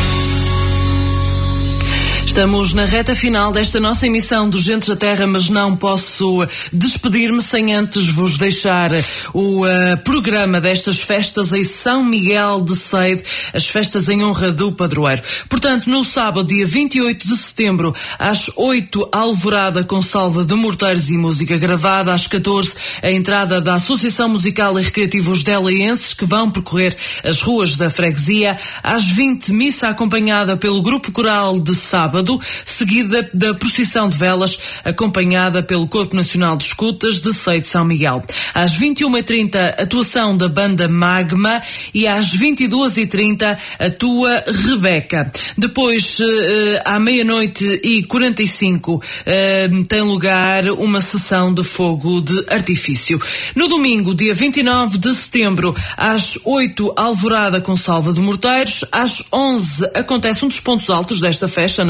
[2.35, 7.41] Estamos na reta final desta nossa emissão do Gentes da Terra, mas não posso despedir-me
[7.41, 8.91] sem antes vos deixar
[9.33, 14.69] o uh, programa destas festas em São Miguel de Seide, as festas em honra do
[14.73, 15.23] padroeiro.
[15.47, 21.17] Portanto, no sábado, dia 28 de setembro, às 8, alvorada com salva de morteiros e
[21.17, 26.51] música gravada, às 14, a entrada da Associação Musical e Recreativa Os Delaenses, que vão
[26.51, 32.24] percorrer as ruas da freguesia, às 20, missa acompanhada pelo Grupo Coral de sábado,
[32.65, 37.85] seguida da procissão de velas, acompanhada pelo Corpo Nacional de Escutas de Sei de São
[37.85, 38.23] Miguel.
[38.53, 41.61] Às 21h30, atuação da banda Magma
[41.93, 45.31] e às 22h30, atua Rebeca.
[45.57, 53.19] Depois, eh, à meia-noite e 45, eh, tem lugar uma sessão de fogo de artifício.
[53.55, 58.85] No domingo, dia 29 de setembro, às 8, alvorada com salva de morteiros.
[58.91, 61.83] Às 11, acontece um dos pontos altos desta festa,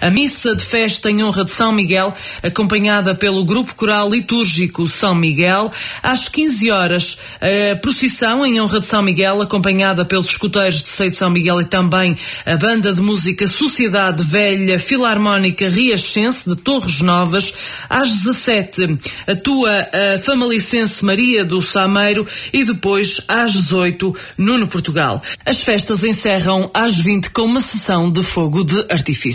[0.00, 5.14] a missa de festa em honra de São Miguel, acompanhada pelo grupo coral litúrgico São
[5.14, 5.70] Miguel.
[6.02, 11.10] Às 15 horas, a procissão em honra de São Miguel, acompanhada pelos escuteiros de Sei
[11.10, 17.00] de São Miguel e também a banda de música Sociedade Velha Filarmónica Riachense de Torres
[17.00, 17.52] Novas.
[17.88, 25.22] Às 17, atua a famalicense Maria do Sameiro e depois às 18, Nuno Portugal.
[25.44, 29.27] As festas encerram às 20 com uma sessão de fogo de artifício.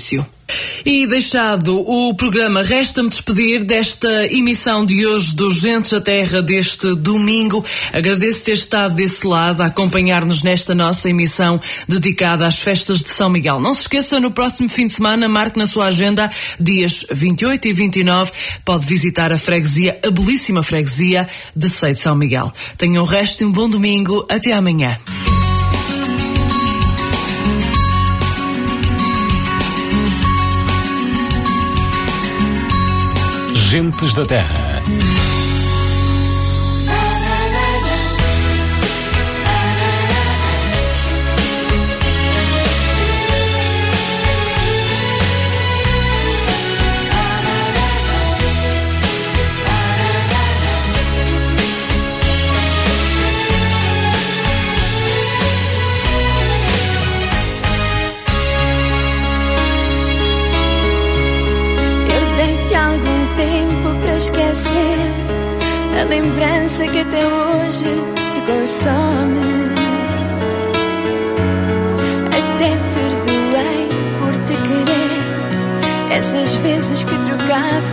[0.85, 6.93] E deixado o programa, resta-me despedir desta emissão de hoje do Gentes da Terra deste
[6.95, 7.63] domingo.
[7.93, 13.29] Agradeço ter estado desse lado a acompanhar-nos nesta nossa emissão dedicada às festas de São
[13.29, 13.61] Miguel.
[13.61, 16.29] Não se esqueça, no próximo fim de semana, marque na sua agenda
[16.59, 18.31] dias 28 e 29,
[18.65, 22.51] pode visitar a freguesia, a belíssima freguesia de Sei de São Miguel.
[22.77, 24.25] Tenham o resto e um bom domingo.
[24.29, 24.97] Até amanhã.
[33.73, 34.72] Gentes da Terra.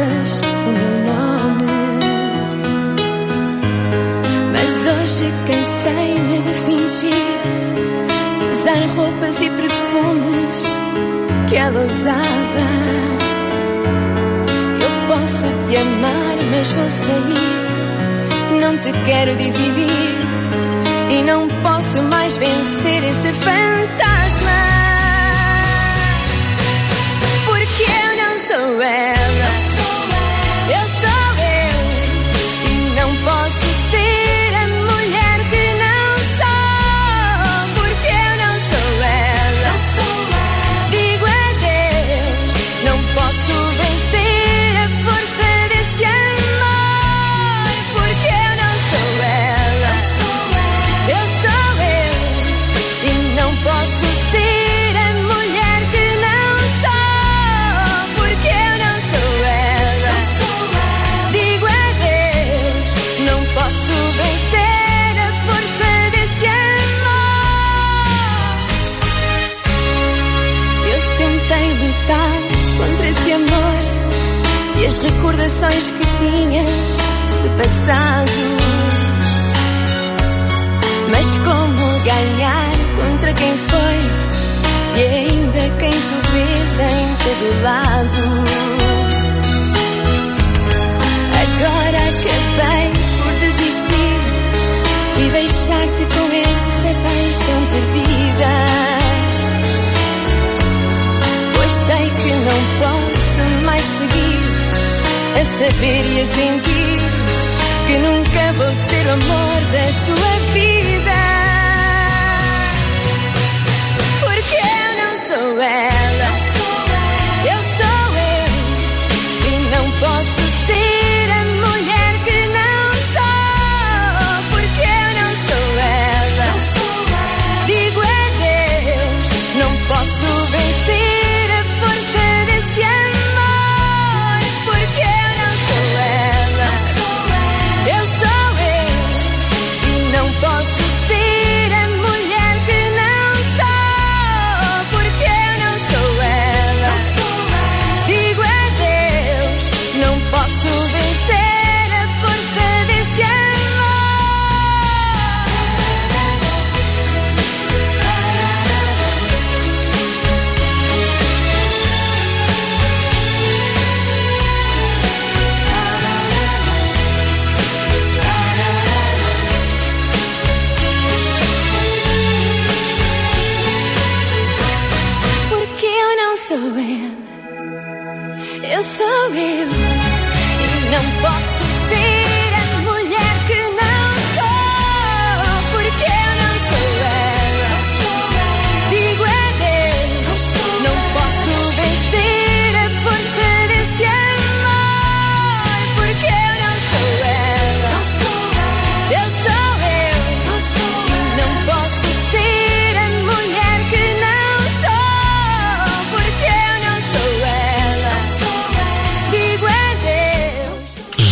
[0.02, 1.66] O meu nome.
[4.52, 7.28] Mas hoje cansei-me de fingir,
[8.40, 10.78] de usar roupas e perfumes
[11.48, 12.66] que ela usava.
[14.82, 18.60] Eu posso te amar, mas vou sair.
[18.60, 20.18] Não te quero dividir.
[21.10, 24.09] E não posso mais vencer esse fantasma.
[75.50, 76.98] Recordações que tinhas
[77.42, 78.30] do passado.
[81.10, 83.98] Mas como ganhar contra quem foi
[84.96, 88.20] e ainda quem tu vês em todo lado?
[91.42, 94.20] Agora acabei por desistir
[95.18, 98.52] e deixar-te com essa paixão perdida.
[101.56, 104.39] Pois sei que não posso mais seguir
[105.34, 106.96] a saber e a sentir
[107.86, 111.20] que nunca vou ser o amor da tua vida.
[114.20, 115.99] Porque eu não sou ela.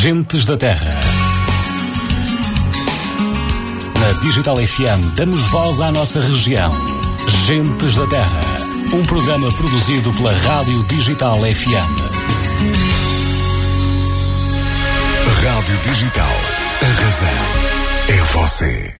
[0.08, 0.98] Gentes da Terra.
[4.00, 6.70] Na Digital FM damos voz à nossa região.
[7.44, 8.40] Gentes da Terra.
[8.94, 11.74] Um programa produzido pela Rádio Digital FM.
[15.44, 16.36] Rádio Digital.
[16.80, 17.28] A razão
[18.08, 18.87] é você.